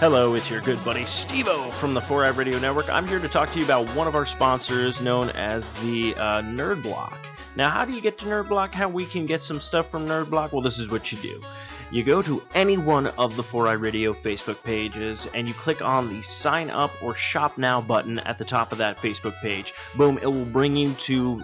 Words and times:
Hello, 0.00 0.32
it's 0.32 0.48
your 0.48 0.62
good 0.62 0.82
buddy 0.82 1.02
Stevo 1.02 1.70
from 1.74 1.92
the 1.92 2.00
4i 2.00 2.34
Radio 2.34 2.58
Network. 2.58 2.88
I'm 2.88 3.06
here 3.06 3.18
to 3.18 3.28
talk 3.28 3.52
to 3.52 3.58
you 3.58 3.66
about 3.66 3.86
one 3.94 4.08
of 4.08 4.14
our 4.14 4.24
sponsors 4.24 4.98
known 5.02 5.28
as 5.28 5.62
the 5.82 6.14
uh, 6.14 6.40
Nerd 6.40 6.82
Block. 6.82 7.18
Now, 7.54 7.68
how 7.68 7.84
do 7.84 7.92
you 7.92 8.00
get 8.00 8.16
to 8.20 8.24
Nerd 8.24 8.48
Block? 8.48 8.72
How 8.72 8.88
we 8.88 9.04
can 9.04 9.26
get 9.26 9.42
some 9.42 9.60
stuff 9.60 9.90
from 9.90 10.06
Nerd 10.06 10.30
Block? 10.30 10.54
Well, 10.54 10.62
this 10.62 10.78
is 10.78 10.88
what 10.88 11.12
you 11.12 11.18
do. 11.18 11.42
You 11.90 12.02
go 12.02 12.22
to 12.22 12.42
any 12.54 12.78
one 12.78 13.08
of 13.08 13.36
the 13.36 13.42
4i 13.42 13.78
Radio 13.78 14.14
Facebook 14.14 14.62
pages 14.62 15.28
and 15.34 15.46
you 15.46 15.52
click 15.52 15.82
on 15.82 16.08
the 16.08 16.22
sign 16.22 16.70
up 16.70 16.92
or 17.02 17.14
shop 17.14 17.58
now 17.58 17.82
button 17.82 18.20
at 18.20 18.38
the 18.38 18.44
top 18.46 18.72
of 18.72 18.78
that 18.78 18.96
Facebook 18.96 19.38
page. 19.42 19.74
Boom, 19.98 20.16
it 20.22 20.26
will 20.28 20.46
bring 20.46 20.76
you 20.76 20.94
to 20.94 21.42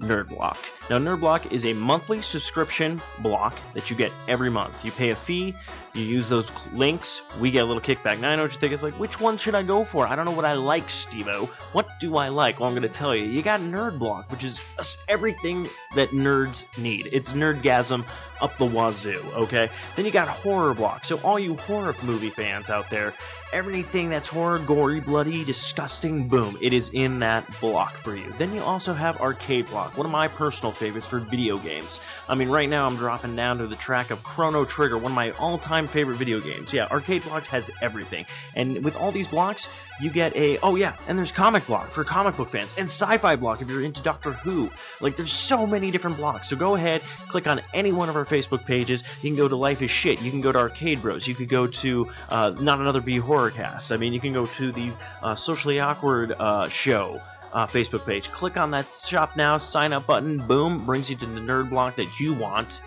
Nerd 0.00 0.26
Block. 0.26 0.58
Now, 0.90 0.98
Nerd 0.98 1.20
Block 1.20 1.50
is 1.50 1.64
a 1.64 1.72
monthly 1.72 2.20
subscription 2.20 3.00
block 3.20 3.54
that 3.72 3.88
you 3.88 3.96
get 3.96 4.12
every 4.28 4.50
month. 4.50 4.74
You 4.84 4.92
pay 4.92 5.10
a 5.10 5.16
fee, 5.16 5.54
you 5.94 6.02
use 6.02 6.28
those 6.28 6.50
links, 6.74 7.22
we 7.40 7.50
get 7.50 7.62
a 7.62 7.66
little 7.66 7.80
kickback. 7.80 8.20
Now, 8.20 8.30
I 8.30 8.36
know 8.36 8.42
what 8.42 8.52
you 8.52 8.58
think. 8.58 8.74
It's 8.74 8.82
like, 8.82 8.98
which 8.98 9.18
one 9.18 9.38
should 9.38 9.54
I 9.54 9.62
go 9.62 9.84
for? 9.84 10.06
I 10.06 10.14
don't 10.14 10.26
know 10.26 10.32
what 10.32 10.44
I 10.44 10.52
like, 10.52 10.88
Stevo. 10.88 11.48
What 11.72 11.88
do 12.00 12.16
I 12.16 12.28
like? 12.28 12.60
Well, 12.60 12.68
I'm 12.68 12.74
going 12.74 12.86
to 12.86 12.94
tell 12.94 13.16
you. 13.16 13.24
You 13.24 13.42
got 13.42 13.60
Nerd 13.60 13.98
Block, 13.98 14.30
which 14.30 14.44
is 14.44 14.60
everything 15.08 15.68
that 15.94 16.10
nerds 16.10 16.64
need. 16.76 17.08
It's 17.12 17.32
nerdgasm 17.32 18.04
up 18.42 18.58
the 18.58 18.66
wazoo, 18.66 19.24
okay? 19.34 19.70
Then 19.96 20.04
you 20.04 20.10
got 20.10 20.28
Horror 20.28 20.74
Block. 20.74 21.06
So, 21.06 21.18
all 21.20 21.38
you 21.38 21.56
horror 21.56 21.94
movie 22.02 22.30
fans 22.30 22.68
out 22.68 22.90
there, 22.90 23.14
everything 23.54 24.10
that's 24.10 24.28
horror, 24.28 24.58
gory, 24.58 25.00
bloody, 25.00 25.44
disgusting, 25.44 26.28
boom, 26.28 26.58
it 26.60 26.74
is 26.74 26.90
in 26.92 27.20
that 27.20 27.48
block 27.60 27.94
for 27.94 28.14
you. 28.14 28.30
Then 28.36 28.52
you 28.52 28.60
also 28.60 28.92
have 28.92 29.20
Arcade 29.20 29.68
Block, 29.68 29.96
one 29.96 30.04
of 30.04 30.12
my 30.12 30.28
personal 30.28 30.72
favorites 30.74 31.06
for 31.06 31.18
video 31.18 31.58
games. 31.58 32.00
I 32.28 32.34
mean, 32.34 32.48
right 32.48 32.68
now 32.68 32.86
I'm 32.86 32.96
dropping 32.96 33.36
down 33.36 33.58
to 33.58 33.66
the 33.66 33.76
track 33.76 34.10
of 34.10 34.22
Chrono 34.22 34.64
Trigger, 34.64 34.96
one 34.96 35.12
of 35.12 35.16
my 35.16 35.30
all 35.32 35.58
time 35.58 35.88
favorite 35.88 36.16
video 36.16 36.40
games. 36.40 36.72
Yeah, 36.72 36.86
Arcade 36.90 37.24
Blocks 37.24 37.48
has 37.48 37.70
everything. 37.80 38.26
And 38.54 38.84
with 38.84 38.96
all 38.96 39.12
these 39.12 39.28
blocks, 39.28 39.68
you 40.00 40.10
get 40.10 40.34
a 40.36 40.58
oh 40.58 40.74
yeah, 40.76 40.96
and 41.06 41.18
there's 41.18 41.32
comic 41.32 41.66
block 41.66 41.90
for 41.90 42.04
comic 42.04 42.36
book 42.36 42.50
fans, 42.50 42.74
and 42.76 42.86
sci-fi 42.86 43.36
block 43.36 43.62
if 43.62 43.68
you're 43.68 43.82
into 43.82 44.02
Doctor 44.02 44.32
Who. 44.32 44.70
Like 45.00 45.16
there's 45.16 45.32
so 45.32 45.66
many 45.66 45.90
different 45.90 46.16
blocks. 46.16 46.50
So 46.50 46.56
go 46.56 46.74
ahead, 46.74 47.02
click 47.28 47.46
on 47.46 47.60
any 47.72 47.92
one 47.92 48.08
of 48.08 48.16
our 48.16 48.24
Facebook 48.24 48.64
pages. 48.64 49.02
You 49.22 49.30
can 49.30 49.36
go 49.36 49.48
to 49.48 49.56
Life 49.56 49.82
is 49.82 49.90
Shit. 49.90 50.20
You 50.20 50.30
can 50.30 50.40
go 50.40 50.52
to 50.52 50.58
Arcade 50.58 51.02
Bros. 51.02 51.26
You 51.26 51.34
could 51.34 51.48
go 51.48 51.66
to 51.66 52.10
uh, 52.28 52.54
Not 52.58 52.80
Another 52.80 53.00
B 53.00 53.18
Horror 53.18 53.50
Cast. 53.50 53.92
I 53.92 53.96
mean, 53.96 54.12
you 54.12 54.20
can 54.20 54.32
go 54.32 54.46
to 54.46 54.72
the 54.72 54.92
uh, 55.22 55.34
Socially 55.34 55.80
Awkward 55.80 56.32
uh, 56.32 56.68
show. 56.68 57.20
Uh, 57.54 57.66
Facebook 57.68 58.04
page. 58.04 58.32
Click 58.32 58.56
on 58.56 58.72
that 58.72 58.90
shop 58.90 59.36
now, 59.36 59.56
sign 59.58 59.92
up 59.92 60.06
button, 60.08 60.44
boom, 60.48 60.84
brings 60.84 61.08
you 61.08 61.14
to 61.14 61.24
the 61.24 61.40
nerd 61.40 61.70
block 61.70 61.94
that 61.94 62.18
you 62.18 62.34
want 62.34 62.80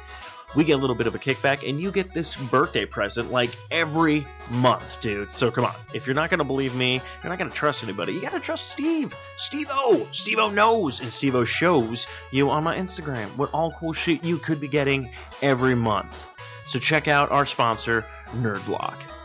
we 0.56 0.64
get 0.64 0.74
a 0.74 0.78
little 0.78 0.96
bit 0.96 1.08
of 1.08 1.16
a 1.16 1.20
kickback, 1.20 1.68
and 1.68 1.80
you 1.80 1.92
get 1.92 2.14
this 2.14 2.36
birthday 2.36 2.86
present 2.86 3.32
like 3.32 3.52
every 3.70 4.26
month, 4.50 4.84
dude. 5.02 5.30
So 5.30 5.52
come 5.52 5.66
on. 5.66 5.76
If 5.94 6.08
you're 6.08 6.16
not 6.16 6.30
going 6.30 6.40
to 6.40 6.46
believe 6.46 6.74
me, 6.74 6.94
you're 7.22 7.30
not 7.30 7.38
going 7.38 7.52
to 7.52 7.56
trust 7.56 7.84
anybody. 7.84 8.14
You 8.14 8.22
got 8.22 8.32
to 8.32 8.40
trust 8.40 8.72
Steve. 8.72 9.14
Steve-O. 9.38 10.08
Steve-O 10.12 10.50
knows, 10.50 11.02
and 11.02 11.12
Steve-O 11.12 11.44
shows 11.44 12.08
you 12.32 12.50
on 12.50 12.64
my 12.64 12.78
Instagram 12.78 13.36
what 13.36 13.50
all 13.54 13.72
cool 13.74 13.94
shit 13.94 14.24
you 14.24 14.38
could 14.38 14.60
be 14.60 14.68
getting 14.68 15.12
every 15.42 15.76
month. 15.76 16.26
So 16.68 16.80
check 16.80 17.08
out 17.08 17.32
our 17.32 17.46
sponsor, 17.46 18.06
Nerdblock. 18.32 19.17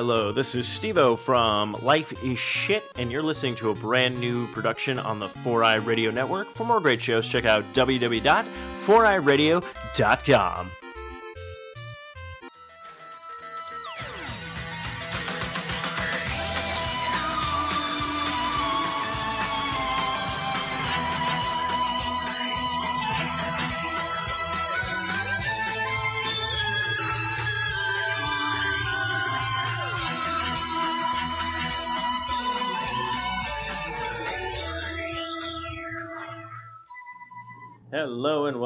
Hello, 0.00 0.32
this 0.32 0.54
is 0.54 0.66
Stevo 0.66 1.18
from 1.18 1.76
Life 1.82 2.10
is 2.24 2.38
Shit, 2.38 2.82
and 2.96 3.12
you're 3.12 3.22
listening 3.22 3.54
to 3.56 3.68
a 3.68 3.74
brand 3.74 4.18
new 4.18 4.46
production 4.46 4.98
on 4.98 5.18
the 5.18 5.28
4i 5.28 5.84
Radio 5.84 6.10
Network. 6.10 6.48
For 6.54 6.64
more 6.64 6.80
great 6.80 7.02
shows, 7.02 7.28
check 7.28 7.44
out 7.44 7.70
www.4iradio.com. 7.74 10.70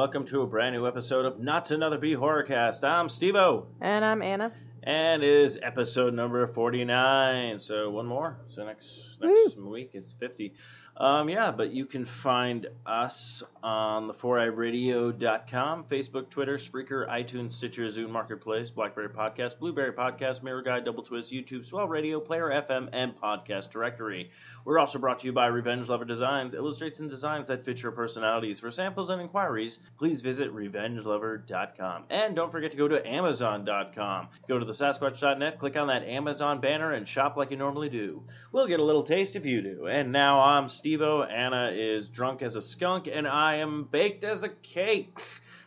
welcome 0.04 0.26
to 0.26 0.42
a 0.42 0.46
brand 0.46 0.74
new 0.74 0.86
episode 0.86 1.24
of 1.24 1.40
Not 1.40 1.70
Another 1.70 1.96
B 1.96 2.12
Horrorcast. 2.12 2.84
I'm 2.84 3.08
Stevo. 3.08 3.64
And 3.80 4.04
I'm 4.04 4.20
Anna. 4.20 4.52
And 4.82 5.22
it 5.22 5.30
is 5.30 5.58
episode 5.62 6.12
number 6.12 6.46
49. 6.46 7.58
So 7.58 7.88
one 7.88 8.04
more. 8.04 8.36
So 8.48 8.66
next 8.66 9.16
next 9.22 9.56
Woo. 9.56 9.70
week 9.70 9.92
is 9.94 10.14
50. 10.20 10.52
Um, 10.96 11.28
yeah, 11.28 11.50
but 11.50 11.72
you 11.72 11.86
can 11.86 12.04
find 12.04 12.68
us 12.86 13.42
on 13.64 14.06
the 14.06 14.14
4iRadio.com, 14.14 15.84
Facebook, 15.90 16.30
Twitter, 16.30 16.56
Spreaker, 16.56 17.08
iTunes, 17.08 17.50
Stitcher, 17.50 17.86
Zune 17.86 18.10
Marketplace, 18.10 18.70
Blackberry 18.70 19.08
Podcast, 19.08 19.58
Blueberry 19.58 19.92
Podcast, 19.92 20.44
Miro 20.44 20.62
Guide, 20.62 20.84
Double 20.84 21.02
Twist, 21.02 21.32
YouTube, 21.32 21.64
Swell 21.64 21.88
Radio, 21.88 22.20
Player 22.20 22.48
FM, 22.68 22.90
and 22.92 23.18
Podcast 23.20 23.70
Directory. 23.70 24.30
We're 24.64 24.78
also 24.78 24.98
brought 24.98 25.18
to 25.20 25.26
you 25.26 25.32
by 25.32 25.46
Revenge 25.46 25.88
Lover 25.88 26.04
Designs, 26.04 26.54
illustrates 26.54 27.00
and 27.00 27.10
designs 27.10 27.48
that 27.48 27.64
fit 27.64 27.82
your 27.82 27.92
personalities. 27.92 28.60
For 28.60 28.70
samples 28.70 29.10
and 29.10 29.20
inquiries, 29.20 29.80
please 29.98 30.22
visit 30.22 30.54
RevengeLover.com. 30.54 32.04
And 32.08 32.36
don't 32.36 32.52
forget 32.52 32.70
to 32.70 32.76
go 32.76 32.88
to 32.88 33.06
Amazon.com. 33.06 34.28
Go 34.48 34.58
to 34.58 34.64
the 34.64 34.72
Sasquatch.net, 34.72 35.58
click 35.58 35.76
on 35.76 35.88
that 35.88 36.04
Amazon 36.04 36.60
banner, 36.60 36.92
and 36.92 37.06
shop 37.06 37.36
like 37.36 37.50
you 37.50 37.56
normally 37.56 37.88
do. 37.88 38.22
We'll 38.52 38.66
get 38.66 38.80
a 38.80 38.84
little 38.84 39.02
taste 39.02 39.36
if 39.36 39.44
you 39.44 39.60
do. 39.60 39.86
And 39.86 40.12
now 40.12 40.40
I'm 40.40 40.68
Stevo. 40.84 41.30
Anna 41.30 41.70
is 41.74 42.08
drunk 42.08 42.42
as 42.42 42.56
a 42.56 42.62
skunk, 42.62 43.08
and 43.12 43.26
I 43.26 43.56
am 43.56 43.88
baked 43.90 44.24
as 44.24 44.42
a 44.42 44.48
cake. 44.48 45.18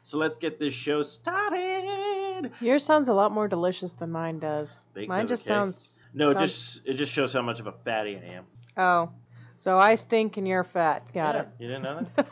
So 0.04 0.18
let's 0.18 0.38
get 0.38 0.60
this 0.60 0.74
show 0.74 1.02
started. 1.02 2.52
Yours 2.62 2.86
sounds 2.86 3.10
a 3.10 3.14
lot 3.14 3.32
more 3.32 3.48
delicious 3.48 3.92
than 3.94 4.12
mine 4.12 4.40
does. 4.40 4.80
Baked 4.94 5.10
mine 5.10 5.28
just 5.28 5.46
sounds. 5.46 6.00
No, 6.14 6.34
sounds... 6.34 6.52
just 6.52 6.82
it 6.86 6.94
just 6.94 7.12
shows 7.12 7.34
how 7.34 7.42
much 7.42 7.60
of 7.60 7.68
a 7.68 7.74
fatty 7.84 8.16
I 8.16 8.36
am. 8.36 8.46
Oh, 8.78 9.10
so 9.58 9.78
I 9.78 9.96
stink 9.96 10.38
and 10.38 10.48
you're 10.48 10.64
fat. 10.64 11.12
Got 11.14 11.36
yeah, 11.36 11.42
it. 11.42 11.48
You 11.60 11.68
didn't 11.68 11.84
know 11.84 12.08
that? 12.16 12.28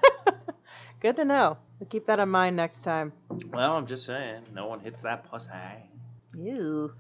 Good 1.02 1.18
to 1.18 1.26
know. 1.26 1.58
We'll 1.80 1.90
keep 1.90 2.06
that 2.08 2.20
in 2.20 2.30
mind 2.30 2.56
next 2.56 2.84
time. 2.84 3.12
Well, 3.52 3.76
I'm 3.76 3.88
just 3.88 4.06
saying, 4.06 4.44
no 4.54 4.68
one 4.68 4.80
hits 4.80 5.02
that 5.02 5.30
pussy. 5.30 5.50
You. 6.34 6.94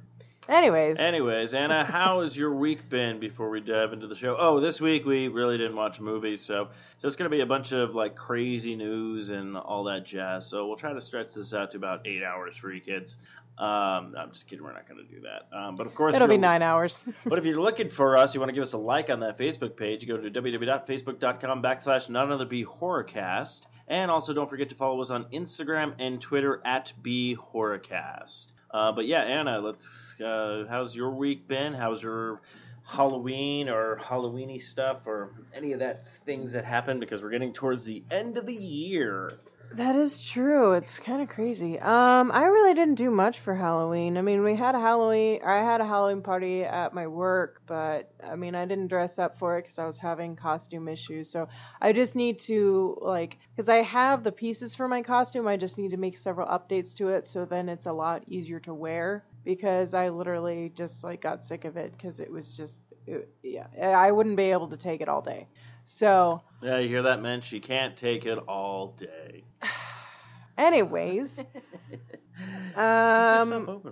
Anyways. 0.48 0.98
Anyways, 1.00 1.54
Anna, 1.54 1.84
how 1.84 2.22
has 2.22 2.38
your 2.38 2.54
week 2.54 2.90
been 2.90 3.20
before 3.20 3.50
we 3.50 3.62
dive 3.62 3.94
into 3.94 4.08
the 4.08 4.16
show? 4.16 4.36
Oh, 4.40 4.60
this 4.60 4.80
week 4.80 5.06
we 5.06 5.28
really 5.28 5.58
didn't 5.58 5.76
watch 5.76 6.00
movies, 6.00 6.42
so 6.42 6.68
so 7.00 7.08
it's 7.08 7.16
going 7.16 7.30
to 7.30 7.36
be 7.36 7.42
a 7.42 7.46
bunch 7.48 7.72
of 7.72 7.96
like 7.96 8.16
crazy 8.16 8.76
news 8.76 9.30
and 9.30 9.58
all 9.58 9.86
that 9.86 10.06
jazz. 10.06 10.48
So 10.48 10.68
we'll 10.68 10.78
try 10.78 10.94
to 10.94 11.02
stretch 11.02 11.34
this 11.34 11.54
out 11.54 11.72
to 11.72 11.78
about 11.78 12.06
eight 12.06 12.24
hours 12.24 12.56
for 12.56 12.72
you 12.72 12.82
kids. 12.82 13.18
Um, 13.58 14.16
I'm 14.18 14.32
just 14.34 14.48
kidding. 14.48 14.66
We're 14.66 14.74
not 14.74 14.88
going 14.88 15.06
to 15.06 15.12
do 15.12 15.22
that. 15.22 15.58
Um, 15.58 15.76
but 15.76 15.88
of 15.88 15.96
course, 15.96 16.14
it'll 16.14 16.28
be 16.28 16.38
nine 16.38 16.62
hours. 16.62 17.00
but 17.26 17.40
if 17.40 17.46
you're 17.46 17.60
looking 17.60 17.90
for 17.90 18.18
us, 18.18 18.34
you 18.34 18.40
want 18.40 18.50
to 18.50 18.54
give 18.54 18.64
us 18.64 18.74
a 18.74 18.78
like 18.78 19.10
on 19.10 19.22
that 19.22 19.38
Facebook 19.38 19.78
page. 19.78 20.04
You 20.04 20.10
go 20.10 20.18
to 20.18 20.30
www.facebook.com 20.30 21.64
backslash 21.64 22.10
not 22.10 22.26
another 22.26 22.46
B 22.46 22.66
horrorcast, 22.66 23.62
and 23.88 24.12
also 24.12 24.34
don't 24.34 24.50
forget 24.50 24.70
to 24.70 24.76
follow 24.76 25.02
us 25.02 25.10
on 25.10 25.26
Instagram 25.26 25.94
and 26.00 26.20
Twitter 26.20 26.62
at 26.66 26.92
B 27.02 27.38
horrorcast. 27.40 28.48
Uh, 28.76 28.92
but 28.92 29.08
yeah, 29.08 29.22
Anna, 29.22 29.62
let's. 29.62 30.20
Uh, 30.20 30.66
how's 30.68 30.94
your 30.94 31.10
week 31.12 31.48
been? 31.48 31.74
How's 31.74 32.04
your 32.04 32.42
Halloween 32.84 33.70
or 33.70 33.96
Halloweeny 33.96 34.62
stuff 34.62 34.98
or 35.06 35.30
any 35.54 35.72
of 35.72 35.80
that 35.80 36.06
things 36.06 36.52
that 36.52 36.66
happen? 36.66 37.00
Because 37.00 37.24
we're 37.24 37.30
getting 37.30 37.54
towards 37.54 37.86
the 37.86 38.04
end 38.12 38.36
of 38.36 38.46
the 38.46 38.54
year. 38.54 39.32
That 39.72 39.96
is 39.98 40.22
true. 40.22 40.74
It's 40.74 41.00
kind 41.00 41.22
of 41.22 41.28
crazy. 41.28 41.78
Um, 41.80 42.32
I 42.32 42.44
really 42.46 42.74
didn't 42.74 42.96
do 42.96 43.12
much 43.12 43.40
for 43.40 43.54
Halloween. 43.56 44.16
I 44.18 44.22
mean, 44.22 44.42
we 44.42 44.56
had 44.56 44.74
a 44.74 44.80
Halloween. 44.80 45.42
I 45.46 45.56
had 45.58 45.82
a 45.82 45.86
Halloween 45.86 46.22
party 46.22 46.64
at 46.64 46.94
my 46.94 47.08
work, 47.08 47.62
but 47.68 48.10
I 48.24 48.36
mean, 48.38 48.56
I 48.56 48.66
didn't 48.66 48.88
dress 48.88 49.20
up 49.20 49.38
for 49.38 49.58
it 49.58 49.64
because 49.64 49.78
I 49.78 49.86
was 49.86 49.98
having 49.98 50.38
costume 50.38 50.88
issues. 50.88 51.30
So 51.30 51.50
I 51.82 51.92
just 51.92 52.16
need 52.16 52.40
to 52.42 52.98
like, 53.02 53.38
because 53.56 53.68
I 53.68 53.82
have 53.82 54.24
the 54.24 54.32
pieces 54.32 54.74
for 54.76 54.88
my 54.88 55.02
costume. 55.02 55.48
I 55.48 55.58
just 55.58 55.78
need 55.78 55.92
to 55.92 55.98
make 55.98 56.18
several 56.18 56.48
updates 56.48 56.96
to 56.98 57.10
it, 57.10 57.28
so 57.28 57.44
then 57.44 57.68
it's 57.68 57.86
a 57.86 57.94
lot 57.94 58.24
easier 58.28 58.62
to 58.62 58.74
wear. 58.74 59.26
Because 59.44 59.94
I 59.94 60.10
literally 60.10 60.72
just 60.76 61.04
like 61.04 61.22
got 61.22 61.46
sick 61.46 61.66
of 61.66 61.76
it 61.76 61.92
because 61.92 62.20
it 62.20 62.32
was 62.32 62.56
just, 62.56 62.82
it, 63.06 63.30
yeah, 63.44 63.68
I 63.80 64.12
wouldn't 64.12 64.38
be 64.38 64.52
able 64.52 64.70
to 64.70 64.78
take 64.78 65.02
it 65.02 65.10
all 65.10 65.22
day. 65.22 65.48
So. 65.86 66.42
Yeah, 66.62 66.80
you 66.80 66.90
hear 66.90 67.04
that, 67.04 67.22
man? 67.22 67.42
She 67.42 67.60
can't 67.60 67.96
take 67.96 68.26
it 68.26 68.38
all 68.38 68.96
day. 68.98 69.44
Anyways. 70.58 71.40
um, 72.76 73.84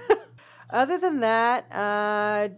other 0.70 0.98
than 0.98 1.20
that, 1.20 1.72
uh, 1.72 2.48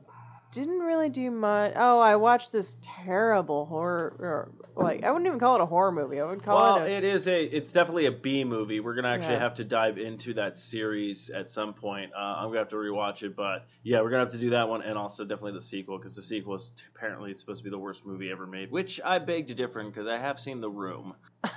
didn't 0.52 0.81
really 0.81 1.08
do 1.08 1.31
much. 1.31 1.72
Oh, 1.76 1.99
I 1.99 2.16
watched 2.16 2.52
this 2.52 2.76
terrible 2.82 3.64
horror, 3.64 4.14
or 4.19 4.52
like 4.75 5.05
I 5.05 5.11
wouldn't 5.11 5.27
even 5.27 5.39
call 5.39 5.57
it 5.57 5.61
a 5.61 5.67
horror 5.67 5.93
movie. 5.93 6.21
I 6.21 6.25
would 6.25 6.43
call 6.43 6.57
Well, 6.57 6.77
it. 6.85 6.91
A, 6.91 6.97
it 6.99 7.05
is 7.05 7.29
a. 7.29 7.43
It's 7.45 7.73
definitely 7.73 8.07
a 8.07 8.13
B 8.13 8.45
movie. 8.45 8.81
We're 8.81 8.95
gonna 8.95 9.09
actually 9.09 9.35
Yeah. 9.35 9.41
have 9.41 9.55
to 9.57 9.65
dive 9.65 9.99
into 9.99 10.35
that 10.35 10.57
series 10.57 11.31
at 11.31 11.51
some 11.51 11.75
point. 11.75 12.13
Uh, 12.15 12.19
I'm 12.19 12.49
gonna 12.49 12.61
have 12.61 12.69
to 12.69 12.77
rewatch 12.77 13.23
it, 13.23 13.37
but 13.37 13.67
yeah, 13.83 14.01
we're 14.01 14.11
gonna 14.11 14.25
have 14.25 14.33
to 14.33 14.39
do 14.39 14.51
that 14.51 14.69
one, 14.69 14.83
and 14.83 14.97
also 14.97 15.25
definitely 15.25 15.53
the 15.53 15.61
sequel 15.61 15.99
because 15.99 16.17
the 16.17 16.23
sequel 16.23 16.55
is 16.55 16.73
apparently 16.95 17.35
supposed 17.35 17.59
to 17.61 17.65
be 17.65 17.71
the 17.71 17.79
worst 17.79 18.07
movie 18.07 18.31
ever 18.31 18.47
made, 18.47 18.71
which 18.71 19.01
I 19.05 19.19
beg 19.19 19.49
to 19.49 19.55
differ 19.55 19.83
because 19.85 20.07
I 20.07 20.19
have 20.19 20.39
seen 20.41 20.61
The 20.61 20.71
Room. 20.71 21.15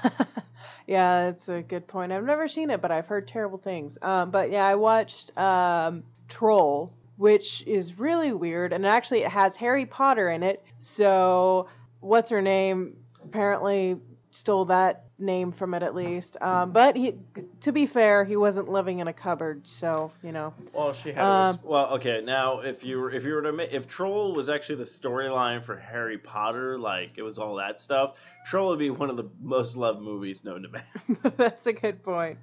yeah, 0.88 1.26
that's 1.26 1.50
a 1.50 1.62
good 1.62 1.88
point. 1.88 2.12
I've 2.12 2.24
never 2.24 2.48
seen 2.48 2.70
it, 2.70 2.82
but 2.82 2.92
I've 2.92 3.08
heard 3.08 3.28
terrible 3.28 3.58
things. 3.58 3.98
Um, 4.02 4.32
but 4.32 4.52
yeah, 4.52 4.66
I 4.66 4.76
watched 4.76 5.36
um, 5.38 6.04
Troll, 6.28 6.92
which 7.18 7.64
is 7.66 7.98
really 7.98 8.34
weird, 8.34 8.74
and 8.74 8.86
actually 8.86 9.24
it 9.24 9.30
has 9.32 9.56
Harry 9.56 9.86
Potter 9.86 10.30
in 10.30 10.44
it. 10.44 10.64
So 10.80 11.68
what's 12.02 12.30
her 12.30 12.42
name? 12.42 12.98
Apparently 13.36 13.98
stole 14.32 14.64
that 14.66 15.04
name 15.20 15.52
from 15.52 15.74
it 15.74 15.84
at 15.84 15.94
least. 15.94 16.38
Um, 16.40 16.72
but 16.72 16.96
he, 16.96 17.16
to 17.62 17.74
be 17.74 17.86
fair, 17.86 18.24
he 18.24 18.38
wasn't 18.38 18.70
living 18.70 19.00
in 19.00 19.10
a 19.10 19.14
cupboard, 19.14 19.68
so 19.68 20.12
you 20.24 20.32
know. 20.32 20.54
Well, 20.74 20.94
she 20.94 21.12
had. 21.12 21.26
Um, 21.26 21.60
well, 21.64 21.88
okay. 21.96 22.22
Now, 22.24 22.62
if 22.62 22.84
you 22.86 23.00
were, 23.00 23.12
if 23.12 23.26
you 23.26 23.34
were 23.34 23.42
to, 23.42 23.52
ma- 23.52 23.64
if 23.70 23.90
Troll 23.90 24.34
was 24.34 24.50
actually 24.50 24.78
the 24.78 24.84
storyline 24.84 25.64
for 25.64 25.78
Harry 25.78 26.18
Potter, 26.18 26.78
like 26.78 27.12
it 27.18 27.24
was 27.24 27.38
all 27.40 27.56
that 27.56 27.80
stuff, 27.80 28.16
Troll 28.46 28.70
would 28.70 28.80
be 28.80 28.90
one 28.90 29.10
of 29.10 29.18
the 29.18 29.30
most 29.42 29.76
loved 29.76 30.02
movies 30.02 30.46
known 30.46 30.62
to 30.64 30.70
man. 30.70 31.34
That's 31.38 31.68
a 31.68 31.74
good 31.74 32.04
point. 32.04 32.38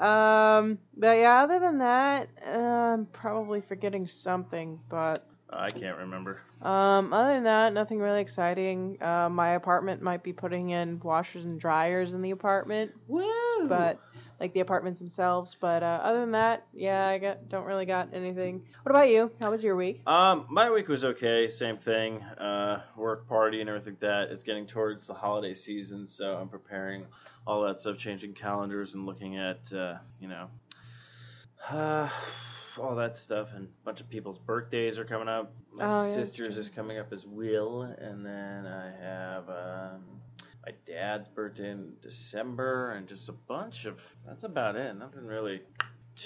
Um, 0.00 0.78
but 0.96 1.18
yeah, 1.18 1.42
other 1.42 1.60
than 1.60 1.78
that, 1.78 2.28
uh, 2.44 2.50
I'm 2.50 3.06
probably 3.06 3.60
forgetting 3.60 4.08
something, 4.08 4.80
but 4.88 5.24
I 5.52 5.70
can't 5.70 5.98
remember. 5.98 6.40
Um, 6.62 7.12
other 7.12 7.34
than 7.34 7.44
that, 7.44 7.72
nothing 7.72 7.98
really 7.98 8.20
exciting. 8.20 9.02
Uh, 9.02 9.28
my 9.28 9.50
apartment 9.50 10.02
might 10.02 10.22
be 10.22 10.32
putting 10.32 10.70
in 10.70 11.00
washers 11.00 11.44
and 11.44 11.60
dryers 11.60 12.14
in 12.14 12.22
the 12.22 12.30
apartment, 12.30 12.92
Woo! 13.08 13.68
but 13.68 14.00
like 14.40 14.52
the 14.54 14.60
apartments 14.60 15.00
themselves. 15.00 15.56
But 15.58 15.82
uh, 15.82 16.00
other 16.02 16.20
than 16.20 16.32
that, 16.32 16.66
yeah, 16.72 17.06
I 17.06 17.18
got 17.18 17.48
don't 17.48 17.64
really 17.64 17.86
got 17.86 18.08
anything. 18.12 18.62
What 18.82 18.90
about 18.90 19.08
you? 19.08 19.30
How 19.40 19.50
was 19.50 19.62
your 19.62 19.76
week? 19.76 20.06
Um, 20.06 20.46
my 20.50 20.70
week 20.70 20.88
was 20.88 21.04
okay. 21.04 21.48
Same 21.48 21.78
thing. 21.78 22.22
Uh, 22.22 22.82
work 22.96 23.28
party 23.28 23.60
and 23.60 23.68
everything 23.68 23.94
like 23.94 24.00
that. 24.00 24.30
It's 24.30 24.42
getting 24.42 24.66
towards 24.66 25.06
the 25.06 25.14
holiday 25.14 25.54
season, 25.54 26.06
so 26.06 26.36
I'm 26.36 26.48
preparing 26.48 27.06
all 27.46 27.62
that 27.62 27.78
stuff, 27.78 27.98
changing 27.98 28.34
calendars 28.34 28.94
and 28.94 29.06
looking 29.06 29.36
at, 29.36 29.72
uh, 29.72 29.96
you 30.20 30.28
know, 30.28 30.48
uh, 31.70 32.08
all 32.78 32.94
that 32.96 33.16
stuff. 33.16 33.48
And 33.54 33.66
a 33.66 33.84
bunch 33.84 34.00
of 34.00 34.08
people's 34.08 34.38
birthdays 34.38 34.98
are 34.98 35.04
coming 35.04 35.28
up. 35.28 35.52
My 35.72 35.84
Oh, 35.84 36.06
yeah, 36.06 36.14
sister's 36.14 36.56
is 36.58 36.68
coming 36.68 36.98
up 36.98 37.12
as 37.12 37.26
well, 37.26 37.82
and 37.82 38.24
then 38.24 38.66
I 38.66 38.90
have 39.00 39.48
um, 39.48 40.02
my 40.66 40.72
dad's 40.86 41.28
birthday 41.28 41.70
in 41.70 41.92
December, 42.00 42.92
and 42.92 43.06
just 43.06 43.28
a 43.28 43.32
bunch 43.32 43.84
of. 43.86 44.00
That's 44.26 44.44
about 44.44 44.76
it. 44.76 44.94
Nothing 44.96 45.26
really 45.26 45.62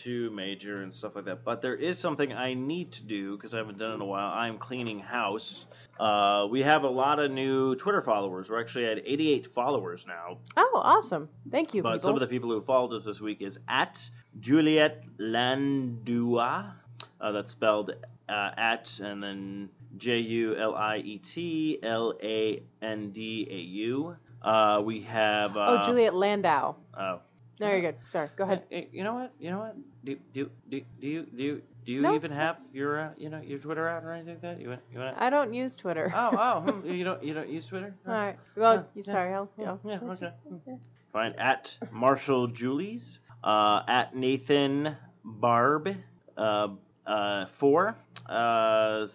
too 0.02 0.30
major 0.30 0.82
and 0.82 0.92
stuff 0.92 1.16
like 1.16 1.24
that. 1.24 1.44
But 1.44 1.62
there 1.62 1.74
is 1.74 1.98
something 1.98 2.32
I 2.32 2.54
need 2.54 2.92
to 2.92 3.04
do 3.04 3.36
because 3.36 3.54
I 3.54 3.58
haven't 3.58 3.78
done 3.78 3.92
it 3.92 3.94
in 3.94 4.00
a 4.00 4.06
while. 4.06 4.32
I'm 4.32 4.58
cleaning 4.58 5.00
house. 5.00 5.66
Uh, 5.98 6.46
we 6.50 6.62
have 6.62 6.82
a 6.82 6.88
lot 6.88 7.18
of 7.18 7.30
new 7.30 7.74
Twitter 7.76 8.02
followers. 8.02 8.50
We're 8.50 8.60
actually 8.60 8.86
at 8.86 8.98
88 8.98 9.46
followers 9.54 10.04
now. 10.06 10.38
Oh, 10.56 10.80
awesome! 10.82 11.28
Thank 11.50 11.74
you. 11.74 11.82
But 11.82 11.94
people. 11.94 12.08
some 12.08 12.14
of 12.14 12.20
the 12.20 12.26
people 12.26 12.50
who 12.50 12.60
followed 12.62 12.94
us 12.94 13.04
this 13.04 13.20
week 13.20 13.40
is 13.40 13.58
at 13.68 13.98
Juliet 14.40 15.04
Landua. 15.18 16.72
Uh, 17.20 17.32
that's 17.32 17.52
spelled 17.52 17.92
uh, 18.28 18.50
at 18.56 18.98
and 19.00 19.22
then 19.22 19.68
J 19.96 20.18
U 20.18 20.56
L 20.56 20.74
I 20.74 20.98
E 20.98 21.18
T 21.18 21.78
L 21.82 22.14
A 22.22 22.62
N 22.82 23.10
D 23.10 23.48
A 23.50 23.56
U. 23.56 24.16
Uh, 24.42 24.82
we 24.84 25.00
have. 25.02 25.56
Uh, 25.56 25.80
oh, 25.80 25.86
Juliet 25.86 26.14
Landau. 26.14 26.76
Oh. 26.98 27.20
No, 27.58 27.70
you're 27.70 27.80
good. 27.80 27.96
Sorry. 28.12 28.28
Go 28.36 28.44
ahead. 28.44 28.62
You 28.70 29.02
know 29.04 29.14
what? 29.14 29.32
You 29.38 29.50
know 29.50 29.58
what? 29.60 29.76
Do 30.04 30.16
do 30.34 30.50
do, 30.70 30.80
do 31.00 31.06
you 31.06 31.26
do 31.36 31.42
you, 31.42 31.62
do 31.86 31.92
you 31.92 32.00
No. 32.02 32.14
even 32.14 32.30
have 32.30 32.56
your 32.72 33.00
uh, 33.00 33.10
you 33.16 33.30
know 33.30 33.40
your 33.40 33.58
Twitter 33.58 33.88
out 33.88 34.04
or 34.04 34.12
anything 34.12 34.34
like 34.34 34.42
that? 34.42 34.60
You 34.60 34.68
want 34.70 34.80
you 34.92 34.98
want? 34.98 35.16
I 35.18 35.30
don't 35.30 35.52
use 35.54 35.76
Twitter. 35.76 36.12
Oh 36.14 36.30
oh 36.32 36.60
hmm, 36.72 36.88
you 36.90 37.04
don't 37.04 37.22
you 37.24 37.32
don't 37.34 37.48
use 37.48 37.66
Twitter? 37.66 37.94
All 38.06 38.12
right. 38.12 38.36
Well, 38.56 38.86
you 38.94 39.02
yeah, 39.06 39.12
sorry. 39.12 39.32
I'll, 39.34 39.50
Yeah, 39.58 39.66
I'll- 39.70 39.80
yeah, 39.84 39.98
I'll- 40.02 40.10
okay. 40.10 40.78
Fine. 41.12 41.34
At 41.38 41.78
Marshall 41.90 42.48
Julies. 42.48 43.20
Uh, 43.42 43.82
at 43.88 44.14
Nathan 44.14 44.96
Barb. 45.24 45.88
Uh, 46.36 46.68
uh, 47.06 47.46
four. 47.58 47.96
Uh, 48.26 49.06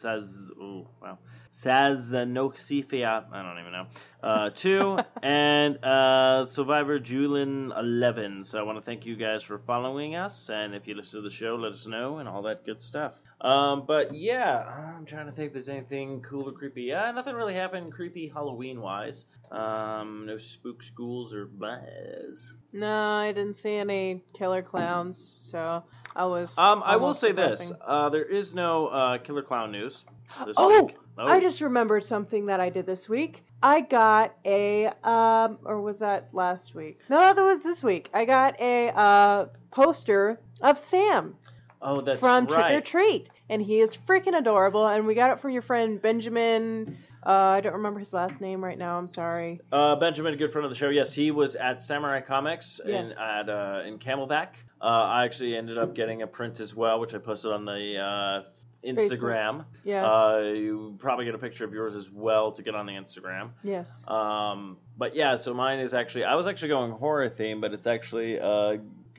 says 0.00 0.50
oh 0.60 0.86
wow. 1.00 1.18
Sazanoxifia, 1.66 3.24
I 3.32 3.42
don't 3.42 3.58
even 3.58 3.72
know. 3.72 3.86
Uh, 4.22 4.50
two, 4.50 4.98
and 5.22 5.82
uh, 5.84 6.44
Survivor 6.44 6.98
Julian 7.00 7.72
11. 7.76 8.44
So 8.44 8.58
I 8.58 8.62
want 8.62 8.78
to 8.78 8.82
thank 8.84 9.04
you 9.04 9.16
guys 9.16 9.42
for 9.42 9.58
following 9.58 10.14
us, 10.14 10.48
and 10.48 10.74
if 10.74 10.86
you 10.86 10.94
listen 10.94 11.22
to 11.22 11.28
the 11.28 11.34
show, 11.34 11.56
let 11.56 11.72
us 11.72 11.86
know, 11.86 12.18
and 12.18 12.28
all 12.28 12.42
that 12.42 12.64
good 12.64 12.80
stuff. 12.80 13.14
Um, 13.40 13.84
but 13.86 14.14
yeah, 14.14 14.62
I'm 14.96 15.06
trying 15.06 15.26
to 15.26 15.32
think 15.32 15.48
if 15.48 15.52
there's 15.54 15.68
anything 15.68 16.22
cool 16.22 16.48
or 16.48 16.52
creepy. 16.52 16.92
Uh, 16.92 17.12
nothing 17.12 17.34
really 17.34 17.54
happened 17.54 17.92
creepy 17.92 18.28
Halloween 18.28 18.80
wise. 18.80 19.26
Um, 19.50 20.24
no 20.26 20.38
spook 20.38 20.82
schools 20.82 21.34
or 21.34 21.46
blahs. 21.46 22.52
No, 22.72 22.92
I 22.92 23.32
didn't 23.32 23.54
see 23.54 23.74
any 23.74 24.22
killer 24.34 24.62
clowns, 24.62 25.34
so 25.40 25.82
I 26.14 26.24
was. 26.26 26.56
Um, 26.56 26.82
I 26.84 26.96
will 26.96 27.14
say 27.14 27.32
this: 27.32 27.72
uh, 27.84 28.08
there 28.08 28.24
is 28.24 28.54
no 28.54 28.86
uh, 28.86 29.18
Killer 29.18 29.42
Clown 29.42 29.72
news 29.72 30.04
this 30.46 30.56
Oh, 30.58 30.84
week. 30.84 30.96
I 31.18 31.40
just 31.40 31.60
remembered 31.60 32.04
something 32.04 32.46
that 32.46 32.60
I 32.60 32.68
did 32.70 32.86
this 32.86 33.08
week. 33.08 33.42
I 33.62 33.80
got 33.80 34.34
a 34.44 34.86
um 35.02 35.58
or 35.64 35.80
was 35.80 35.98
that 36.00 36.28
last 36.32 36.74
week? 36.74 37.00
No, 37.08 37.18
that 37.32 37.36
was 37.36 37.62
this 37.62 37.82
week. 37.82 38.10
I 38.12 38.24
got 38.24 38.60
a 38.60 38.88
uh 38.88 39.46
poster 39.70 40.38
of 40.60 40.78
Sam 40.78 41.34
oh, 41.80 42.00
that's 42.00 42.20
from 42.20 42.46
Trick 42.46 42.70
or. 42.70 42.80
Treat 42.80 43.30
and 43.48 43.62
he 43.62 43.80
is 43.80 43.96
freaking 44.06 44.36
adorable 44.36 44.86
and 44.86 45.06
we 45.06 45.14
got 45.14 45.30
it 45.30 45.40
from 45.40 45.52
your 45.52 45.62
friend 45.62 46.00
Benjamin 46.00 46.98
uh 47.24 47.30
I 47.30 47.60
don't 47.60 47.74
remember 47.74 47.98
his 47.98 48.12
last 48.12 48.40
name 48.40 48.62
right 48.62 48.78
now. 48.78 48.98
I'm 48.98 49.08
sorry. 49.08 49.60
Uh, 49.72 49.96
Benjamin, 49.96 50.34
a 50.34 50.36
good 50.36 50.52
friend 50.52 50.64
of 50.64 50.70
the 50.70 50.76
show. 50.76 50.90
Yes, 50.90 51.14
he 51.14 51.30
was 51.30 51.56
at 51.56 51.80
Samurai 51.80 52.20
Comics 52.20 52.80
Yes. 52.84 53.10
in 53.12 53.18
at 53.18 53.48
uh, 53.48 53.82
in 53.84 53.98
Camelback. 53.98 54.48
Uh, 54.80 54.84
I 54.84 55.24
actually 55.24 55.56
ended 55.56 55.78
up 55.78 55.94
getting 55.94 56.20
a 56.22 56.26
print 56.26 56.60
as 56.60 56.74
well, 56.74 57.00
which 57.00 57.14
I 57.14 57.18
posted 57.18 57.50
on 57.50 57.64
the 57.64 58.44
Instagram. 58.86 59.64
Yeah. 59.84 60.04
Uh, 60.04 60.38
you 60.54 60.96
probably 60.98 61.24
get 61.24 61.34
a 61.34 61.38
picture 61.38 61.64
of 61.64 61.72
yours 61.72 61.94
as 61.94 62.10
well 62.10 62.52
to 62.52 62.62
get 62.62 62.74
on 62.74 62.86
the 62.86 62.92
Instagram. 62.92 63.50
yes. 63.62 64.04
Um, 64.08 64.78
but 64.98 65.14
yeah, 65.14 65.36
so 65.36 65.52
mine 65.52 65.78
is 65.80 65.92
actually 65.92 66.24
I 66.24 66.34
was 66.34 66.46
actually 66.46 66.68
going 66.68 66.92
horror 66.92 67.28
theme, 67.28 67.60
but 67.60 67.74
it's 67.74 67.86
actually 67.86 68.40
uh, 68.40 68.78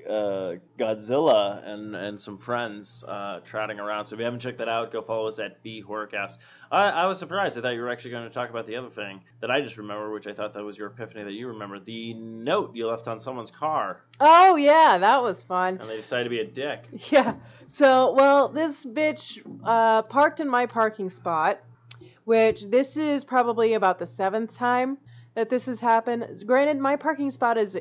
uh, 0.09 0.55
Godzilla 0.77 1.67
and 1.67 1.95
and 1.95 2.19
some 2.19 2.37
friends 2.37 3.03
uh, 3.07 3.39
trotting 3.43 3.79
around. 3.79 4.05
So 4.05 4.15
if 4.15 4.19
you 4.19 4.25
haven't 4.25 4.39
checked 4.39 4.57
that 4.59 4.69
out, 4.69 4.91
go 4.91 5.01
follow 5.01 5.27
us 5.27 5.39
at 5.39 5.61
B 5.63 5.83
Horrorcast. 5.87 6.37
I, 6.71 6.89
I 6.89 7.05
was 7.05 7.19
surprised. 7.19 7.57
I 7.57 7.61
thought 7.61 7.69
you 7.75 7.81
were 7.81 7.89
actually 7.91 8.11
going 8.11 8.27
to 8.27 8.33
talk 8.33 8.49
about 8.49 8.65
the 8.67 8.75
other 8.75 8.89
thing 8.89 9.21
that 9.41 9.51
I 9.51 9.61
just 9.61 9.77
remember, 9.77 10.11
which 10.11 10.27
I 10.27 10.33
thought 10.33 10.53
that 10.53 10.63
was 10.63 10.77
your 10.77 10.87
epiphany 10.87 11.23
that 11.23 11.33
you 11.33 11.47
remembered. 11.47 11.85
The 11.85 12.13
note 12.13 12.75
you 12.75 12.87
left 12.87 13.07
on 13.07 13.19
someone's 13.19 13.51
car, 13.51 14.01
Oh 14.19 14.55
yeah, 14.55 14.97
that 14.97 15.21
was 15.21 15.43
fun. 15.43 15.77
and 15.79 15.89
they 15.89 15.95
decided 15.97 16.25
to 16.25 16.29
be 16.29 16.39
a 16.39 16.45
dick. 16.47 16.83
Yeah. 17.11 17.35
So, 17.69 18.13
well, 18.13 18.47
this 18.49 18.85
bitch 18.85 19.39
uh, 19.63 20.01
parked 20.03 20.39
in 20.39 20.47
my 20.49 20.65
parking 20.65 21.09
spot, 21.09 21.59
which 22.25 22.63
this 22.69 22.95
is 22.97 23.23
probably 23.23 23.73
about 23.73 23.99
the 23.99 24.05
seventh 24.05 24.55
time 24.55 24.97
that 25.35 25.49
this 25.49 25.65
has 25.67 25.79
happened. 25.79 26.25
Granted, 26.45 26.79
my 26.79 26.95
parking 26.95 27.29
spot 27.31 27.57
is 27.57 27.77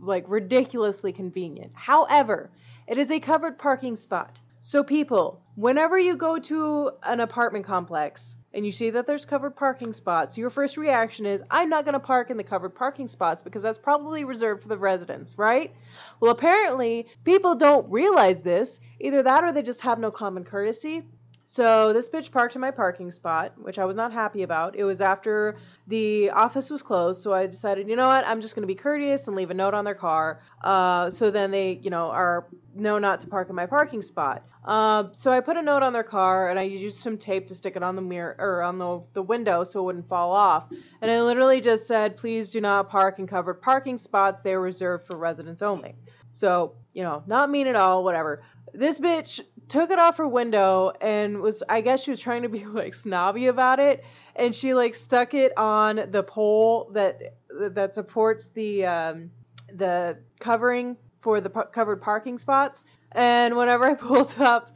like 0.00 0.24
ridiculously 0.28 1.12
convenient. 1.12 1.72
However, 1.74 2.50
it 2.86 2.98
is 2.98 3.10
a 3.10 3.20
covered 3.20 3.58
parking 3.58 3.96
spot. 3.96 4.40
So, 4.62 4.82
people, 4.82 5.40
whenever 5.54 5.98
you 5.98 6.16
go 6.16 6.38
to 6.38 6.90
an 7.02 7.20
apartment 7.20 7.64
complex 7.64 8.36
and 8.52 8.66
you 8.66 8.72
see 8.72 8.90
that 8.90 9.06
there's 9.06 9.24
covered 9.24 9.56
parking 9.56 9.92
spots, 9.92 10.36
your 10.36 10.50
first 10.50 10.76
reaction 10.76 11.24
is, 11.24 11.40
I'm 11.50 11.70
not 11.70 11.84
going 11.84 11.94
to 11.94 12.00
park 12.00 12.30
in 12.30 12.36
the 12.36 12.44
covered 12.44 12.74
parking 12.74 13.08
spots 13.08 13.42
because 13.42 13.62
that's 13.62 13.78
probably 13.78 14.24
reserved 14.24 14.62
for 14.62 14.68
the 14.68 14.76
residents, 14.76 15.38
right? 15.38 15.74
Well, 16.20 16.32
apparently, 16.32 17.06
people 17.24 17.54
don't 17.54 17.90
realize 17.90 18.42
this. 18.42 18.80
Either 19.00 19.22
that 19.22 19.44
or 19.44 19.52
they 19.52 19.62
just 19.62 19.80
have 19.80 19.98
no 19.98 20.10
common 20.10 20.44
courtesy. 20.44 21.04
So 21.52 21.92
this 21.92 22.08
bitch 22.08 22.30
parked 22.30 22.54
in 22.54 22.60
my 22.60 22.70
parking 22.70 23.10
spot, 23.10 23.54
which 23.60 23.80
I 23.80 23.84
was 23.84 23.96
not 23.96 24.12
happy 24.12 24.44
about. 24.44 24.76
It 24.76 24.84
was 24.84 25.00
after 25.00 25.56
the 25.88 26.30
office 26.30 26.70
was 26.70 26.80
closed, 26.80 27.22
so 27.22 27.34
I 27.34 27.48
decided, 27.48 27.88
you 27.88 27.96
know 27.96 28.06
what, 28.06 28.24
I'm 28.24 28.40
just 28.40 28.54
going 28.54 28.62
to 28.62 28.68
be 28.68 28.76
courteous 28.76 29.26
and 29.26 29.34
leave 29.34 29.50
a 29.50 29.54
note 29.54 29.74
on 29.74 29.84
their 29.84 29.96
car. 29.96 30.42
Uh, 30.62 31.10
so 31.10 31.28
then 31.28 31.50
they, 31.50 31.80
you 31.82 31.90
know, 31.90 32.08
are 32.08 32.46
know 32.72 33.00
not 33.00 33.20
to 33.22 33.26
park 33.26 33.48
in 33.48 33.56
my 33.56 33.66
parking 33.66 34.00
spot. 34.00 34.44
Um, 34.64 35.10
so 35.12 35.32
I 35.32 35.40
put 35.40 35.56
a 35.56 35.62
note 35.62 35.82
on 35.82 35.92
their 35.92 36.04
car 36.04 36.50
and 36.50 36.58
I 36.58 36.62
used 36.62 37.00
some 37.00 37.18
tape 37.18 37.48
to 37.48 37.54
stick 37.56 37.74
it 37.74 37.82
on 37.82 37.96
the 37.96 38.02
mirror 38.02 38.36
or 38.38 38.62
on 38.62 38.78
the 38.78 39.02
the 39.14 39.22
window 39.22 39.64
so 39.64 39.80
it 39.80 39.82
wouldn't 39.82 40.08
fall 40.08 40.30
off. 40.30 40.70
And 41.02 41.10
I 41.10 41.20
literally 41.20 41.60
just 41.60 41.88
said, 41.88 42.16
please 42.16 42.50
do 42.50 42.60
not 42.60 42.88
park 42.88 43.18
in 43.18 43.26
covered 43.26 43.60
parking 43.60 43.98
spots. 43.98 44.40
They 44.42 44.52
are 44.52 44.60
reserved 44.60 45.08
for 45.08 45.16
residents 45.16 45.62
only. 45.62 45.96
So, 46.40 46.72
you 46.94 47.02
know, 47.02 47.22
not 47.26 47.50
mean 47.50 47.66
at 47.66 47.76
all, 47.76 48.02
whatever. 48.02 48.42
This 48.72 48.98
bitch 48.98 49.40
took 49.68 49.90
it 49.90 49.98
off 49.98 50.16
her 50.16 50.26
window 50.26 50.90
and 51.02 51.42
was 51.42 51.62
I 51.68 51.82
guess 51.82 52.02
she 52.02 52.10
was 52.10 52.18
trying 52.18 52.42
to 52.42 52.48
be 52.48 52.64
like 52.80 52.94
snobby 52.94 53.46
about 53.46 53.78
it 53.78 54.02
and 54.34 54.54
she 54.54 54.72
like 54.72 54.94
stuck 54.94 55.34
it 55.34 55.52
on 55.58 56.08
the 56.10 56.22
pole 56.22 56.90
that 56.94 57.34
that 57.74 57.94
supports 57.94 58.46
the 58.54 58.86
um 58.86 59.30
the 59.74 60.16
covering 60.38 60.96
for 61.20 61.42
the 61.42 61.50
p- 61.50 61.60
covered 61.72 62.00
parking 62.00 62.38
spots 62.38 62.84
and 63.12 63.54
whenever 63.54 63.84
I 63.84 63.94
pulled 64.08 64.32
up 64.38 64.72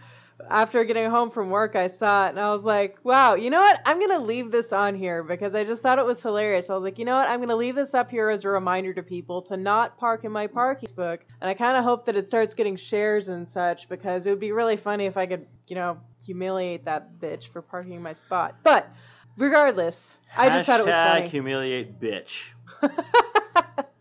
after 0.51 0.85
getting 0.85 1.09
home 1.11 1.31
from 1.31 1.51
work, 1.51 1.77
I 1.77 1.87
saw 1.87 2.27
it 2.27 2.31
and 2.31 2.41
I 2.41 2.53
was 2.53 2.65
like, 2.65 2.99
wow, 3.05 3.35
you 3.35 3.51
know 3.51 3.59
what? 3.59 3.81
I'm 3.85 3.99
going 3.99 4.11
to 4.11 4.19
leave 4.19 4.51
this 4.51 4.73
on 4.73 4.95
here 4.95 5.23
because 5.23 5.55
I 5.55 5.65
just 5.65 5.83
thought 5.83 5.99
it 5.99 6.05
was 6.05 6.21
hilarious. 6.21 6.69
I 6.71 6.75
was 6.75 6.83
like, 6.83 6.99
you 6.99 7.05
know 7.05 7.17
what? 7.17 7.29
I'm 7.29 7.39
going 7.39 7.49
to 7.49 7.57
leave 7.57 7.75
this 7.75 7.95
up 7.95 8.11
here 8.11 8.31
as 8.31 8.45
a 8.45 8.49
reminder 8.49 8.93
to 8.95 9.03
people 9.03 9.43
to 9.43 9.57
not 9.57 9.97
park 9.97 10.25
in 10.25 10.33
my 10.33 10.47
parking 10.47 10.89
book. 10.97 11.25
And 11.41 11.49
I 11.49 11.55
kind 11.55 11.77
of 11.77 11.85
hope 11.85 12.07
that 12.07 12.17
it 12.17 12.27
starts 12.27 12.55
getting 12.55 12.77
shares 12.77 13.29
and 13.29 13.49
such 13.49 13.89
because 13.89 14.27
it 14.27 14.31
would 14.31 14.41
be 14.41 14.53
really 14.53 14.77
funny 14.77 15.07
if 15.07 15.17
I 15.17 15.27
could, 15.27 15.47
you 15.67 15.77
know, 15.77 15.99
humiliate 16.25 16.85
that 16.85 17.21
bitch 17.21 17.49
for 17.49 17.63
parking 17.63 17.93
in 17.93 18.03
my 18.03 18.13
spot. 18.13 18.57
But 18.63 18.89
regardless, 19.37 20.19
I 20.37 20.49
just 20.49 20.67
thought 20.67 20.81
it 20.81 20.87
was 20.87 20.93
funny. 20.93 21.29
humiliate 21.29 22.01
bitch 22.01 22.41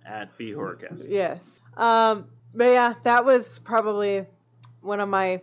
at 0.06 0.36
B 0.38 0.52
Horrorcast. 0.52 1.06
Yes. 1.08 1.62
Um, 1.78 2.26
but 2.54 2.66
yeah, 2.66 2.94
that 3.04 3.26
was 3.26 3.60
probably 3.60 4.26
one 4.82 5.00
of 5.00 5.10
my. 5.10 5.42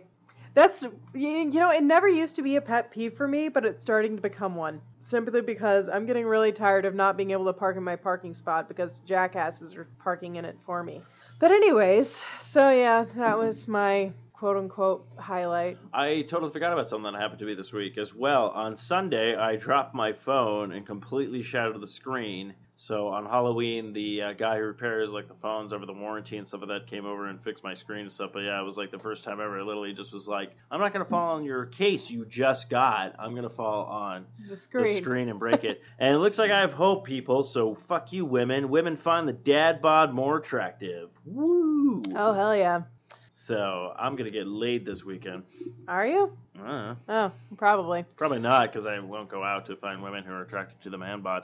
That's 0.53 0.83
you 1.13 1.45
know 1.45 1.71
it 1.71 1.83
never 1.83 2.07
used 2.07 2.35
to 2.35 2.41
be 2.41 2.57
a 2.57 2.61
pet 2.61 2.91
peeve 2.91 3.15
for 3.15 3.27
me, 3.27 3.49
but 3.49 3.65
it's 3.65 3.81
starting 3.81 4.15
to 4.15 4.21
become 4.21 4.55
one. 4.55 4.81
Simply 4.99 5.41
because 5.41 5.89
I'm 5.89 6.05
getting 6.05 6.25
really 6.25 6.51
tired 6.51 6.85
of 6.85 6.93
not 6.93 7.17
being 7.17 7.31
able 7.31 7.45
to 7.45 7.53
park 7.53 7.77
in 7.77 7.83
my 7.83 7.95
parking 7.95 8.33
spot 8.33 8.67
because 8.67 8.99
jackasses 9.05 9.75
are 9.75 9.87
parking 10.03 10.35
in 10.35 10.45
it 10.45 10.57
for 10.65 10.83
me. 10.83 11.01
But 11.39 11.51
anyways, 11.51 12.21
so 12.41 12.69
yeah, 12.69 13.05
that 13.15 13.37
was 13.37 13.67
my 13.67 14.11
quote 14.33 14.57
unquote 14.57 15.07
highlight. 15.17 15.77
I 15.93 16.23
totally 16.23 16.51
forgot 16.51 16.73
about 16.73 16.87
something 16.87 17.13
that 17.13 17.21
happened 17.21 17.39
to 17.39 17.45
me 17.45 17.53
this 17.55 17.71
week 17.71 17.97
as 17.97 18.13
well. 18.13 18.49
On 18.49 18.75
Sunday, 18.75 19.35
I 19.35 19.55
dropped 19.55 19.95
my 19.95 20.13
phone 20.13 20.71
and 20.71 20.85
completely 20.85 21.43
shattered 21.43 21.79
the 21.79 21.87
screen. 21.87 22.53
So 22.77 23.09
on 23.09 23.25
Halloween, 23.27 23.93
the 23.93 24.21
uh, 24.23 24.33
guy 24.33 24.57
who 24.57 24.63
repairs 24.63 25.11
like 25.11 25.27
the 25.27 25.35
phones 25.35 25.71
over 25.71 25.85
the 25.85 25.93
warranty 25.93 26.37
and 26.37 26.47
stuff 26.47 26.61
like 26.61 26.69
that 26.69 26.87
came 26.87 27.05
over 27.05 27.27
and 27.27 27.39
fixed 27.43 27.63
my 27.63 27.75
screen 27.75 28.01
and 28.01 28.11
stuff. 28.11 28.31
But 28.33 28.39
yeah, 28.39 28.59
it 28.59 28.63
was 28.63 28.75
like 28.75 28.89
the 28.89 28.97
first 28.97 29.23
time 29.23 29.39
ever. 29.39 29.59
I 29.59 29.61
literally 29.61 29.93
just 29.93 30.11
was 30.11 30.27
like, 30.27 30.51
I'm 30.71 30.79
not 30.79 30.91
gonna 30.91 31.05
fall 31.05 31.35
on 31.35 31.43
your 31.43 31.67
case 31.67 32.09
you 32.09 32.25
just 32.25 32.69
got. 32.71 33.13
I'm 33.19 33.35
gonna 33.35 33.51
fall 33.51 33.85
on 33.85 34.25
The 34.47 34.55
the 34.55 34.57
screen. 34.57 35.01
screen 35.01 35.29
and 35.29 35.37
break 35.37 35.63
it. 35.63 35.83
and 35.99 36.15
it 36.15 36.17
looks 36.17 36.39
like 36.39 36.49
I 36.49 36.61
have 36.61 36.73
hope, 36.73 37.05
people. 37.05 37.43
So 37.43 37.75
fuck 37.75 38.11
you, 38.13 38.25
women. 38.25 38.69
Women 38.69 38.97
find 38.97 39.27
the 39.27 39.33
dad 39.33 39.79
bod 39.81 40.11
more 40.13 40.37
attractive. 40.37 41.09
Woo! 41.23 42.01
Oh 42.15 42.33
hell 42.33 42.55
yeah. 42.55 42.81
So 43.29 43.93
I'm 43.97 44.15
gonna 44.15 44.29
get 44.29 44.47
laid 44.47 44.85
this 44.85 45.03
weekend. 45.03 45.43
Are 45.87 46.05
you? 46.07 46.35
I. 46.63 46.95
Oh, 47.09 47.31
probably. 47.57 48.05
Probably 48.15 48.39
not, 48.39 48.71
because 48.71 48.85
I 48.85 48.97
won't 48.99 49.29
go 49.29 49.43
out 49.43 49.65
to 49.67 49.75
find 49.75 50.01
women 50.03 50.23
who 50.23 50.31
are 50.31 50.43
attracted 50.43 50.81
to 50.83 50.89
the 50.89 50.97
man 50.97 51.21
bod 51.21 51.43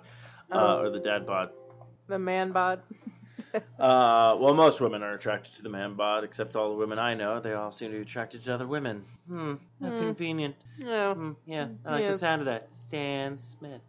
uh, 0.51 0.55
Oh. 0.55 0.81
or 0.83 0.89
the 0.89 0.99
dad 0.99 1.25
bod. 1.25 1.49
The 2.07 2.19
man 2.19 2.51
bod. 2.51 2.81
Uh, 3.79 4.35
well, 4.39 4.53
most 4.53 4.81
women 4.81 5.01
are 5.01 5.13
attracted 5.13 5.53
to 5.55 5.63
the 5.63 5.69
man 5.69 5.93
bod, 5.95 6.23
except 6.23 6.55
all 6.55 6.69
the 6.69 6.75
women 6.75 6.99
I 6.99 7.13
know. 7.15 7.39
They 7.39 7.53
all 7.53 7.71
seem 7.71 7.91
to 7.91 7.95
be 7.97 8.01
attracted 8.01 8.43
to 8.45 8.53
other 8.53 8.67
women. 8.67 9.03
Hmm, 9.27 9.53
how 9.81 9.89
Hmm. 9.89 9.99
convenient. 9.99 10.55
No. 10.79 11.13
Hmm, 11.13 11.31
yeah, 11.45 11.67
I 11.85 11.91
like 11.93 12.03
Yeah. 12.03 12.11
the 12.11 12.17
sound 12.17 12.41
of 12.41 12.45
that. 12.47 12.71
Stan 12.73 13.37
Smith. 13.37 13.81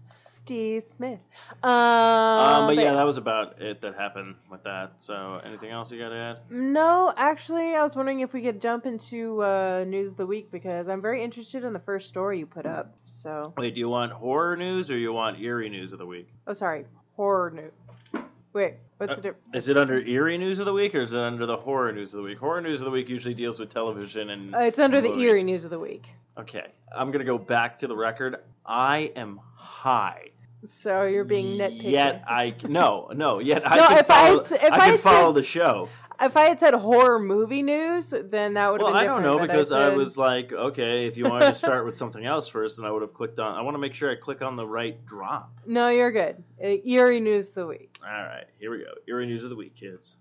Steve 0.49 0.85
Smith. 0.97 1.19
Um, 1.63 1.71
Um, 1.71 2.67
but 2.69 2.77
yeah, 2.77 2.95
that 2.95 3.03
was 3.05 3.19
about 3.19 3.61
it 3.61 3.83
that 3.83 3.95
happened 3.97 4.35
with 4.51 4.63
that. 4.65 4.93
So, 4.97 5.43
anything 5.45 5.71
else 5.71 5.93
you 5.93 5.99
got 5.99 6.09
to 6.09 6.17
add? 6.17 6.39
No, 6.49 7.13
actually, 7.15 7.75
I 7.75 7.83
was 7.83 7.95
wondering 7.95 8.21
if 8.21 8.33
we 8.33 8.41
could 8.41 8.59
jump 8.63 8.87
into 8.87 9.43
uh, 9.43 9.85
news 9.87 10.13
of 10.13 10.17
the 10.17 10.27
week 10.27 10.51
because 10.51 10.89
I'm 10.89 11.03
very 11.03 11.23
interested 11.23 11.65
in 11.67 11.75
the 11.75 11.79
first 11.81 12.09
story 12.09 12.39
you 12.39 12.47
put 12.47 12.65
up. 12.65 12.95
So, 13.05 13.53
Wait, 13.59 13.75
do 13.75 13.81
you 13.81 13.91
want 13.91 14.11
horror 14.13 14.57
news 14.57 14.91
or 14.91 14.97
you 14.97 15.13
want 15.13 15.39
eerie 15.39 15.69
news 15.69 15.93
of 15.93 15.99
the 15.99 16.07
week? 16.07 16.29
oh, 16.47 16.55
sorry, 16.55 16.87
horror 17.15 17.51
news. 17.51 18.23
Wait, 18.55 18.77
what's 18.97 19.13
Uh, 19.13 19.17
the 19.17 19.21
difference? 19.21 19.49
Is 19.53 19.69
it 19.69 19.77
under 19.77 20.01
eerie 20.01 20.39
news 20.39 20.59
of 20.61 20.65
the 20.65 20.73
week 20.73 20.95
or 20.95 21.03
is 21.03 21.13
it 21.13 21.21
under 21.21 21.45
the 21.45 21.59
horror 21.59 21.93
news 21.93 22.15
of 22.15 22.19
the 22.19 22.23
week? 22.23 22.39
Horror 22.39 22.63
news 22.63 22.81
of 22.81 22.87
the 22.87 22.91
week 22.91 23.11
usually 23.11 23.35
deals 23.35 23.59
with 23.61 23.69
television 23.69 24.31
and. 24.31 24.55
Uh, 24.55 24.61
it's 24.61 24.79
under 24.79 25.03
the 25.03 25.11
movies. 25.11 25.25
eerie 25.25 25.43
news 25.45 25.65
of 25.65 25.71
the 25.71 25.79
week. 25.79 26.07
Okay, 26.39 26.69
I'm 26.97 27.11
gonna 27.11 27.25
go 27.25 27.37
back 27.37 27.79
to 27.81 27.87
the 27.87 27.95
record. 27.97 28.37
I 28.65 29.13
am 29.15 29.41
high. 29.55 30.31
So 30.67 31.05
you're 31.05 31.25
being 31.25 31.57
nitpicky. 31.59 31.93
Yet 31.93 32.25
I 32.29 32.55
no 32.67 33.11
no 33.15 33.39
yet 33.39 33.63
I 33.67 33.77
No, 33.77 33.89
can 33.89 33.99
if 33.99 34.11
I 34.11 34.27
follow, 34.27 34.45
had- 34.45 34.53
if 34.53 34.63
I 34.63 34.67
I 34.67 34.79
can 34.81 34.91
had 34.93 35.01
follow 35.01 35.33
said- 35.35 35.43
the 35.43 35.47
show. 35.47 35.89
If 36.21 36.37
I 36.37 36.49
had 36.49 36.59
said 36.59 36.75
horror 36.75 37.21
movie 37.21 37.63
news, 37.63 38.13
then 38.13 38.55
that 38.55 38.73
would 38.73 38.81
Well, 38.83 38.91
been 38.91 38.97
I 38.97 39.05
don't 39.05 39.23
know 39.23 39.39
because 39.39 39.71
I 39.71 39.91
said- 39.91 39.97
was 39.97 40.19
like, 40.19 40.53
okay, 40.53 41.07
if 41.07 41.17
you 41.17 41.25
wanted 41.27 41.47
to 41.47 41.55
start 41.67 41.87
with 41.87 41.97
something 41.97 42.25
else 42.27 42.49
first, 42.49 42.77
then 42.77 42.85
I 42.87 42.91
would 42.91 43.03
have 43.03 43.15
clicked 43.15 43.39
on. 43.39 43.55
I 43.55 43.61
want 43.63 43.77
to 43.77 43.79
make 43.79 43.95
sure 43.95 44.11
I 44.11 44.17
click 44.17 44.43
on 44.43 44.57
the 44.57 44.67
right 44.67 45.07
drop. 45.07 45.53
No, 45.65 45.91
you're 45.91 46.11
good. 46.11 46.43
Uh, 46.61 46.67
eerie 46.85 47.21
news 47.21 47.51
of 47.51 47.55
the 47.55 47.67
week. 47.67 47.99
All 48.05 48.11
right, 48.11 48.47
here 48.59 48.73
we 48.73 48.79
go. 48.79 48.91
Eerie 49.07 49.27
news 49.27 49.45
of 49.45 49.51
the 49.51 49.57
week, 49.57 49.77
kids. 49.77 50.17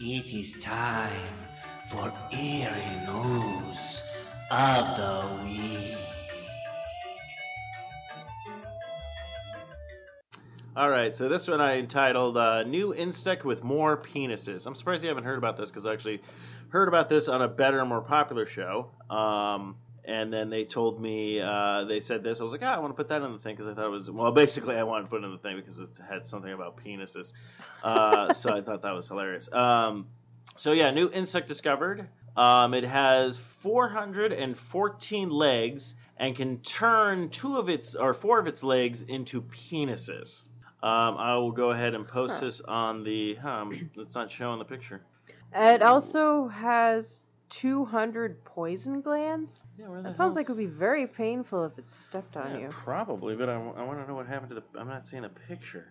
It 0.00 0.32
is 0.34 0.54
time 0.62 1.12
for 1.90 2.10
eerie 2.32 2.72
news 3.06 4.02
of 4.50 4.96
the 4.96 5.44
week. 5.44 5.96
All 10.76 10.88
right, 10.88 11.14
so 11.14 11.28
this 11.28 11.46
one 11.48 11.60
I 11.60 11.78
entitled 11.78 12.36
uh, 12.36 12.62
"New 12.64 12.94
Insect 12.94 13.44
with 13.44 13.62
More 13.62 13.96
Penises." 13.96 14.66
I'm 14.66 14.74
surprised 14.74 15.02
you 15.02 15.08
haven't 15.08 15.24
heard 15.24 15.38
about 15.38 15.56
this 15.56 15.70
because 15.70 15.86
I 15.86 15.92
actually 15.92 16.22
heard 16.70 16.88
about 16.88 17.08
this 17.08 17.28
on 17.28 17.42
a 17.42 17.48
better, 17.48 17.84
more 17.84 18.00
popular 18.00 18.46
show. 18.46 18.90
Um, 19.08 19.76
and 20.04 20.32
then 20.32 20.48
they 20.50 20.64
told 20.64 21.00
me 21.00 21.40
uh, 21.40 21.84
they 21.84 22.00
said 22.00 22.22
this. 22.22 22.40
I 22.40 22.44
was 22.44 22.52
like, 22.52 22.62
ah, 22.64 22.74
I 22.74 22.78
want 22.78 22.92
to 22.92 22.96
put 22.96 23.08
that 23.08 23.22
in 23.22 23.32
the 23.32 23.38
thing 23.38 23.54
because 23.54 23.68
I 23.68 23.74
thought 23.74 23.86
it 23.86 23.90
was 23.90 24.10
well, 24.10 24.32
basically 24.32 24.76
I 24.76 24.82
wanted 24.82 25.04
to 25.04 25.10
put 25.10 25.22
it 25.22 25.26
in 25.26 25.32
the 25.32 25.38
thing 25.38 25.56
because 25.56 25.78
it 25.78 25.90
had 26.08 26.24
something 26.24 26.52
about 26.52 26.76
penises. 26.76 27.32
Uh, 27.82 28.32
so 28.32 28.52
I 28.52 28.60
thought 28.60 28.82
that 28.82 28.94
was 28.94 29.06
hilarious. 29.06 29.52
Um, 29.52 30.06
so 30.56 30.72
yeah, 30.72 30.90
new 30.90 31.10
insect 31.10 31.48
discovered. 31.48 32.08
Um, 32.40 32.72
it 32.72 32.84
has 32.84 33.36
414 33.36 35.28
legs 35.30 35.94
and 36.16 36.34
can 36.34 36.58
turn 36.60 37.28
two 37.28 37.58
of 37.58 37.68
its 37.68 37.94
or 37.94 38.14
four 38.14 38.38
of 38.38 38.46
its 38.46 38.62
legs 38.62 39.02
into 39.02 39.42
penises. 39.42 40.44
Um, 40.82 41.18
I 41.18 41.36
will 41.36 41.52
go 41.52 41.70
ahead 41.72 41.94
and 41.94 42.08
post 42.08 42.34
Huh. 42.34 42.40
this 42.40 42.60
on 42.62 43.04
the. 43.04 43.36
Um, 43.38 43.90
it's 43.96 44.14
not 44.14 44.30
showing 44.30 44.58
the 44.58 44.64
picture. 44.64 45.02
It 45.54 45.82
also 45.82 46.48
has 46.48 47.24
200 47.50 48.42
poison 48.44 49.02
glands. 49.02 49.62
Yeah, 49.78 49.88
where 49.88 50.00
That 50.02 50.16
sounds 50.16 50.36
like 50.36 50.48
it 50.48 50.52
would 50.52 50.58
be 50.58 50.64
very 50.66 51.06
painful 51.06 51.66
if 51.66 51.76
it's 51.76 51.94
stepped 51.94 52.36
on 52.38 52.52
Yeah, 52.52 52.60
you. 52.60 52.68
probably, 52.70 53.36
but 53.36 53.50
I, 53.50 53.58
want 53.58 53.76
to 54.00 54.06
know 54.08 54.14
what 54.14 54.26
happened 54.26 54.50
to 54.50 54.54
the. 54.54 54.62
I'm 54.78 54.88
not 54.88 55.06
seeing 55.06 55.24
a 55.24 55.28
picture. 55.28 55.88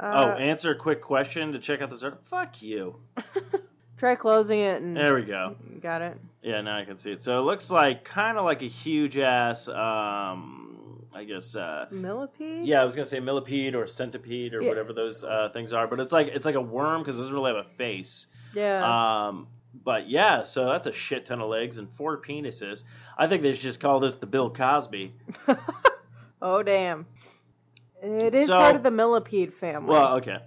oh, 0.00 0.30
Uh, 0.30 0.34
answer 0.36 0.72
a 0.72 0.76
quick 0.76 1.00
question 1.00 1.52
to 1.52 1.60
check 1.60 1.80
out 1.80 1.90
the. 1.90 2.18
Fuck 2.24 2.60
you. 2.62 2.96
try 4.02 4.16
closing 4.16 4.58
it 4.58 4.82
and 4.82 4.96
There 4.96 5.14
we 5.14 5.22
go. 5.22 5.54
got 5.80 6.02
it. 6.02 6.18
Yeah, 6.42 6.60
now 6.60 6.76
I 6.76 6.84
can 6.84 6.96
see 6.96 7.12
it. 7.12 7.22
So 7.22 7.38
it 7.38 7.42
looks 7.42 7.70
like 7.70 8.04
kind 8.04 8.36
of 8.36 8.44
like 8.44 8.60
a 8.62 8.66
huge 8.68 9.16
ass. 9.16 9.68
Um, 9.68 11.04
I 11.14 11.22
guess. 11.22 11.54
Uh, 11.54 11.86
Millipede? 11.92 12.66
yeah, 12.66 12.80
I 12.80 12.84
was 12.84 12.96
gonna 12.96 13.06
say 13.06 13.20
millipede 13.20 13.76
or 13.76 13.86
centipede 13.86 14.54
or 14.54 14.62
Yeah. 14.62 14.70
whatever 14.70 14.92
those 14.92 15.22
uh, 15.22 15.50
things 15.52 15.72
are, 15.72 15.86
but 15.86 16.00
it's 16.00 16.10
like 16.10 16.26
it's 16.26 16.44
like 16.44 16.56
a 16.56 16.60
worm 16.60 17.02
because 17.02 17.14
it 17.16 17.20
doesn't 17.20 17.32
really 17.34 17.54
have 17.54 17.64
a 17.64 17.68
face. 17.78 18.26
Yeah. 18.54 18.82
Um, 19.28 19.46
but 19.84 20.08
yeah, 20.08 20.42
so 20.42 20.66
that's 20.66 20.88
a 20.88 20.92
shit 20.92 21.24
ton 21.24 21.40
of 21.40 21.48
legs 21.48 21.78
and 21.78 21.88
four 21.94 22.20
penises. 22.20 22.82
I 23.16 23.28
think 23.28 23.42
they 23.42 23.52
should 23.52 23.62
just 23.62 23.78
call 23.78 24.00
this 24.00 24.14
the 24.14 24.26
Bill 24.26 24.50
Cosby. 24.50 25.14
oh, 26.42 26.62
damn. 26.64 27.06
It 28.02 28.34
is 28.34 28.48
So- 28.48 28.56
part 28.56 28.74
of 28.74 28.82
the 28.82 28.90
millipede 28.90 29.54
family. 29.54 29.90
Well, 29.90 30.16
okay. 30.16 30.38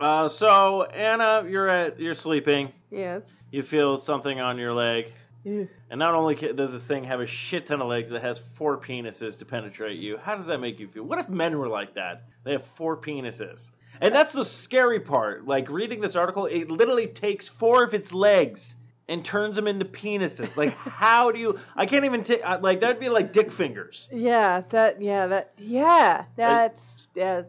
Uh, 0.00 0.28
so 0.28 0.84
Anna, 0.84 1.44
you're 1.48 1.68
at 1.68 2.00
you're 2.00 2.14
sleeping. 2.14 2.72
yes. 2.90 3.30
You 3.50 3.62
feel 3.62 3.98
something 3.98 4.40
on 4.40 4.58
your 4.58 4.72
leg, 4.72 5.12
Ew. 5.44 5.68
and 5.90 5.98
not 5.98 6.14
only 6.14 6.36
ca- 6.36 6.52
does 6.52 6.70
this 6.72 6.86
thing 6.86 7.02
have 7.04 7.20
a 7.20 7.26
shit 7.26 7.66
ton 7.66 7.82
of 7.82 7.88
legs, 7.88 8.12
it 8.12 8.22
has 8.22 8.38
four 8.54 8.78
penises 8.78 9.38
to 9.40 9.44
penetrate 9.44 9.98
you. 9.98 10.16
How 10.18 10.36
does 10.36 10.46
that 10.46 10.58
make 10.58 10.78
you 10.78 10.86
feel? 10.88 11.02
What 11.02 11.18
if 11.18 11.28
men 11.28 11.58
were 11.58 11.68
like 11.68 11.94
that? 11.94 12.22
They 12.44 12.52
have 12.52 12.64
four 12.64 12.96
penises, 12.96 13.70
and 14.00 14.14
that's 14.14 14.32
the 14.32 14.44
scary 14.44 15.00
part. 15.00 15.46
Like 15.46 15.68
reading 15.68 16.00
this 16.00 16.14
article, 16.16 16.46
it 16.46 16.70
literally 16.70 17.08
takes 17.08 17.48
four 17.48 17.82
of 17.84 17.92
its 17.92 18.12
legs 18.12 18.76
and 19.08 19.24
turns 19.24 19.56
them 19.56 19.66
into 19.66 19.84
penises. 19.84 20.56
Like, 20.56 20.74
how 20.76 21.32
do 21.32 21.40
you? 21.40 21.58
I 21.74 21.86
can't 21.86 22.04
even 22.04 22.22
take. 22.22 22.42
Like 22.60 22.80
that'd 22.80 23.00
be 23.00 23.08
like 23.08 23.32
dick 23.32 23.50
fingers. 23.50 24.08
Yeah, 24.12 24.62
that, 24.70 25.02
yeah, 25.02 25.26
that, 25.26 25.52
yeah, 25.58 26.24
that's, 26.36 27.08
yeah. 27.16 27.42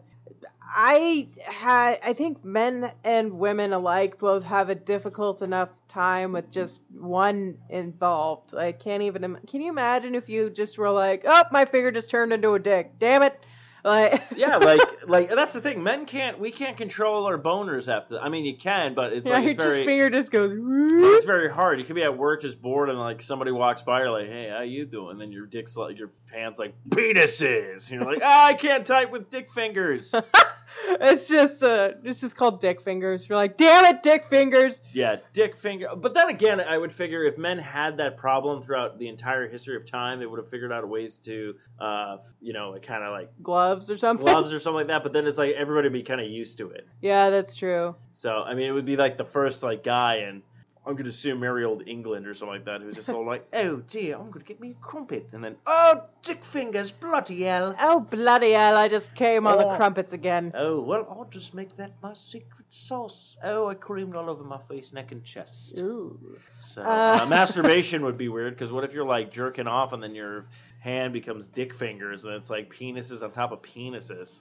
I 0.74 1.28
had, 1.44 1.98
I 2.02 2.12
think 2.14 2.44
men 2.44 2.90
and 3.04 3.38
women 3.38 3.72
alike 3.72 4.18
both 4.18 4.44
have 4.44 4.70
a 4.70 4.74
difficult 4.74 5.42
enough 5.42 5.68
time 5.88 6.32
with 6.32 6.50
just 6.50 6.80
one 6.92 7.58
involved. 7.68 8.54
I 8.54 8.72
can't 8.72 9.02
even, 9.02 9.24
im- 9.24 9.38
can 9.46 9.60
you 9.60 9.68
imagine 9.70 10.14
if 10.14 10.28
you 10.28 10.50
just 10.50 10.78
were 10.78 10.90
like, 10.90 11.24
oh, 11.26 11.44
my 11.52 11.64
finger 11.66 11.90
just 11.90 12.10
turned 12.10 12.32
into 12.32 12.54
a 12.54 12.58
dick. 12.58 12.92
Damn 12.98 13.22
it. 13.22 13.38
Like 13.84 14.22
yeah, 14.36 14.58
like 14.58 15.08
like 15.08 15.28
that's 15.30 15.54
the 15.54 15.60
thing. 15.60 15.82
Men 15.82 16.06
can't. 16.06 16.38
We 16.38 16.52
can't 16.52 16.76
control 16.76 17.26
our 17.26 17.36
boners 17.36 17.92
after. 17.92 18.16
I 18.16 18.28
mean, 18.28 18.44
you 18.44 18.56
can, 18.56 18.94
but 18.94 19.12
it's 19.12 19.26
yeah, 19.26 19.32
like 19.32 19.42
your 19.42 19.50
it's 19.50 19.58
very. 19.60 19.84
finger 19.84 20.08
just 20.08 20.30
goes. 20.30 20.52
It's 20.54 21.24
very 21.24 21.50
hard. 21.50 21.80
You 21.80 21.84
could 21.84 21.96
be 21.96 22.04
at 22.04 22.16
work 22.16 22.42
just 22.42 22.62
bored, 22.62 22.90
and 22.90 22.98
like 22.98 23.22
somebody 23.22 23.50
walks 23.50 23.82
by, 23.82 24.02
you're 24.02 24.10
like, 24.12 24.28
"Hey, 24.28 24.50
how 24.50 24.62
you 24.62 24.84
doing?" 24.86 25.12
And 25.12 25.20
then 25.20 25.32
your 25.32 25.46
dick's 25.46 25.76
like 25.76 25.98
your 25.98 26.10
hands 26.32 26.60
like 26.60 26.74
penises. 26.90 27.90
And 27.90 28.00
you're 28.00 28.04
like, 28.04 28.22
"Ah, 28.22 28.46
I 28.46 28.54
can't 28.54 28.86
type 28.86 29.10
with 29.10 29.30
dick 29.30 29.50
fingers." 29.50 30.14
it's 31.00 31.26
just 31.26 31.62
uh, 31.62 31.92
it's 32.04 32.20
just 32.20 32.36
called 32.36 32.60
dick 32.60 32.80
fingers. 32.80 33.28
You're 33.28 33.36
like, 33.36 33.56
damn 33.56 33.84
it, 33.84 34.02
dick 34.02 34.24
fingers. 34.28 34.80
yeah, 34.92 35.16
dick 35.32 35.56
finger. 35.56 35.88
But 35.96 36.14
then 36.14 36.28
again, 36.28 36.60
I 36.60 36.76
would 36.78 36.92
figure 36.92 37.24
if 37.24 37.38
men 37.38 37.58
had 37.58 37.96
that 37.98 38.16
problem 38.16 38.62
throughout 38.62 38.98
the 38.98 39.08
entire 39.08 39.48
history 39.48 39.76
of 39.76 39.86
time, 39.86 40.18
they 40.20 40.26
would 40.26 40.38
have 40.38 40.48
figured 40.48 40.72
out 40.72 40.88
ways 40.88 41.16
to, 41.24 41.54
uh, 41.78 42.18
you 42.40 42.52
know, 42.52 42.70
like 42.70 42.82
kind 42.82 43.02
of 43.04 43.12
like 43.12 43.30
Gloves 43.42 43.90
or 43.90 43.96
something. 43.96 44.24
gloves 44.24 44.52
or 44.52 44.58
something 44.58 44.76
like 44.78 44.86
that. 44.88 45.02
But 45.02 45.12
then 45.12 45.26
it's 45.26 45.38
like 45.38 45.54
everybody 45.54 45.86
would 45.86 45.92
be 45.92 46.02
kind 46.02 46.20
of 46.20 46.26
used 46.28 46.58
to 46.58 46.70
it. 46.70 46.86
Yeah, 47.00 47.30
that's 47.30 47.54
true. 47.56 47.94
So 48.12 48.42
I 48.42 48.54
mean, 48.54 48.66
it 48.68 48.72
would 48.72 48.86
be 48.86 48.96
like 48.96 49.16
the 49.18 49.24
first 49.24 49.62
like 49.62 49.82
guy 49.84 50.16
in 50.28 50.42
I'm 50.84 50.96
gonna 50.96 51.10
assume 51.10 51.38
merry 51.40 51.64
old 51.64 51.86
England 51.86 52.26
or 52.26 52.34
something 52.34 52.54
like 52.54 52.64
that, 52.64 52.80
who's 52.80 52.96
just 52.96 53.08
all 53.08 53.24
like, 53.24 53.46
"Oh 53.52 53.76
dear, 53.76 54.16
I'm 54.16 54.30
gonna 54.30 54.44
get 54.44 54.60
me 54.60 54.72
a 54.72 54.74
crumpet," 54.84 55.28
and 55.32 55.42
then, 55.44 55.56
"Oh, 55.66 56.02
dick 56.22 56.44
fingers, 56.44 56.90
bloody 56.90 57.42
hell." 57.42 57.76
Oh 57.80 58.00
bloody 58.00 58.50
hell! 58.52 58.76
I 58.76 58.88
just 58.88 59.14
came 59.14 59.46
on 59.46 59.58
the 59.58 59.68
Oh. 59.68 59.76
crumpets 59.76 60.12
again. 60.12 60.50
Oh 60.56 60.80
well, 60.80 61.06
I'll 61.08 61.28
just 61.30 61.54
make 61.54 61.76
that 61.76 61.92
my 62.02 62.14
secret 62.14 62.66
sauce. 62.70 63.36
Oh, 63.44 63.68
I 63.68 63.74
creamed 63.74 64.16
all 64.16 64.28
over 64.28 64.42
my 64.42 64.58
face, 64.68 64.92
neck, 64.92 65.12
and 65.12 65.22
chest. 65.24 65.78
Ooh. 65.78 66.18
So 66.58 66.82
Uh. 66.82 67.20
uh, 67.22 67.26
masturbation 67.28 68.02
would 68.04 68.18
be 68.18 68.28
weird 68.28 68.54
because 68.54 68.72
what 68.72 68.82
if 68.82 68.92
you're 68.92 69.06
like 69.06 69.30
jerking 69.30 69.68
off 69.68 69.92
and 69.92 70.02
then 70.02 70.14
your 70.16 70.46
hand 70.80 71.12
becomes 71.12 71.46
dick 71.46 71.74
fingers 71.74 72.24
and 72.24 72.34
it's 72.34 72.50
like 72.50 72.74
penises 72.74 73.22
on 73.22 73.30
top 73.30 73.52
of 73.52 73.62
penises? 73.62 74.40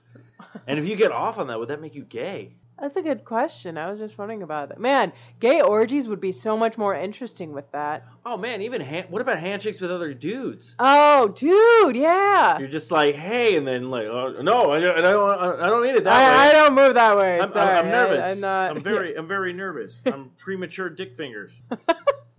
And 0.65 0.79
if 0.79 0.87
you 0.87 0.95
get 0.95 1.11
off 1.11 1.37
on 1.37 1.47
that, 1.47 1.59
would 1.59 1.67
that 1.67 1.81
make 1.81 1.93
you 1.93 2.03
gay? 2.03 2.55
That's 2.81 2.95
a 2.95 3.01
good 3.03 3.23
question. 3.25 3.77
I 3.77 3.91
was 3.91 3.99
just 3.99 4.17
wondering 4.17 4.41
about 4.41 4.69
that. 4.69 4.79
Man, 4.79 5.13
gay 5.39 5.61
orgies 5.61 6.07
would 6.07 6.19
be 6.19 6.31
so 6.31 6.57
much 6.57 6.79
more 6.79 6.95
interesting 6.95 7.53
with 7.53 7.71
that. 7.73 8.07
Oh 8.25 8.37
man, 8.37 8.63
even 8.63 8.81
hand- 8.81 9.05
what 9.11 9.21
about 9.21 9.37
handshakes 9.37 9.79
with 9.79 9.91
other 9.91 10.15
dudes? 10.15 10.75
Oh, 10.79 11.27
dude, 11.27 11.95
yeah. 11.95 12.57
You're 12.57 12.67
just 12.67 12.89
like, 12.89 13.13
hey, 13.13 13.55
and 13.55 13.67
then 13.67 13.91
like, 13.91 14.07
oh, 14.07 14.41
no, 14.41 14.71
I 14.71 14.79
don't, 14.79 14.97
I 14.97 15.11
don't, 15.11 15.61
I 15.61 15.69
don't 15.69 15.83
mean 15.83 15.95
it 15.95 16.05
that 16.05 16.11
I, 16.11 16.49
I 16.49 16.53
don't 16.53 16.73
move 16.73 16.95
that 16.95 17.15
way. 17.15 17.39
I'm, 17.39 17.51
Sorry, 17.51 17.77
I'm, 17.77 17.85
I'm 17.85 17.91
nervous. 17.91 18.25
I, 18.25 18.29
am 18.31 18.39
not. 18.39 18.71
I'm 18.71 18.83
very, 18.83 19.15
I'm 19.15 19.27
very 19.27 19.53
nervous. 19.53 20.01
I'm 20.03 20.31
premature 20.39 20.89
dick 20.89 21.15
fingers. 21.15 21.51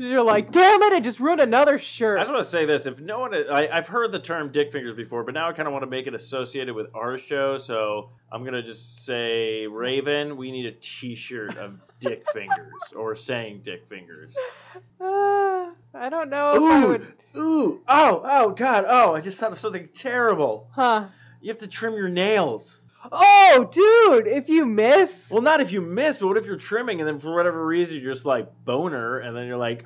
You're 0.00 0.22
like, 0.22 0.50
damn 0.50 0.82
it! 0.82 0.94
I 0.94 1.00
just 1.00 1.20
ruined 1.20 1.42
another 1.42 1.78
shirt. 1.78 2.18
I 2.18 2.22
just 2.22 2.32
want 2.32 2.42
to 2.42 2.50
say 2.50 2.64
this: 2.64 2.86
if 2.86 2.98
no 3.00 3.18
one, 3.18 3.34
I, 3.34 3.68
I've 3.68 3.86
heard 3.86 4.12
the 4.12 4.18
term 4.18 4.50
"dick 4.50 4.72
fingers" 4.72 4.96
before, 4.96 5.24
but 5.24 5.34
now 5.34 5.46
I 5.46 5.52
kind 5.52 5.66
of 5.66 5.74
want 5.74 5.82
to 5.82 5.90
make 5.90 6.06
it 6.06 6.14
associated 6.14 6.74
with 6.74 6.86
our 6.94 7.18
show. 7.18 7.58
So 7.58 8.08
I'm 8.32 8.42
gonna 8.42 8.62
just 8.62 9.04
say, 9.04 9.66
Raven, 9.66 10.38
we 10.38 10.52
need 10.52 10.64
a 10.64 10.72
T-shirt 10.72 11.58
of 11.58 11.74
"dick 12.00 12.24
fingers" 12.32 12.72
or 12.96 13.14
saying 13.14 13.60
"dick 13.62 13.90
fingers." 13.90 14.34
Uh, 14.98 15.04
I 15.94 16.08
don't 16.08 16.30
know 16.30 16.56
Ooh, 16.56 16.88
would. 16.88 17.14
ooh, 17.36 17.80
oh, 17.86 18.22
oh, 18.24 18.50
God, 18.52 18.86
oh! 18.88 19.14
I 19.14 19.20
just 19.20 19.38
thought 19.38 19.52
of 19.52 19.58
something 19.58 19.90
terrible. 19.92 20.66
Huh? 20.72 21.08
You 21.42 21.48
have 21.48 21.58
to 21.58 21.68
trim 21.68 21.92
your 21.92 22.08
nails. 22.08 22.80
Oh, 23.12 23.68
dude! 23.72 24.26
If 24.26 24.48
you 24.48 24.64
miss, 24.66 25.30
Well, 25.30 25.40
not 25.42 25.60
if 25.60 25.72
you 25.72 25.80
miss, 25.80 26.18
but 26.18 26.26
what 26.28 26.36
if 26.36 26.44
you're 26.46 26.56
trimming 26.56 27.00
and 27.00 27.08
then 27.08 27.18
for 27.18 27.34
whatever 27.34 27.64
reason 27.66 27.98
you're 28.00 28.12
just 28.12 28.26
like 28.26 28.48
boner 28.64 29.18
and 29.18 29.34
then 29.36 29.46
you're 29.46 29.56
like, 29.56 29.84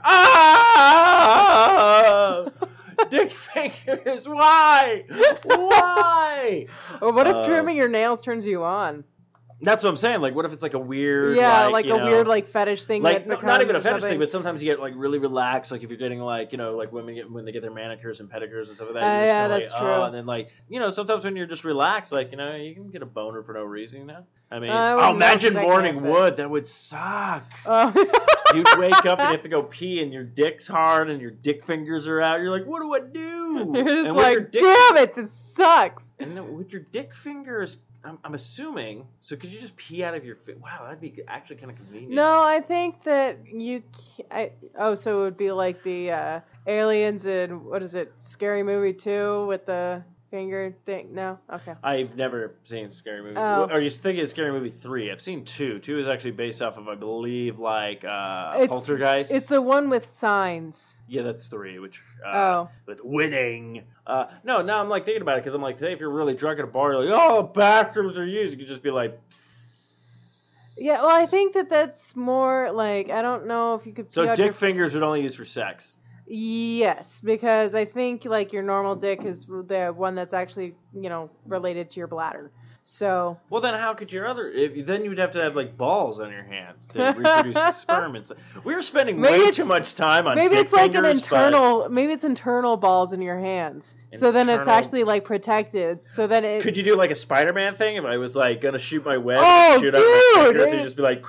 ah, 0.84 2.46
dick 3.10 3.32
fingers, 3.32 4.28
why, 4.28 5.04
why? 5.44 6.66
or 7.00 7.12
what 7.12 7.26
if 7.28 7.36
Uh, 7.36 7.46
trimming 7.46 7.76
your 7.76 7.88
nails 7.88 8.20
turns 8.20 8.44
you 8.44 8.64
on? 8.64 9.04
That's 9.60 9.82
what 9.82 9.90
I'm 9.90 9.96
saying. 9.96 10.20
Like, 10.20 10.34
what 10.34 10.44
if 10.44 10.52
it's 10.52 10.62
like 10.62 10.74
a 10.74 10.78
weird, 10.78 11.36
yeah, 11.36 11.66
like, 11.66 11.72
like, 11.72 11.84
a 11.86 11.88
know, 11.88 12.10
weird 12.10 12.26
like 12.26 12.48
fetish 12.48 12.84
thing. 12.84 13.02
like 13.02 13.26
no- 13.26 13.40
not 13.40 13.62
even 13.62 13.76
a 13.76 13.80
fetish 13.80 14.02
thing, 14.02 14.18
but 14.18 14.30
sometimes 14.30 14.62
you 14.62 14.70
get 14.70 14.80
like 14.80 14.94
really 14.96 15.18
relaxed. 15.18 15.70
Like 15.70 15.82
if 15.82 15.90
you're 15.90 15.98
getting 15.98 16.20
like 16.20 16.52
you 16.52 16.58
know 16.58 16.76
like 16.76 16.92
women 16.92 17.14
get 17.14 17.30
when 17.30 17.44
they 17.44 17.52
get 17.52 17.62
their 17.62 17.72
manicures 17.72 18.20
and 18.20 18.28
pedicures 18.28 18.68
and 18.68 18.76
stuff 18.76 18.88
like 18.88 18.94
that. 18.94 19.22
Uh, 19.22 19.24
yeah, 19.24 19.48
that's 19.48 19.70
like, 19.70 19.80
true. 19.80 19.90
Oh, 19.90 20.04
and 20.04 20.14
then 20.14 20.26
like 20.26 20.50
you 20.68 20.80
know 20.80 20.90
sometimes 20.90 21.24
when 21.24 21.36
you're 21.36 21.46
just 21.46 21.64
relaxed, 21.64 22.12
like 22.12 22.30
you 22.32 22.36
know 22.36 22.54
you 22.54 22.74
can 22.74 22.90
get 22.90 23.02
a 23.02 23.06
boner 23.06 23.42
for 23.42 23.54
no 23.54 23.62
reason. 23.62 24.00
You 24.00 24.06
know, 24.06 24.26
I 24.50 24.58
mean, 24.58 24.70
I 24.70 24.92
oh, 24.92 25.14
imagine 25.14 25.54
morning 25.54 26.02
wood. 26.02 26.36
That 26.36 26.50
would 26.50 26.66
suck. 26.66 27.44
Oh. 27.66 27.92
You'd 28.54 28.78
wake 28.78 29.06
up 29.06 29.18
and 29.18 29.30
you 29.30 29.34
have 29.34 29.42
to 29.42 29.48
go 29.48 29.62
pee, 29.62 30.00
and 30.02 30.12
your 30.12 30.22
dick's 30.22 30.68
hard, 30.68 31.10
and 31.10 31.20
your 31.20 31.30
dick 31.30 31.64
fingers 31.64 32.06
are 32.06 32.20
out. 32.20 32.40
You're 32.40 32.50
like, 32.50 32.66
what 32.66 32.82
do 32.82 32.94
I 32.94 33.00
do? 33.00 33.72
You're 33.74 33.84
just 33.84 34.08
and 34.08 34.16
like, 34.16 34.52
dick, 34.52 34.62
damn 34.62 34.96
it, 34.98 35.14
this 35.14 35.32
sucks. 35.54 36.04
and 36.20 36.56
with 36.56 36.72
your 36.72 36.82
dick 36.82 37.14
fingers, 37.14 37.78
I'm, 38.04 38.18
I'm 38.24 38.34
assuming. 38.34 39.06
So 39.20 39.36
could 39.36 39.50
you 39.50 39.60
just 39.60 39.76
pee 39.76 40.04
out 40.04 40.14
of 40.14 40.24
your? 40.24 40.36
Fi- 40.36 40.54
wow, 40.54 40.84
that'd 40.84 41.00
be 41.00 41.22
actually 41.26 41.56
kind 41.56 41.70
of 41.70 41.76
convenient. 41.76 42.12
No, 42.12 42.42
I 42.42 42.60
think 42.60 43.02
that 43.04 43.38
you. 43.50 43.82
I, 44.30 44.52
oh, 44.78 44.94
so 44.94 45.20
it 45.20 45.24
would 45.24 45.36
be 45.36 45.50
like 45.50 45.82
the 45.82 46.10
uh, 46.10 46.40
aliens 46.66 47.26
in 47.26 47.64
what 47.64 47.82
is 47.82 47.94
it? 47.94 48.12
Scary 48.18 48.62
Movie 48.62 48.92
two 48.92 49.46
with 49.46 49.66
the 49.66 50.02
finger 50.34 50.74
thing. 50.84 51.14
No, 51.14 51.38
okay. 51.48 51.74
I've 51.84 52.16
never 52.16 52.56
seen 52.64 52.90
Scary 52.90 53.22
Movie. 53.22 53.36
Oh. 53.36 53.68
Are 53.70 53.80
you 53.80 53.88
thinking 53.88 54.24
of 54.24 54.28
Scary 54.28 54.50
Movie 54.50 54.70
three? 54.70 55.12
I've 55.12 55.20
seen 55.20 55.44
two. 55.44 55.78
Two 55.78 55.96
is 56.00 56.08
actually 56.08 56.32
based 56.32 56.60
off 56.60 56.76
of, 56.76 56.88
I 56.88 56.96
believe, 56.96 57.60
like 57.60 58.04
uh, 58.04 58.54
It's- 58.56 58.68
Poltergeist. 58.68 59.30
It's 59.30 59.46
the 59.46 59.62
one 59.62 59.90
with 59.90 60.10
signs. 60.18 60.96
yeah, 61.06 61.22
that's 61.22 61.46
three. 61.46 61.78
Which 61.78 62.02
uh, 62.26 62.30
Oh. 62.36 62.68
with 62.86 63.00
winning. 63.04 63.84
Uh, 64.04 64.26
no, 64.42 64.60
now 64.60 64.80
I'm 64.80 64.88
like 64.88 65.04
thinking 65.04 65.22
about 65.22 65.38
it 65.38 65.42
because 65.44 65.54
I'm 65.54 65.62
like, 65.62 65.78
say 65.78 65.92
if 65.92 66.00
you're 66.00 66.10
really 66.10 66.34
drunk 66.34 66.58
at 66.58 66.64
a 66.64 66.68
bar, 66.68 66.92
you're 66.94 67.04
like, 67.04 67.14
oh, 67.16 67.44
bathrooms 67.44 68.18
are 68.18 68.26
used. 68.26 68.52
You 68.54 68.58
could 68.58 68.66
just 68.68 68.82
be 68.82 68.90
like. 68.90 69.16
Yeah, 70.76 70.94
well, 71.02 71.10
I 71.16 71.26
think 71.26 71.54
that 71.54 71.70
that's 71.70 72.16
more 72.16 72.72
like 72.72 73.08
I 73.08 73.22
don't 73.22 73.46
know 73.46 73.76
if 73.76 73.86
you 73.86 73.92
could. 73.92 74.10
So 74.10 74.34
dick 74.34 74.56
fingers 74.56 74.94
would 74.94 75.04
only 75.04 75.22
use 75.22 75.36
for 75.36 75.44
sex. 75.44 75.96
Yes, 76.26 77.20
because 77.22 77.74
I 77.74 77.84
think 77.84 78.24
like 78.24 78.52
your 78.52 78.62
normal 78.62 78.96
dick 78.96 79.24
is 79.24 79.46
the 79.46 79.92
one 79.94 80.14
that's 80.14 80.34
actually 80.34 80.74
you 80.94 81.08
know 81.08 81.30
related 81.46 81.90
to 81.92 81.96
your 82.00 82.06
bladder. 82.06 82.50
So 82.86 83.38
Well, 83.48 83.62
then 83.62 83.72
how 83.74 83.94
could 83.94 84.12
your 84.12 84.26
other? 84.26 84.46
If 84.48 84.84
then 84.84 85.04
you'd 85.06 85.16
have 85.16 85.32
to 85.32 85.40
have 85.40 85.56
like 85.56 85.76
balls 85.76 86.20
on 86.20 86.30
your 86.30 86.42
hands 86.42 86.86
to 86.88 87.02
reproduce 87.16 87.54
the 87.54 87.70
sperm 87.70 88.14
and. 88.14 88.30
We 88.62 88.74
were 88.74 88.82
spending 88.82 89.20
Maybe 89.20 89.44
way 89.44 89.50
too 89.50 89.64
much 89.64 89.94
time 89.94 90.26
on 90.26 90.36
maybe 90.36 90.56
it's 90.56 90.70
like 90.72 90.94
an 90.94 91.02
fingers, 91.02 91.22
but- 91.22 91.46
internal. 91.46 91.88
Maybe 91.88 92.12
it's 92.12 92.24
internal 92.24 92.76
balls 92.76 93.12
in 93.14 93.22
your 93.22 93.38
hands. 93.38 93.94
So 94.16 94.32
then 94.32 94.50
it's 94.50 94.68
actually 94.68 95.04
like 95.04 95.24
protected. 95.24 96.00
So 96.10 96.26
then 96.26 96.44
it. 96.44 96.62
Could 96.62 96.76
you 96.76 96.82
do 96.82 96.94
like 96.94 97.10
a 97.10 97.14
Spider-Man 97.14 97.76
thing 97.76 97.96
if 97.96 98.04
I 98.04 98.18
was 98.18 98.36
like 98.36 98.60
gonna 98.60 98.78
shoot 98.78 99.02
my 99.04 99.16
web 99.16 99.40
Oh, 99.42 99.72
and 99.74 99.80
shoot 99.82 99.94
out 99.94 100.00
my 100.00 100.32
dude! 100.34 100.44
fingers? 100.46 100.70
And 100.70 100.78
you 100.80 100.84
just 100.84 100.96
be 100.96 101.02
like, 101.02 101.24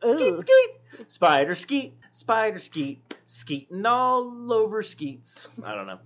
skeet, 0.00 0.40
skeet, 0.40 0.68
spider 1.08 1.54
skeet, 1.54 1.94
spider 2.10 2.58
skeet, 2.58 3.05
skeeting 3.26 3.84
all 3.84 4.52
over 4.52 4.82
skeets. 4.82 5.48
I 5.62 5.74
don't 5.74 5.86
know. 5.86 5.98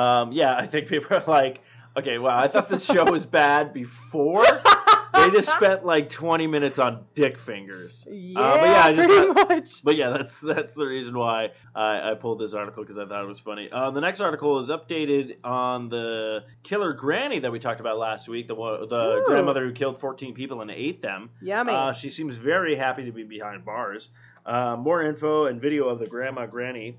Um, 0.00 0.32
yeah, 0.32 0.56
I 0.56 0.66
think 0.66 0.88
people 0.88 1.16
are 1.16 1.24
like, 1.26 1.60
okay, 1.96 2.18
wow, 2.18 2.38
I 2.38 2.48
thought 2.48 2.68
this 2.68 2.84
show 2.84 3.04
was 3.10 3.26
bad 3.26 3.72
before. 3.74 4.44
they 5.14 5.30
just 5.30 5.48
spent 5.48 5.84
like 5.84 6.08
20 6.10 6.46
minutes 6.46 6.78
on 6.78 7.04
dick 7.14 7.38
fingers. 7.38 8.06
yeah, 8.08 8.38
Uh, 8.38 8.56
but 8.58 8.64
yeah, 8.66 8.84
I 8.84 8.92
just 8.92 9.08
pretty 9.08 9.32
thought- 9.34 9.48
much. 9.48 9.82
But 9.82 9.96
yeah, 9.96 10.10
that's 10.10 10.38
that's 10.40 10.74
the 10.74 10.86
reason 10.86 11.16
why 11.18 11.48
I, 11.74 12.12
I 12.12 12.14
pulled 12.14 12.38
this 12.38 12.52
article 12.54 12.84
because 12.84 12.98
I 12.98 13.06
thought 13.06 13.24
it 13.24 13.26
was 13.26 13.40
funny. 13.40 13.68
Uh, 13.72 13.90
the 13.90 14.00
next 14.02 14.20
article 14.20 14.58
is 14.58 14.68
updated 14.70 15.36
on 15.42 15.88
the 15.88 16.44
killer 16.62 16.92
granny 16.92 17.38
that 17.40 17.50
we 17.50 17.58
talked 17.58 17.80
about 17.80 17.98
last 17.98 18.28
week, 18.28 18.46
the 18.46 18.54
the 18.54 19.22
Ooh. 19.22 19.24
grandmother 19.26 19.66
who 19.66 19.72
killed 19.72 19.98
14 19.98 20.34
people 20.34 20.60
and 20.60 20.70
ate 20.70 21.02
them. 21.02 21.30
Yummy. 21.40 21.72
Uh, 21.72 21.92
she 21.92 22.10
seems 22.10 22.36
very 22.36 22.76
happy 22.76 23.06
to 23.06 23.12
be 23.12 23.24
behind 23.24 23.64
bars. 23.64 24.08
Uh, 24.48 24.76
more 24.76 25.02
info 25.02 25.44
and 25.44 25.60
video 25.60 25.88
of 25.88 25.98
the 25.98 26.06
grandma 26.06 26.46
granny 26.46 26.96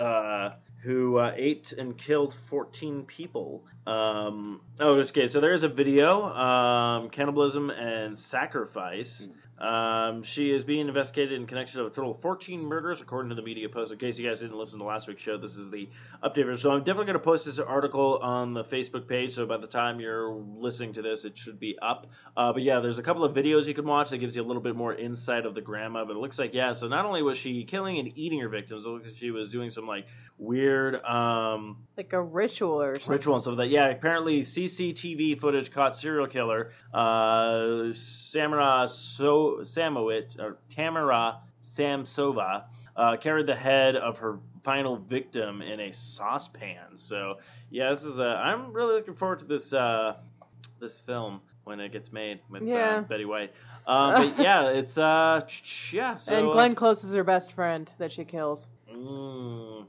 uh, 0.00 0.50
who 0.82 1.16
uh, 1.16 1.32
ate 1.36 1.72
and 1.72 1.96
killed 1.96 2.34
14 2.50 3.04
people. 3.04 3.64
Um, 3.86 4.60
oh, 4.80 4.94
okay. 4.98 5.28
So 5.28 5.40
there 5.40 5.52
is 5.52 5.62
a 5.62 5.68
video, 5.68 6.24
um, 6.24 7.08
cannibalism 7.10 7.70
and 7.70 8.18
sacrifice. 8.18 9.28
Um, 9.60 10.22
she 10.22 10.50
is 10.52 10.64
being 10.64 10.86
investigated 10.86 11.32
in 11.32 11.46
connection 11.46 11.80
to 11.80 11.86
a 11.86 11.90
total 11.90 12.12
of 12.12 12.20
14 12.20 12.60
murders, 12.62 13.00
according 13.00 13.30
to 13.30 13.34
the 13.34 13.42
media 13.42 13.68
post. 13.68 13.90
In 13.90 13.98
case 13.98 14.18
you 14.18 14.28
guys 14.28 14.40
didn't 14.40 14.56
listen 14.56 14.78
to 14.78 14.84
last 14.84 15.08
week's 15.08 15.22
show, 15.22 15.36
this 15.36 15.56
is 15.56 15.68
the 15.70 15.88
update. 16.22 16.58
So 16.58 16.70
I'm 16.70 16.80
definitely 16.80 17.06
going 17.06 17.18
to 17.18 17.24
post 17.24 17.46
this 17.46 17.58
article 17.58 18.20
on 18.22 18.54
the 18.54 18.62
Facebook 18.62 19.08
page. 19.08 19.34
So 19.34 19.46
by 19.46 19.56
the 19.56 19.66
time 19.66 19.98
you're 19.98 20.30
listening 20.32 20.92
to 20.94 21.02
this, 21.02 21.24
it 21.24 21.36
should 21.36 21.58
be 21.58 21.76
up. 21.82 22.06
Uh, 22.36 22.52
but 22.52 22.62
yeah, 22.62 22.78
there's 22.80 22.98
a 22.98 23.02
couple 23.02 23.24
of 23.24 23.34
videos 23.34 23.66
you 23.66 23.74
can 23.74 23.84
watch 23.84 24.10
that 24.10 24.18
gives 24.18 24.36
you 24.36 24.42
a 24.42 24.46
little 24.46 24.62
bit 24.62 24.76
more 24.76 24.94
insight 24.94 25.44
of 25.44 25.54
the 25.54 25.60
grandma. 25.60 26.04
But 26.04 26.14
it 26.16 26.20
looks 26.20 26.38
like 26.38 26.54
yeah. 26.54 26.72
So 26.72 26.86
not 26.86 27.04
only 27.04 27.22
was 27.22 27.36
she 27.36 27.64
killing 27.64 27.98
and 27.98 28.16
eating 28.16 28.40
her 28.40 28.48
victims, 28.48 28.84
it 28.84 28.88
looks 28.88 29.06
like 29.06 29.16
she 29.16 29.32
was 29.32 29.50
doing 29.50 29.70
some 29.70 29.86
like 29.86 30.06
weird 30.38 30.94
um, 31.04 31.87
like 31.98 32.12
a 32.12 32.22
ritual 32.22 32.80
or 32.80 32.94
something. 32.94 33.12
ritual 33.12 33.34
and 33.34 33.42
stuff 33.42 33.58
like 33.58 33.66
that. 33.68 33.70
Yeah, 33.74 33.88
apparently 33.88 34.40
CCTV 34.42 35.38
footage 35.38 35.70
caught 35.72 35.96
serial 35.96 36.28
killer 36.28 36.72
uh, 36.94 37.92
Samara 37.92 38.88
so 38.88 39.58
Samowit 39.62 40.38
or 40.38 40.58
Tamara 40.74 41.40
Samsova 41.62 42.64
uh, 42.96 43.16
carried 43.16 43.46
the 43.46 43.56
head 43.56 43.96
of 43.96 44.18
her 44.18 44.38
final 44.62 44.96
victim 44.96 45.60
in 45.60 45.80
a 45.80 45.92
saucepan. 45.92 46.94
So 46.96 47.38
yeah, 47.70 47.90
this 47.90 48.04
is 48.04 48.18
a. 48.20 48.22
I'm 48.22 48.72
really 48.72 48.94
looking 48.94 49.14
forward 49.14 49.40
to 49.40 49.44
this. 49.44 49.72
Uh, 49.72 50.14
this 50.80 51.00
film 51.00 51.40
when 51.64 51.80
it 51.80 51.90
gets 51.92 52.12
made 52.12 52.38
with 52.48 52.62
Yeah. 52.62 52.98
uh, 52.98 53.00
Betty 53.00 53.24
White. 53.24 53.52
Um, 53.88 54.14
but 54.14 54.38
yeah, 54.42 54.68
it's 54.68 54.96
uh 54.96 55.40
yeah. 55.92 56.16
So 56.16 56.36
and 56.36 56.48
uh, 56.48 56.52
Glenn 56.52 56.76
Close 56.76 57.02
is 57.02 57.12
her 57.14 57.24
best 57.24 57.52
friend 57.52 57.90
that 57.98 58.12
she 58.12 58.24
kills. 58.24 58.68
mm, 58.88 59.84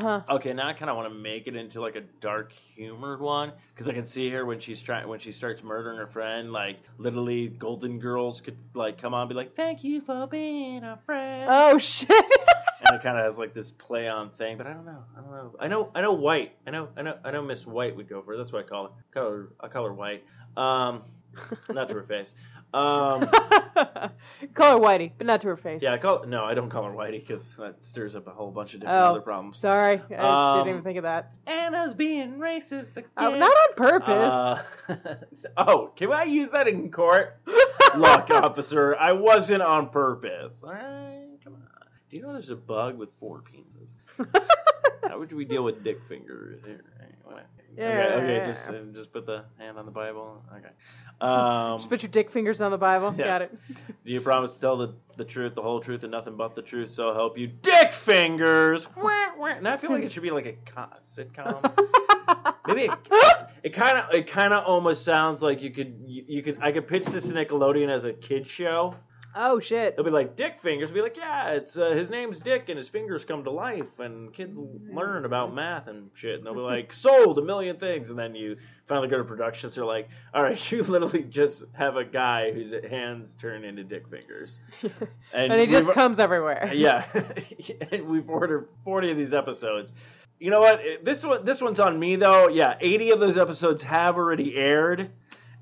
Huh. 0.00 0.22
Okay, 0.30 0.52
now 0.52 0.68
I 0.68 0.74
kind 0.74 0.90
of 0.90 0.96
want 0.96 1.12
to 1.12 1.18
make 1.18 1.48
it 1.48 1.56
into 1.56 1.80
like 1.80 1.96
a 1.96 2.02
dark 2.20 2.52
humored 2.52 3.20
one 3.20 3.52
because 3.74 3.88
I 3.88 3.92
can 3.92 4.04
see 4.04 4.30
her 4.30 4.46
when 4.46 4.60
she's 4.60 4.80
trying 4.80 5.08
when 5.08 5.18
she 5.18 5.32
starts 5.32 5.62
murdering 5.62 5.98
her 5.98 6.06
friend. 6.06 6.52
Like 6.52 6.78
literally, 6.98 7.48
Golden 7.48 7.98
Girls 7.98 8.40
could 8.40 8.56
like 8.74 9.00
come 9.00 9.12
on 9.12 9.22
and 9.22 9.28
be 9.28 9.34
like, 9.34 9.56
"Thank 9.56 9.82
you 9.82 10.00
for 10.00 10.26
being 10.28 10.84
a 10.84 10.98
friend," 11.04 11.48
Oh 11.50 11.78
shit. 11.78 12.10
and 12.80 12.94
it 12.94 13.02
kind 13.02 13.18
of 13.18 13.24
has 13.24 13.38
like 13.38 13.54
this 13.54 13.72
play 13.72 14.08
on 14.08 14.30
thing. 14.30 14.56
But 14.56 14.68
I 14.68 14.72
don't 14.72 14.86
know. 14.86 15.02
I 15.16 15.20
don't 15.20 15.30
know. 15.30 15.54
I 15.58 15.68
know. 15.68 15.90
I 15.94 16.00
know 16.00 16.12
White. 16.12 16.52
I 16.66 16.70
know. 16.70 16.88
I 16.96 17.02
know. 17.02 17.18
I 17.24 17.30
know 17.32 17.42
Miss 17.42 17.66
White 17.66 17.96
would 17.96 18.08
go 18.08 18.22
for 18.22 18.34
it. 18.34 18.36
That's 18.36 18.52
what 18.52 18.64
I 18.64 18.68
call 18.68 18.84
her. 18.84 18.90
Call 19.12 19.30
her. 19.30 19.48
I 19.60 19.68
call 19.68 19.84
her 19.84 19.94
White. 19.94 20.22
Um, 20.56 21.02
not 21.70 21.88
to 21.88 21.94
her 21.94 22.02
face. 22.04 22.34
Um, 22.74 23.28
Call 24.54 24.78
her 24.78 24.84
Whitey, 24.84 25.12
but 25.16 25.26
not 25.26 25.40
to 25.40 25.48
her 25.48 25.56
face. 25.56 25.82
yeah, 25.82 25.96
call 25.96 26.24
no. 26.26 26.44
I 26.44 26.52
don't 26.54 26.68
call 26.68 26.84
her 26.84 26.90
Whitey 26.92 27.20
because 27.26 27.42
that 27.58 27.82
stirs 27.82 28.14
up 28.14 28.26
a 28.26 28.30
whole 28.30 28.50
bunch 28.50 28.74
of 28.74 28.80
different 28.80 29.00
Oh. 29.02 29.06
other 29.12 29.20
problems. 29.22 29.58
Sorry, 29.58 30.00
I 30.10 30.14
Um, 30.16 30.58
didn't 30.58 30.68
even 30.70 30.82
think 30.82 30.98
of 30.98 31.04
that. 31.04 31.30
Anna's 31.46 31.94
being 31.94 32.34
racist 32.38 32.96
again. 32.96 33.08
Oh, 33.16 33.34
not 33.38 33.50
on 33.50 33.74
purpose. 33.74 34.08
Uh, 34.88 34.96
oh, 35.56 35.90
can 35.96 36.12
I 36.12 36.24
use 36.24 36.50
that 36.50 36.68
in 36.68 36.90
court? 36.90 37.36
Look, 37.96 38.30
officer, 38.30 38.94
I 38.96 39.12
wasn't 39.12 39.62
on 39.62 39.88
purpose. 39.88 40.52
All 40.62 40.70
right, 40.72 41.26
come 41.42 41.54
on. 41.54 41.62
Do 42.10 42.16
you 42.18 42.22
know 42.22 42.32
there's 42.34 42.50
a 42.50 42.56
bug 42.56 42.98
with 42.98 43.08
four 43.18 43.42
penises? 43.42 43.94
How 45.08 45.18
would 45.18 45.32
we 45.32 45.44
deal 45.46 45.62
with 45.64 45.82
dick 45.84 45.98
fingers 46.08 46.60
here? 46.66 46.84
What- 47.34 47.46
Yeah, 47.76 48.16
okay, 48.16 48.36
okay, 48.38 48.46
just 48.46 48.68
uh, 48.68 48.72
just 48.92 49.12
put 49.12 49.24
the 49.26 49.44
hand 49.58 49.78
on 49.78 49.84
the 49.86 49.92
Bible. 49.92 50.42
Okay. 50.56 50.68
Um, 51.20 51.78
Just 51.78 51.88
put 51.88 52.02
your 52.02 52.10
dick 52.10 52.30
fingers 52.30 52.60
on 52.60 52.70
the 52.70 52.78
Bible. 52.78 53.14
Yeah. 53.16 53.24
Got 53.26 53.42
it. 53.42 53.58
do 54.04 54.12
you 54.12 54.20
promise 54.20 54.54
to 54.54 54.60
tell 54.60 54.76
the, 54.76 54.94
the 55.16 55.24
truth, 55.24 55.54
the 55.54 55.62
whole 55.62 55.80
truth, 55.80 56.02
and 56.02 56.10
nothing 56.12 56.36
but 56.36 56.54
the 56.54 56.62
truth? 56.62 56.90
So 56.90 57.12
help 57.14 57.36
you, 57.38 57.46
dick 57.48 57.92
fingers. 57.92 58.86
Wah, 58.96 59.36
wah. 59.36 59.58
Now 59.60 59.74
I 59.74 59.76
feel 59.76 59.90
like 59.90 60.02
it 60.04 60.12
should 60.12 60.22
be 60.22 60.30
like 60.30 60.46
a 60.46 60.54
co- 60.70 60.88
sitcom. 61.00 61.60
Maybe 62.66 62.82
it, 62.82 62.90
it 63.62 63.70
kind 63.72 63.98
of 63.98 64.14
it 64.14 64.26
kind 64.26 64.52
of 64.52 64.64
almost 64.64 65.04
sounds 65.04 65.40
like 65.42 65.62
you 65.62 65.70
could 65.70 65.94
you, 66.06 66.24
you 66.28 66.42
could 66.42 66.58
I 66.60 66.72
could 66.72 66.86
pitch 66.86 67.06
this 67.06 67.26
to 67.28 67.32
Nickelodeon 67.34 67.88
as 67.88 68.04
a 68.04 68.12
kid 68.12 68.46
show. 68.46 68.94
Oh 69.38 69.60
shit. 69.60 69.96
They'll 69.96 70.04
be 70.04 70.10
like 70.10 70.36
Dick 70.36 70.58
Fingers. 70.60 70.90
Be 70.90 71.00
like, 71.00 71.16
yeah, 71.16 71.52
it's 71.52 71.78
uh, 71.78 71.90
his 71.90 72.10
name's 72.10 72.40
Dick 72.40 72.68
and 72.68 72.76
his 72.76 72.88
fingers 72.88 73.24
come 73.24 73.44
to 73.44 73.50
life 73.50 73.98
and 73.98 74.32
kids 74.32 74.58
learn 74.58 75.24
about 75.24 75.54
math 75.54 75.86
and 75.86 76.10
shit. 76.14 76.34
And 76.34 76.44
they'll 76.44 76.54
be 76.54 76.60
like, 76.60 76.92
sold 76.92 77.38
a 77.38 77.42
million 77.42 77.76
things. 77.76 78.10
And 78.10 78.18
then 78.18 78.34
you 78.34 78.56
finally 78.86 79.08
go 79.08 79.18
to 79.18 79.24
productions. 79.24 79.74
They're 79.74 79.84
like, 79.84 80.08
all 80.34 80.42
right, 80.42 80.72
you 80.72 80.82
literally 80.82 81.22
just 81.22 81.64
have 81.72 81.96
a 81.96 82.04
guy 82.04 82.52
whose 82.52 82.74
hands 82.90 83.34
turn 83.34 83.64
into 83.64 83.84
Dick 83.84 84.08
Fingers, 84.08 84.60
and 85.32 85.52
he 85.52 85.66
just 85.66 85.90
comes 85.92 86.18
everywhere. 86.18 86.70
yeah, 86.74 87.06
and 87.92 88.04
we've 88.04 88.28
ordered 88.28 88.68
forty 88.84 89.10
of 89.10 89.16
these 89.16 89.34
episodes. 89.34 89.92
You 90.40 90.50
know 90.50 90.60
what? 90.60 90.80
This 91.04 91.24
one, 91.24 91.44
this 91.44 91.60
one's 91.60 91.80
on 91.80 91.98
me 91.98 92.16
though. 92.16 92.48
Yeah, 92.48 92.76
eighty 92.80 93.10
of 93.10 93.20
those 93.20 93.38
episodes 93.38 93.82
have 93.82 94.16
already 94.16 94.56
aired, 94.56 95.10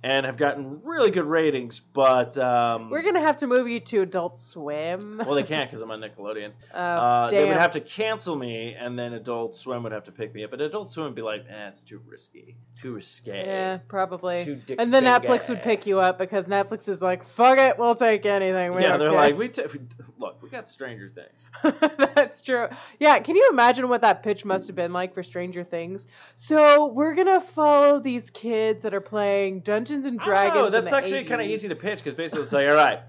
and 0.07 0.25
have 0.25 0.37
gotten 0.37 0.81
really 0.85 1.11
good 1.11 1.25
ratings. 1.25 1.81
But 1.81 2.38
um, 2.38 2.90
We're 2.90 3.03
gonna 3.03 3.21
have 3.21 3.38
to 3.38 3.49
move 3.49 3.69
you 3.69 3.81
to 3.81 4.03
Adult 4.03 4.38
Swim. 4.38 5.21
well, 5.27 5.35
they 5.35 5.42
can't 5.42 5.69
because 5.69 5.81
I'm 5.81 5.90
on 5.90 6.01
Nickelodeon. 6.01 6.53
Oh, 6.75 6.79
Uh, 6.79 7.31
they 7.31 7.40
would 7.45 7.51
damn. 7.51 7.59
have 7.61 7.73
to 7.73 7.81
cancel 7.81 8.37
me, 8.37 8.75
and 8.79 8.97
then 8.99 9.14
Adult 9.14 9.57
Swim 9.57 9.83
would 9.83 9.92
have 9.92 10.05
to 10.05 10.12
pick 10.12 10.33
me 10.35 10.45
up. 10.45 10.51
But 10.51 10.61
Adult 10.61 10.88
Swim 10.90 11.07
would 11.07 11.14
be 11.14 11.23
like, 11.23 11.45
eh, 11.49 11.69
it's 11.69 11.81
too 11.83 12.01
risky, 12.07 12.55
too 12.81 12.92
risque. 12.95 13.45
Yeah, 13.47 13.79
probably. 13.88 14.45
Too 14.45 14.57
dick 14.57 14.77
and 14.79 14.92
then. 14.95 15.05
Netflix 15.05 15.49
would 15.49 15.62
pick 15.62 15.87
you 15.87 15.99
up 16.01 16.19
because 16.19 16.45
Netflix 16.47 16.88
is 16.88 17.01
like, 17.01 17.25
fuck 17.29 17.59
it, 17.59 17.79
we'll 17.79 17.95
take 17.95 18.27
anything. 18.27 18.75
We 18.75 18.83
Yeah, 18.83 18.90
don't 18.90 18.99
they're 19.01 19.09
care." 19.11 19.19
like, 19.19 19.38
we 19.38 19.49
t- 19.49 19.62
look, 20.19 20.42
we 20.42 20.51
got 20.51 20.69
Stranger 20.69 21.09
Things. 21.09 21.49
That's 22.14 22.42
true. 22.42 22.69
Yeah, 23.01 23.19
can 23.21 23.35
you 23.37 23.49
imagine 23.53 23.88
what 23.88 24.03
that 24.03 24.23
pitch 24.23 24.45
must 24.45 24.66
have 24.66 24.77
been 24.77 24.92
like 24.92 25.14
for 25.14 25.23
Stranger 25.23 25.64
Things? 25.64 26.07
So 26.35 26.87
we're 26.87 27.14
gonna 27.14 27.40
follow 27.40 27.99
these 28.01 28.31
kids 28.31 28.83
that 28.83 28.92
are 28.95 29.01
playing 29.01 29.61
Dungeons 29.61 29.95
and 30.04 30.20
Dragons. 30.20 30.56
Oh, 30.56 30.68
that's 30.68 30.90
the 30.90 30.96
actually 30.96 31.24
kind 31.24 31.40
of 31.40 31.46
easy 31.46 31.68
to 31.68 31.76
pitch 31.76 31.98
because 32.00 32.14
basically 32.14 32.42
it's 32.42 32.52
like, 32.52 32.68
all 32.68 32.76
right, 32.76 33.00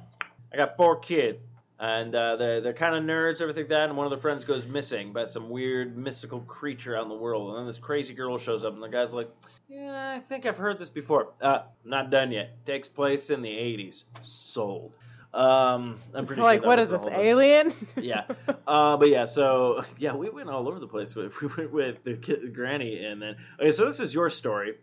I 0.54 0.58
got 0.58 0.78
four 0.78 1.00
kids, 1.00 1.44
and 1.80 2.16
uh, 2.16 2.36
they're 2.38 2.62
they're 2.62 2.74
kind 2.74 2.96
of 2.96 3.04
nerds, 3.04 3.42
everything 3.42 3.64
like 3.64 3.70
that, 3.70 3.90
and 3.90 3.98
one 3.98 4.06
of 4.06 4.12
their 4.12 4.20
friends 4.20 4.46
goes 4.46 4.66
missing 4.66 5.12
by 5.12 5.26
some 5.26 5.50
weird 5.50 5.98
mystical 5.98 6.40
creature 6.42 6.96
out 6.96 7.04
in 7.04 7.10
the 7.10 7.16
world, 7.16 7.50
and 7.50 7.60
then 7.60 7.66
this 7.68 7.78
crazy 7.78 8.14
girl 8.14 8.38
shows 8.38 8.64
up, 8.64 8.74
and 8.74 8.82
the 8.82 8.88
guy's 8.88 9.14
like, 9.14 9.30
yeah, 9.68 10.14
I 10.16 10.20
think 10.20 10.46
I've 10.46 10.58
heard 10.58 10.80
this 10.80 10.90
before. 10.90 11.34
Uh, 11.42 11.64
not 11.84 12.10
done 12.10 12.32
yet. 12.32 12.66
Takes 12.66 12.88
place 12.88 13.30
in 13.30 13.42
the 13.42 13.50
'80s. 13.50 14.06
Sold. 14.22 14.96
Um, 15.34 15.98
I'm 16.16 16.26
pretty 16.26 16.42
Like, 16.42 16.62
sure 16.62 16.68
what 16.68 16.80
is 16.80 16.90
the 16.90 16.98
this, 16.98 17.14
alien? 17.14 17.74
yeah. 17.98 18.24
Uh, 18.66 18.98
but 18.98 19.10
yeah, 19.10 19.26
so 19.26 19.84
yeah, 20.00 20.16
we 20.16 20.30
went 20.30 20.50
all 20.50 20.68
over 20.68 20.80
the 20.80 20.88
place 20.88 21.14
with 21.16 21.40
we 21.42 21.48
went 21.48 21.72
with 21.72 22.04
the 22.04 22.16
kid, 22.16 22.56
granny, 22.56 23.06
and 23.06 23.22
then 23.22 23.36
okay. 23.60 23.72
So 23.72 23.86
this 23.86 24.00
is 24.00 24.14
your 24.14 24.30
story. 24.30 24.76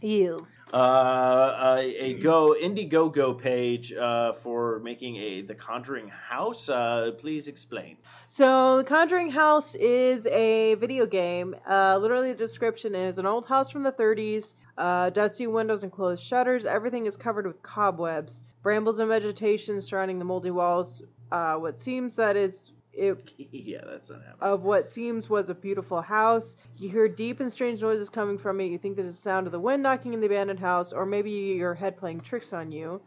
Yes. 0.00 0.40
Uh, 0.72 1.76
a, 1.78 1.78
a 1.80 2.14
Go 2.14 2.54
Indiegogo 2.60 3.36
page 3.38 3.92
uh, 3.92 4.32
for 4.32 4.80
making 4.80 5.16
a 5.16 5.40
The 5.40 5.54
Conjuring 5.54 6.08
house. 6.08 6.68
Uh, 6.68 7.12
please 7.16 7.48
explain. 7.48 7.96
So, 8.28 8.76
The 8.76 8.84
Conjuring 8.84 9.30
House 9.30 9.74
is 9.74 10.26
a 10.26 10.74
video 10.74 11.06
game. 11.06 11.56
Uh, 11.66 11.98
literally, 11.98 12.32
the 12.32 12.38
description 12.38 12.94
is 12.94 13.18
an 13.18 13.24
old 13.24 13.46
house 13.46 13.70
from 13.70 13.82
the 13.82 13.92
30s, 13.92 14.54
uh, 14.76 15.10
dusty 15.10 15.46
windows 15.46 15.84
and 15.84 15.92
closed 15.92 16.22
shutters. 16.22 16.66
Everything 16.66 17.06
is 17.06 17.16
covered 17.16 17.46
with 17.46 17.62
cobwebs, 17.62 18.42
brambles 18.62 18.98
and 18.98 19.08
vegetation 19.08 19.80
surrounding 19.80 20.18
the 20.18 20.24
moldy 20.24 20.50
walls. 20.50 21.02
Uh, 21.32 21.54
what 21.54 21.78
seems 21.80 22.14
that 22.16 22.36
is 22.36 22.72
it 22.92 23.32
yeah, 23.52 23.78
that's 23.90 24.10
not 24.10 24.18
happening. 24.20 24.36
of 24.40 24.62
what 24.62 24.90
seems 24.90 25.28
was 25.28 25.50
a 25.50 25.54
beautiful 25.54 26.00
house. 26.02 26.56
You 26.76 26.88
hear 26.88 27.08
deep 27.08 27.40
and 27.40 27.50
strange 27.52 27.80
noises 27.80 28.08
coming 28.08 28.38
from 28.38 28.60
it. 28.60 28.66
You 28.66 28.78
think 28.78 28.96
that 28.96 29.06
it's 29.06 29.16
the 29.16 29.22
sound 29.22 29.46
of 29.46 29.52
the 29.52 29.60
wind 29.60 29.82
knocking 29.82 30.14
in 30.14 30.20
the 30.20 30.26
abandoned 30.26 30.60
house, 30.60 30.92
or 30.92 31.06
maybe 31.06 31.30
your 31.30 31.74
head 31.74 31.96
playing 31.96 32.20
tricks 32.20 32.52
on 32.52 32.72
you. 32.72 33.00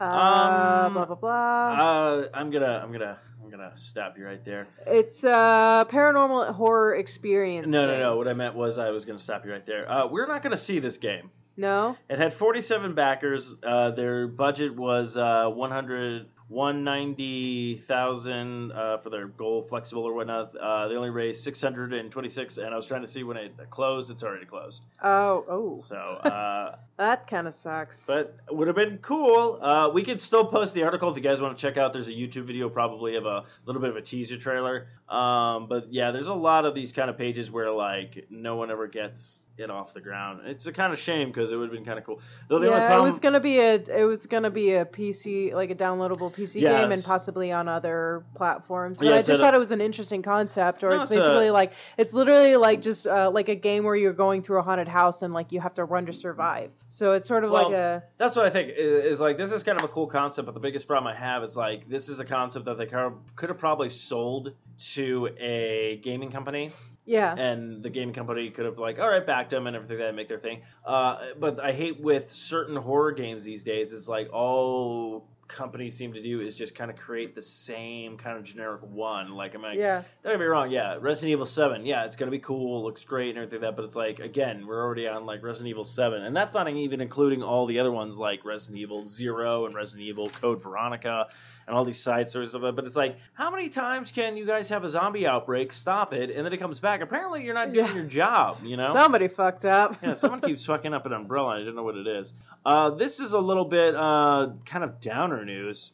Uh, 0.00 0.04
Um, 0.04 0.92
blah 0.94 1.04
blah 1.06 1.14
blah. 1.16 1.28
Uh, 1.30 2.28
I'm 2.32 2.50
gonna, 2.50 2.80
I'm 2.82 2.92
gonna, 2.92 3.18
I'm 3.42 3.50
gonna 3.50 3.72
stop 3.76 4.16
you 4.16 4.24
right 4.26 4.44
there. 4.44 4.68
It's 4.86 5.24
a 5.24 5.86
paranormal 5.90 6.54
horror 6.54 6.94
experience. 6.94 7.66
No, 7.68 7.86
no, 7.86 7.98
no. 7.98 8.16
What 8.16 8.28
I 8.28 8.32
meant 8.34 8.54
was 8.54 8.78
I 8.78 8.90
was 8.90 9.04
gonna 9.04 9.18
stop 9.18 9.44
you 9.44 9.52
right 9.52 9.66
there. 9.66 9.90
Uh, 9.90 10.06
we're 10.06 10.28
not 10.28 10.42
gonna 10.42 10.56
see 10.56 10.78
this 10.78 10.98
game. 10.98 11.30
No? 11.56 11.96
It 12.08 12.18
had 12.20 12.32
47 12.34 12.94
backers. 12.94 13.52
Uh, 13.64 13.90
their 13.90 14.28
budget 14.28 14.76
was 14.76 15.16
uh, 15.16 15.48
100, 15.48 16.26
190,000 16.48 18.72
uh, 18.72 18.98
for 18.98 19.10
their 19.10 19.28
goal, 19.28 19.62
flexible 19.62 20.04
or 20.04 20.14
whatnot. 20.14 20.56
Uh, 20.56 20.88
they 20.88 20.96
only 20.96 21.10
raised 21.10 21.44
626, 21.44 22.58
and 22.58 22.72
I 22.72 22.76
was 22.76 22.86
trying 22.86 23.02
to 23.02 23.06
see 23.06 23.22
when 23.22 23.36
it 23.36 23.54
closed. 23.70 24.10
It's 24.10 24.22
already 24.22 24.46
closed. 24.46 24.82
Oh, 25.02 25.44
oh. 25.48 25.80
So, 25.84 25.96
uh, 25.96 26.76
That 26.98 27.28
kind 27.28 27.46
of 27.46 27.54
sucks. 27.54 28.04
but 28.06 28.36
would 28.50 28.66
have 28.66 28.76
been 28.76 28.98
cool. 28.98 29.60
Uh, 29.62 29.88
we 29.94 30.02
could 30.02 30.20
still 30.20 30.44
post 30.44 30.74
the 30.74 30.82
article 30.82 31.08
if 31.10 31.16
you 31.16 31.22
guys 31.22 31.40
want 31.40 31.56
to 31.56 31.60
check 31.62 31.76
out. 31.76 31.92
There's 31.92 32.08
a 32.08 32.12
YouTube 32.12 32.44
video 32.44 32.68
probably 32.68 33.14
of 33.14 33.24
a 33.24 33.44
little 33.66 33.80
bit 33.80 33.90
of 33.90 33.96
a 33.96 34.02
teaser 34.02 34.36
trailer. 34.36 34.88
Um, 35.08 35.68
but 35.68 35.92
yeah, 35.92 36.10
there's 36.10 36.26
a 36.28 36.34
lot 36.34 36.64
of 36.66 36.74
these 36.74 36.92
kind 36.92 37.08
of 37.08 37.16
pages 37.16 37.50
where 37.50 37.70
like 37.70 38.26
no 38.30 38.56
one 38.56 38.70
ever 38.70 38.88
gets 38.88 39.44
it 39.56 39.70
off 39.70 39.94
the 39.94 40.00
ground. 40.00 40.40
It's 40.44 40.66
a 40.66 40.72
kind 40.72 40.92
of 40.92 40.98
shame 40.98 41.28
because 41.28 41.50
it 41.50 41.56
would 41.56 41.68
have 41.70 41.72
been 41.72 41.84
kind 41.84 41.98
of 41.98 42.04
cool. 42.04 42.20
Though 42.48 42.58
the 42.58 42.66
only 42.68 42.78
yeah, 42.78 42.98
it 42.98 43.02
was 43.02 43.18
gonna 43.18 43.40
be 43.40 43.58
a 43.58 43.74
it 43.74 44.04
was 44.04 44.26
gonna 44.26 44.50
be 44.50 44.74
a 44.74 44.84
PC 44.84 45.52
like 45.54 45.70
a 45.70 45.74
downloadable 45.74 46.32
PC 46.32 46.60
game 46.60 46.92
and 46.92 47.02
possibly 47.02 47.50
on 47.52 47.68
other 47.68 48.24
platforms. 48.34 48.98
But 48.98 49.06
Yeah, 49.08 49.14
I 49.14 49.22
just 49.22 49.40
thought 49.40 49.54
it 49.54 49.58
was 49.58 49.70
an 49.70 49.80
interesting 49.80 50.22
concept. 50.22 50.84
Or 50.84 50.90
No, 50.90 50.96
it's 51.02 51.04
it's 51.10 51.16
a- 51.16 51.20
basically 51.20 51.50
like 51.50 51.72
it's 51.96 52.12
literally 52.12 52.56
like 52.56 52.82
just 52.82 53.06
uh, 53.06 53.30
like 53.32 53.48
a 53.48 53.54
game 53.56 53.84
where 53.84 53.96
you're 53.96 54.12
going 54.12 54.42
through 54.42 54.58
a 54.58 54.62
haunted 54.62 54.88
house 54.88 55.22
and 55.22 55.32
like 55.32 55.52
you 55.52 55.60
have 55.60 55.74
to 55.74 55.84
run 55.84 56.06
to 56.06 56.12
survive. 56.12 56.70
So 56.90 57.12
it's 57.12 57.28
sort 57.28 57.44
of 57.44 57.50
Well, 57.50 57.70
like 57.70 57.74
a 57.74 58.02
That's 58.16 58.34
what 58.34 58.46
I 58.46 58.50
think 58.50 58.72
is, 58.76 59.20
like. 59.20 59.36
This 59.36 59.52
is 59.52 59.62
kind 59.62 59.78
of 59.78 59.84
a 59.84 59.88
cool 59.88 60.06
concept, 60.06 60.46
but 60.46 60.54
the 60.54 60.60
biggest 60.60 60.86
problem 60.86 61.12
I 61.12 61.18
have 61.18 61.44
is 61.44 61.56
like 61.56 61.88
this 61.88 62.08
is 62.08 62.18
a 62.18 62.24
concept 62.24 62.64
that 62.64 62.78
they 62.78 62.86
could 62.86 63.48
have 63.48 63.58
probably 63.58 63.90
sold 63.90 64.54
to 64.94 65.28
a 65.38 66.00
gaming 66.02 66.30
company, 66.30 66.70
yeah. 67.04 67.34
and 67.34 67.82
the 67.82 67.90
gaming 67.90 68.14
company 68.14 68.50
could 68.50 68.64
have 68.64 68.78
like, 68.78 68.98
all 68.98 69.08
right, 69.08 69.26
backed 69.26 69.50
them 69.50 69.66
and 69.66 69.76
everything 69.76 69.98
that 69.98 70.14
make 70.14 70.28
their 70.28 70.38
thing. 70.38 70.62
Uh, 70.84 71.18
but 71.38 71.60
I 71.60 71.72
hate 71.72 72.00
with 72.00 72.30
certain 72.30 72.76
horror 72.76 73.12
games 73.12 73.44
these 73.44 73.64
days 73.64 73.92
is 73.92 74.08
like 74.08 74.32
all 74.32 75.26
companies 75.48 75.96
seem 75.96 76.12
to 76.12 76.22
do 76.22 76.40
is 76.40 76.54
just 76.54 76.74
kind 76.74 76.90
of 76.90 76.96
create 76.96 77.34
the 77.34 77.42
same 77.42 78.18
kind 78.18 78.36
of 78.36 78.44
generic 78.44 78.82
one. 78.82 79.30
Like 79.32 79.54
I'm 79.54 79.62
like, 79.62 79.78
Yeah. 79.78 80.02
don't 80.22 80.34
get 80.34 80.38
me 80.40 80.44
wrong, 80.46 80.70
yeah, 80.70 80.98
Resident 81.00 81.32
Evil 81.32 81.46
Seven, 81.46 81.84
yeah, 81.86 82.04
it's 82.04 82.16
gonna 82.16 82.30
be 82.30 82.38
cool, 82.38 82.84
looks 82.84 83.02
great 83.04 83.30
and 83.30 83.38
everything 83.38 83.60
like 83.62 83.70
that. 83.70 83.76
But 83.76 83.86
it's 83.86 83.96
like 83.96 84.18
again, 84.20 84.66
we're 84.66 84.82
already 84.84 85.08
on 85.08 85.24
like 85.26 85.42
Resident 85.42 85.70
Evil 85.70 85.84
Seven, 85.84 86.22
and 86.24 86.36
that's 86.36 86.54
not 86.54 86.68
even 86.68 87.00
including 87.00 87.42
all 87.42 87.66
the 87.66 87.78
other 87.80 87.90
ones 87.92 88.18
like 88.18 88.44
Resident 88.44 88.78
Evil 88.78 89.06
Zero 89.06 89.64
and 89.66 89.74
Resident 89.74 90.06
Evil 90.06 90.28
Code 90.28 90.62
Veronica 90.62 91.28
and 91.68 91.76
all 91.76 91.84
these 91.84 92.00
side 92.00 92.28
stories 92.28 92.54
of 92.54 92.64
it. 92.64 92.74
But 92.74 92.86
it's 92.86 92.96
like, 92.96 93.16
how 93.34 93.50
many 93.50 93.68
times 93.68 94.10
can 94.10 94.36
you 94.36 94.46
guys 94.46 94.68
have 94.70 94.82
a 94.84 94.88
zombie 94.88 95.26
outbreak, 95.26 95.70
stop 95.70 96.12
it, 96.14 96.30
and 96.34 96.44
then 96.44 96.52
it 96.52 96.56
comes 96.56 96.80
back? 96.80 97.02
Apparently, 97.02 97.44
you're 97.44 97.54
not 97.54 97.72
doing 97.72 97.86
Yeah. 97.86 97.94
your 97.94 98.04
job. 98.04 98.58
You 98.64 98.76
know. 98.76 98.92
Somebody 98.94 99.28
fucked 99.28 99.64
up. 99.66 99.96
yeah, 100.02 100.14
someone 100.14 100.40
keeps 100.40 100.64
fucking 100.66 100.92
up 100.94 101.06
an 101.06 101.12
umbrella. 101.12 101.60
I 101.60 101.64
don't 101.64 101.76
know 101.76 101.82
what 101.84 101.96
it 101.96 102.06
is. 102.06 102.32
Uh, 102.66 102.90
this 102.90 103.20
is 103.20 103.34
a 103.34 103.38
little 103.38 103.64
bit 103.66 103.94
uh, 103.94 104.48
kind 104.66 104.82
of 104.82 105.00
downer 105.00 105.44
news. 105.44 105.92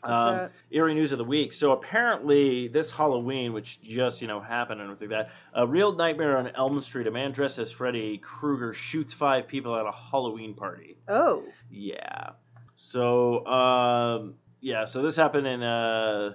Um, 0.00 0.50
eerie 0.70 0.94
news 0.94 1.10
of 1.10 1.18
the 1.18 1.24
week. 1.24 1.52
So 1.52 1.72
apparently, 1.72 2.68
this 2.68 2.92
Halloween, 2.92 3.52
which 3.52 3.82
just 3.82 4.22
you 4.22 4.28
know 4.28 4.38
happened 4.38 4.80
and 4.80 4.88
everything 4.92 5.10
like 5.10 5.26
that, 5.26 5.34
a 5.52 5.66
real 5.66 5.92
nightmare 5.96 6.36
on 6.38 6.46
Elm 6.54 6.80
Street. 6.80 7.08
A 7.08 7.10
man 7.10 7.32
dressed 7.32 7.58
as 7.58 7.72
Freddy 7.72 8.18
Krueger 8.18 8.72
shoots 8.74 9.12
five 9.12 9.48
people 9.48 9.74
at 9.76 9.86
a 9.86 9.90
Halloween 9.90 10.54
party. 10.54 10.96
Oh. 11.08 11.42
Yeah. 11.68 12.30
So 12.76 13.44
um, 13.44 13.97
yeah. 14.60 14.84
So 14.84 15.02
this 15.02 15.16
happened 15.16 15.46
in 15.46 15.62
uh, 15.62 16.34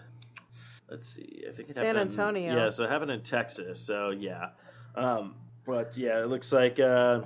let's 0.89 1.13
see. 1.15 1.43
I 1.47 1.53
think 1.53 1.69
it 1.69 1.75
San 1.75 1.85
happened. 1.85 2.11
Antonio. 2.11 2.55
Yeah. 2.55 2.69
So 2.69 2.83
it 2.83 2.89
happened 2.89 3.11
in 3.11 3.21
Texas. 3.21 3.79
So 3.79 4.09
yeah. 4.09 4.49
Um, 4.95 5.35
but 5.65 5.97
yeah, 5.97 6.21
it 6.21 6.27
looks 6.27 6.51
like. 6.51 6.79
Uh, 6.79 7.21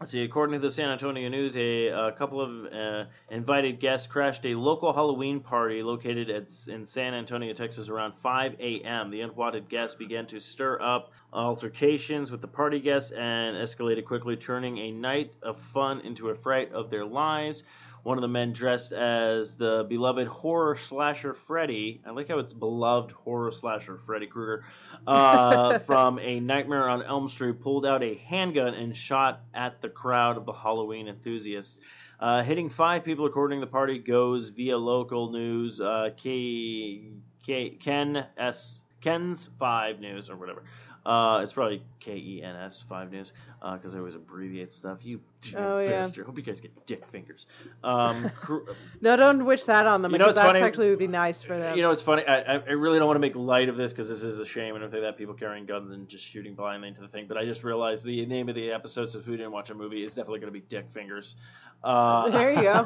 Let's 0.00 0.12
see. 0.12 0.22
According 0.22 0.60
to 0.60 0.64
the 0.64 0.70
San 0.70 0.90
Antonio 0.90 1.28
News, 1.28 1.56
a, 1.56 1.88
a 1.88 2.12
couple 2.12 2.40
of 2.40 2.72
uh, 2.72 3.06
invited 3.30 3.80
guests 3.80 4.06
crashed 4.06 4.46
a 4.46 4.54
local 4.54 4.92
Halloween 4.92 5.40
party 5.40 5.82
located 5.82 6.30
at, 6.30 6.52
in 6.68 6.86
San 6.86 7.14
Antonio, 7.14 7.52
Texas, 7.52 7.88
around 7.88 8.14
5 8.22 8.60
a.m. 8.60 9.10
The 9.10 9.22
unwanted 9.22 9.68
guests 9.68 9.96
began 9.96 10.24
to 10.28 10.38
stir 10.38 10.80
up 10.80 11.10
altercations 11.32 12.30
with 12.30 12.40
the 12.40 12.46
party 12.46 12.78
guests 12.78 13.10
and 13.10 13.56
escalated 13.56 14.04
quickly, 14.04 14.36
turning 14.36 14.78
a 14.78 14.92
night 14.92 15.32
of 15.42 15.58
fun 15.58 16.00
into 16.02 16.28
a 16.28 16.36
fright 16.36 16.72
of 16.72 16.90
their 16.90 17.04
lives. 17.04 17.64
One 18.02 18.16
of 18.16 18.22
the 18.22 18.28
men 18.28 18.52
dressed 18.52 18.92
as 18.92 19.56
the 19.56 19.84
beloved 19.88 20.28
horror 20.28 20.76
slasher 20.76 21.34
Freddy. 21.34 22.00
I 22.06 22.10
like 22.10 22.28
how 22.28 22.38
it's 22.38 22.52
beloved 22.52 23.12
horror 23.12 23.52
slasher 23.52 23.98
Freddy 24.06 24.26
Krueger 24.26 24.64
uh, 25.06 25.78
from 25.86 26.18
a 26.18 26.40
Nightmare 26.40 26.88
on 26.88 27.02
Elm 27.02 27.28
Street 27.28 27.60
pulled 27.60 27.84
out 27.84 28.02
a 28.02 28.14
handgun 28.14 28.74
and 28.74 28.96
shot 28.96 29.40
at 29.54 29.82
the 29.82 29.88
crowd 29.88 30.36
of 30.36 30.46
the 30.46 30.52
Halloween 30.52 31.08
enthusiasts. 31.08 31.78
Uh, 32.20 32.42
hitting 32.42 32.68
five 32.68 33.04
people, 33.04 33.26
according 33.26 33.60
to 33.60 33.66
the 33.66 33.70
party, 33.70 33.98
goes 33.98 34.48
via 34.48 34.76
local 34.76 35.30
news. 35.30 35.80
Uh, 35.80 36.10
K, 36.16 37.02
K, 37.46 37.70
Ken 37.70 38.26
S. 38.36 38.82
Ken's 39.00 39.48
Five 39.58 40.00
News 40.00 40.28
or 40.28 40.36
whatever. 40.36 40.64
Uh, 41.08 41.40
it's 41.42 41.54
probably 41.54 41.82
K 42.00 42.16
E 42.16 42.42
N 42.44 42.54
S 42.54 42.84
Five 42.86 43.10
News 43.10 43.32
because 43.62 43.94
I 43.94 43.98
always 43.98 44.14
abbreviate 44.14 44.70
stuff. 44.70 44.98
You 45.02 45.20
Oh, 45.56 45.78
yeah. 45.78 45.86
bastard! 45.88 46.26
Hope 46.26 46.36
you 46.36 46.42
guys 46.42 46.60
get 46.60 46.72
dick 46.86 47.06
fingers. 47.12 47.46
Um, 47.84 48.28
cr- 48.40 48.72
No, 49.00 49.16
don't 49.16 49.46
wish 49.46 49.64
that 49.64 49.86
on 49.86 50.02
them 50.02 50.10
You 50.12 50.18
know 50.18 50.32
that 50.32 50.44
funny? 50.44 50.60
actually 50.60 50.90
would 50.90 50.98
be 50.98 51.06
nice 51.06 51.40
for 51.42 51.56
them. 51.56 51.76
You 51.76 51.82
know, 51.82 51.92
it's 51.92 52.02
funny. 52.02 52.24
I, 52.26 52.40
I 52.40 52.54
I 52.56 52.72
really 52.72 52.98
don't 52.98 53.06
want 53.06 53.16
to 53.16 53.20
make 53.20 53.36
light 53.36 53.68
of 53.70 53.76
this 53.76 53.92
because 53.92 54.08
this 54.08 54.22
is 54.22 54.38
a 54.40 54.44
shame 54.44 54.74
and 54.74 54.84
everything 54.84 55.02
that 55.04 55.16
people 55.16 55.34
carrying 55.34 55.64
guns 55.64 55.90
and 55.92 56.08
just 56.08 56.26
shooting 56.26 56.54
blindly 56.54 56.88
into 56.88 57.00
the 57.00 57.08
thing. 57.08 57.26
But 57.26 57.38
I 57.38 57.44
just 57.46 57.64
realized 57.64 58.04
the 58.04 58.26
name 58.26 58.48
of 58.50 58.54
the 58.56 58.70
episode, 58.72 59.08
so 59.10 59.20
if 59.20 59.26
we 59.26 59.36
didn't 59.36 59.52
watch 59.52 59.70
a 59.70 59.74
movie, 59.74 60.02
is 60.04 60.14
definitely 60.14 60.40
going 60.40 60.52
to 60.52 60.58
be 60.60 60.66
Dick 60.68 60.86
Fingers. 60.92 61.36
Uh, 61.82 62.28
There 62.30 62.52
you 62.52 62.62
go. 62.62 62.84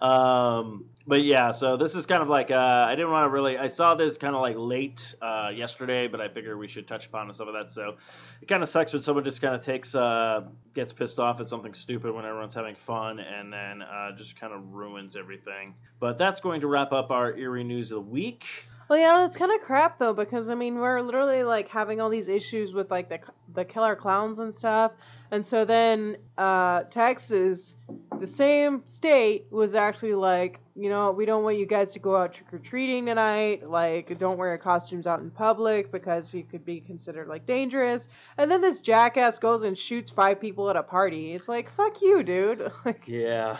um, 0.06 0.84
but 1.10 1.24
yeah, 1.24 1.50
so 1.50 1.76
this 1.76 1.96
is 1.96 2.06
kind 2.06 2.22
of 2.22 2.28
like 2.28 2.52
uh, 2.52 2.54
I 2.54 2.94
didn't 2.94 3.10
want 3.10 3.24
to 3.24 3.30
really. 3.30 3.58
I 3.58 3.66
saw 3.66 3.96
this 3.96 4.16
kind 4.16 4.36
of 4.36 4.40
like 4.40 4.54
late 4.56 5.16
uh, 5.20 5.50
yesterday, 5.52 6.06
but 6.06 6.20
I 6.20 6.28
figured 6.28 6.56
we 6.56 6.68
should 6.68 6.86
touch 6.86 7.06
upon 7.06 7.32
some 7.32 7.48
of 7.48 7.54
that. 7.54 7.72
So 7.72 7.96
it 8.40 8.46
kind 8.46 8.62
of 8.62 8.68
sucks 8.68 8.92
when 8.92 9.02
someone 9.02 9.24
just 9.24 9.42
kind 9.42 9.56
of 9.56 9.64
takes 9.64 9.96
uh, 9.96 10.42
gets 10.72 10.92
pissed 10.92 11.18
off 11.18 11.40
at 11.40 11.48
something 11.48 11.74
stupid 11.74 12.14
when 12.14 12.24
everyone's 12.24 12.54
having 12.54 12.76
fun, 12.76 13.18
and 13.18 13.52
then 13.52 13.82
uh, 13.82 14.16
just 14.16 14.38
kind 14.38 14.52
of 14.52 14.72
ruins 14.72 15.16
everything. 15.16 15.74
But 15.98 16.16
that's 16.16 16.38
going 16.38 16.60
to 16.60 16.68
wrap 16.68 16.92
up 16.92 17.10
our 17.10 17.36
eerie 17.36 17.64
news 17.64 17.90
of 17.90 17.96
the 17.96 18.10
week. 18.10 18.44
Well, 18.90 18.98
yeah, 18.98 19.18
that's 19.18 19.36
kind 19.36 19.52
of 19.52 19.60
crap 19.64 20.00
though, 20.00 20.12
because 20.12 20.48
I 20.48 20.56
mean, 20.56 20.80
we're 20.80 21.00
literally 21.00 21.44
like 21.44 21.68
having 21.68 22.00
all 22.00 22.10
these 22.10 22.26
issues 22.26 22.72
with 22.72 22.90
like 22.90 23.08
the 23.08 23.20
the 23.54 23.64
killer 23.64 23.94
clowns 23.94 24.40
and 24.40 24.52
stuff, 24.52 24.90
and 25.30 25.46
so 25.46 25.64
then 25.64 26.16
uh, 26.36 26.82
Texas, 26.90 27.76
the 28.18 28.26
same 28.26 28.82
state, 28.86 29.46
was 29.52 29.76
actually 29.76 30.14
like, 30.14 30.58
you 30.74 30.88
know, 30.88 31.12
we 31.12 31.24
don't 31.24 31.44
want 31.44 31.56
you 31.56 31.66
guys 31.66 31.92
to 31.92 32.00
go 32.00 32.16
out 32.16 32.32
trick 32.32 32.52
or 32.52 32.58
treating 32.58 33.06
tonight. 33.06 33.70
Like, 33.70 34.18
don't 34.18 34.36
wear 34.36 34.48
your 34.48 34.58
costumes 34.58 35.06
out 35.06 35.20
in 35.20 35.30
public 35.30 35.92
because 35.92 36.34
you 36.34 36.42
could 36.42 36.64
be 36.64 36.80
considered 36.80 37.28
like 37.28 37.46
dangerous. 37.46 38.08
And 38.38 38.50
then 38.50 38.60
this 38.60 38.80
jackass 38.80 39.38
goes 39.38 39.62
and 39.62 39.78
shoots 39.78 40.10
five 40.10 40.40
people 40.40 40.68
at 40.68 40.74
a 40.74 40.82
party. 40.82 41.32
It's 41.32 41.48
like, 41.48 41.70
fuck 41.76 42.02
you, 42.02 42.24
dude. 42.24 42.72
like, 42.84 43.02
Yeah. 43.06 43.56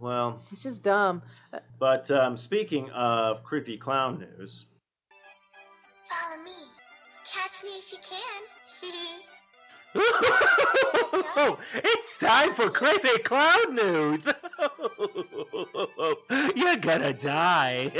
Well, 0.00 0.42
it's 0.52 0.62
just 0.62 0.82
dumb. 0.82 1.22
but 1.78 2.10
um, 2.10 2.36
speaking 2.36 2.90
of 2.90 3.42
creepy 3.42 3.76
clown 3.78 4.18
news, 4.18 4.66
Follow 6.08 6.42
me. 6.42 6.52
Catch 7.24 7.64
me 7.64 7.70
if 7.78 7.92
you 7.92 7.98
can. 7.98 8.42
it's 11.74 12.18
time 12.20 12.54
for 12.54 12.70
creepy 12.70 13.18
clown 13.24 13.74
news. 13.74 14.20
You're 16.54 16.76
gonna 16.76 17.14
die. 17.14 17.90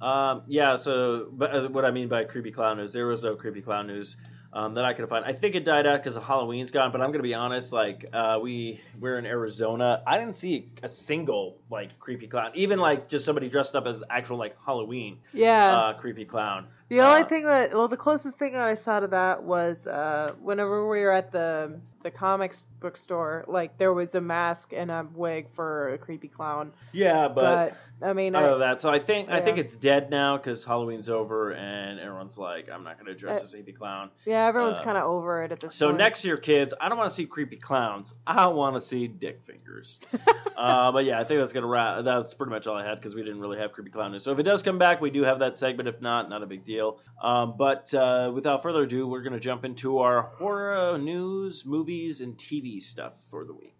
um, 0.00 0.42
yeah. 0.46 0.76
So, 0.76 1.28
but 1.32 1.54
uh, 1.54 1.68
what 1.68 1.84
I 1.84 1.90
mean 1.90 2.08
by 2.08 2.24
creepy 2.24 2.52
clown 2.52 2.76
news, 2.78 2.92
there 2.92 3.06
was 3.06 3.24
no 3.24 3.34
creepy 3.34 3.60
clown 3.62 3.88
news 3.88 4.16
um, 4.56 4.74
that 4.74 4.86
I 4.86 4.94
could 4.94 5.06
find. 5.08 5.22
I 5.24 5.34
think 5.34 5.54
it 5.54 5.64
died 5.66 5.86
out 5.86 6.02
because 6.02 6.16
of 6.16 6.22
Halloween's 6.24 6.70
gone. 6.70 6.90
But 6.90 7.02
I'm 7.02 7.12
gonna 7.12 7.22
be 7.22 7.34
honest, 7.34 7.72
like 7.72 8.06
uh, 8.12 8.38
we 8.42 8.80
we're 8.98 9.18
in 9.18 9.26
Arizona, 9.26 10.02
I 10.06 10.18
didn't 10.18 10.34
see 10.34 10.70
a 10.82 10.88
single 10.88 11.58
like 11.70 11.98
creepy 12.00 12.26
clown, 12.26 12.52
even 12.54 12.78
like 12.78 13.06
just 13.08 13.26
somebody 13.26 13.50
dressed 13.50 13.76
up 13.76 13.86
as 13.86 14.02
actual 14.08 14.38
like 14.38 14.56
Halloween 14.64 15.18
Yeah. 15.34 15.76
uh, 15.76 15.92
creepy 15.98 16.24
clown. 16.24 16.68
The 16.88 17.00
only 17.00 17.22
Uh, 17.22 17.26
thing 17.26 17.44
that, 17.46 17.74
well, 17.74 17.88
the 17.88 17.96
closest 17.96 18.38
thing 18.38 18.52
that 18.52 18.62
I 18.62 18.74
saw 18.74 19.00
to 19.00 19.08
that 19.08 19.42
was 19.42 19.86
uh, 19.86 20.34
whenever 20.40 20.88
we 20.88 21.00
were 21.00 21.12
at 21.12 21.32
the 21.32 21.78
the 22.02 22.10
comics 22.12 22.66
bookstore, 22.78 23.44
like 23.48 23.76
there 23.78 23.92
was 23.92 24.14
a 24.14 24.20
mask 24.20 24.72
and 24.72 24.92
a 24.92 25.04
wig 25.16 25.48
for 25.54 25.92
a 25.94 25.98
creepy 25.98 26.28
clown. 26.28 26.72
Yeah, 26.92 27.26
but. 27.26 27.70
But, 27.70 27.76
I 28.08 28.12
mean, 28.12 28.34
I, 28.34 28.42
of 28.42 28.58
that. 28.58 28.78
So 28.82 28.90
I 28.90 28.98
think 28.98 29.30
I 29.30 29.40
think 29.40 29.56
it's 29.56 29.74
dead 29.74 30.10
now 30.10 30.36
because 30.36 30.62
Halloween's 30.66 31.08
over 31.08 31.52
and 31.52 31.98
everyone's 31.98 32.36
like, 32.36 32.68
I'm 32.70 32.84
not 32.84 32.96
going 32.98 33.06
to 33.06 33.14
dress 33.18 33.40
Uh, 33.40 33.44
as 33.44 33.54
a 33.54 33.56
creepy 33.56 33.72
clown. 33.72 34.10
yeah, 34.26 34.44
everyone's 34.46 34.76
uh, 34.76 34.84
kind 34.84 34.98
of 34.98 35.04
over 35.04 35.42
it 35.44 35.50
at 35.50 35.60
this 35.60 35.68
point. 35.68 35.78
So 35.78 35.86
point. 35.86 35.98
next 35.98 36.22
year, 36.22 36.36
kids, 36.36 36.74
I 36.78 36.90
don't 36.90 36.98
want 36.98 37.08
to 37.08 37.16
see 37.16 37.24
creepy 37.24 37.56
clowns. 37.56 38.12
I 38.26 38.48
want 38.48 38.76
to 38.76 38.82
see 38.82 39.08
dick 39.08 39.40
fingers. 39.46 39.98
uh, 40.58 40.92
but 40.92 41.06
yeah, 41.06 41.18
I 41.18 41.24
think 41.24 41.40
that's 41.40 41.54
gonna 41.54 41.66
wrap. 41.66 42.04
That's 42.04 42.34
pretty 42.34 42.50
much 42.50 42.66
all 42.66 42.76
I 42.76 42.84
had 42.86 42.96
because 42.96 43.14
we 43.14 43.22
didn't 43.22 43.40
really 43.40 43.58
have 43.58 43.72
creepy 43.72 43.90
clown 43.90 44.12
news. 44.12 44.22
So 44.24 44.30
if 44.30 44.38
it 44.38 44.42
does 44.42 44.62
come 44.62 44.76
back, 44.76 45.00
we 45.00 45.08
do 45.10 45.22
have 45.22 45.38
that 45.38 45.56
segment. 45.56 45.88
If 45.88 46.02
not, 46.02 46.28
not 46.28 46.42
a 46.42 46.46
big 46.46 46.66
deal. 46.66 46.75
Um, 47.22 47.54
but 47.56 47.92
uh, 47.94 48.30
without 48.34 48.62
further 48.62 48.82
ado, 48.82 49.06
we're 49.06 49.22
gonna 49.22 49.40
jump 49.40 49.64
into 49.64 49.98
our 49.98 50.22
horror 50.22 50.98
news, 50.98 51.64
movies, 51.64 52.20
and 52.20 52.36
TV 52.36 52.80
stuff 52.80 53.14
for 53.30 53.44
the 53.44 53.54
week. 53.54 53.72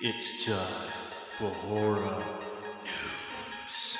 it's 0.00 0.44
time 0.44 0.90
for 1.38 1.50
horror 1.50 2.00
news. 2.00 3.98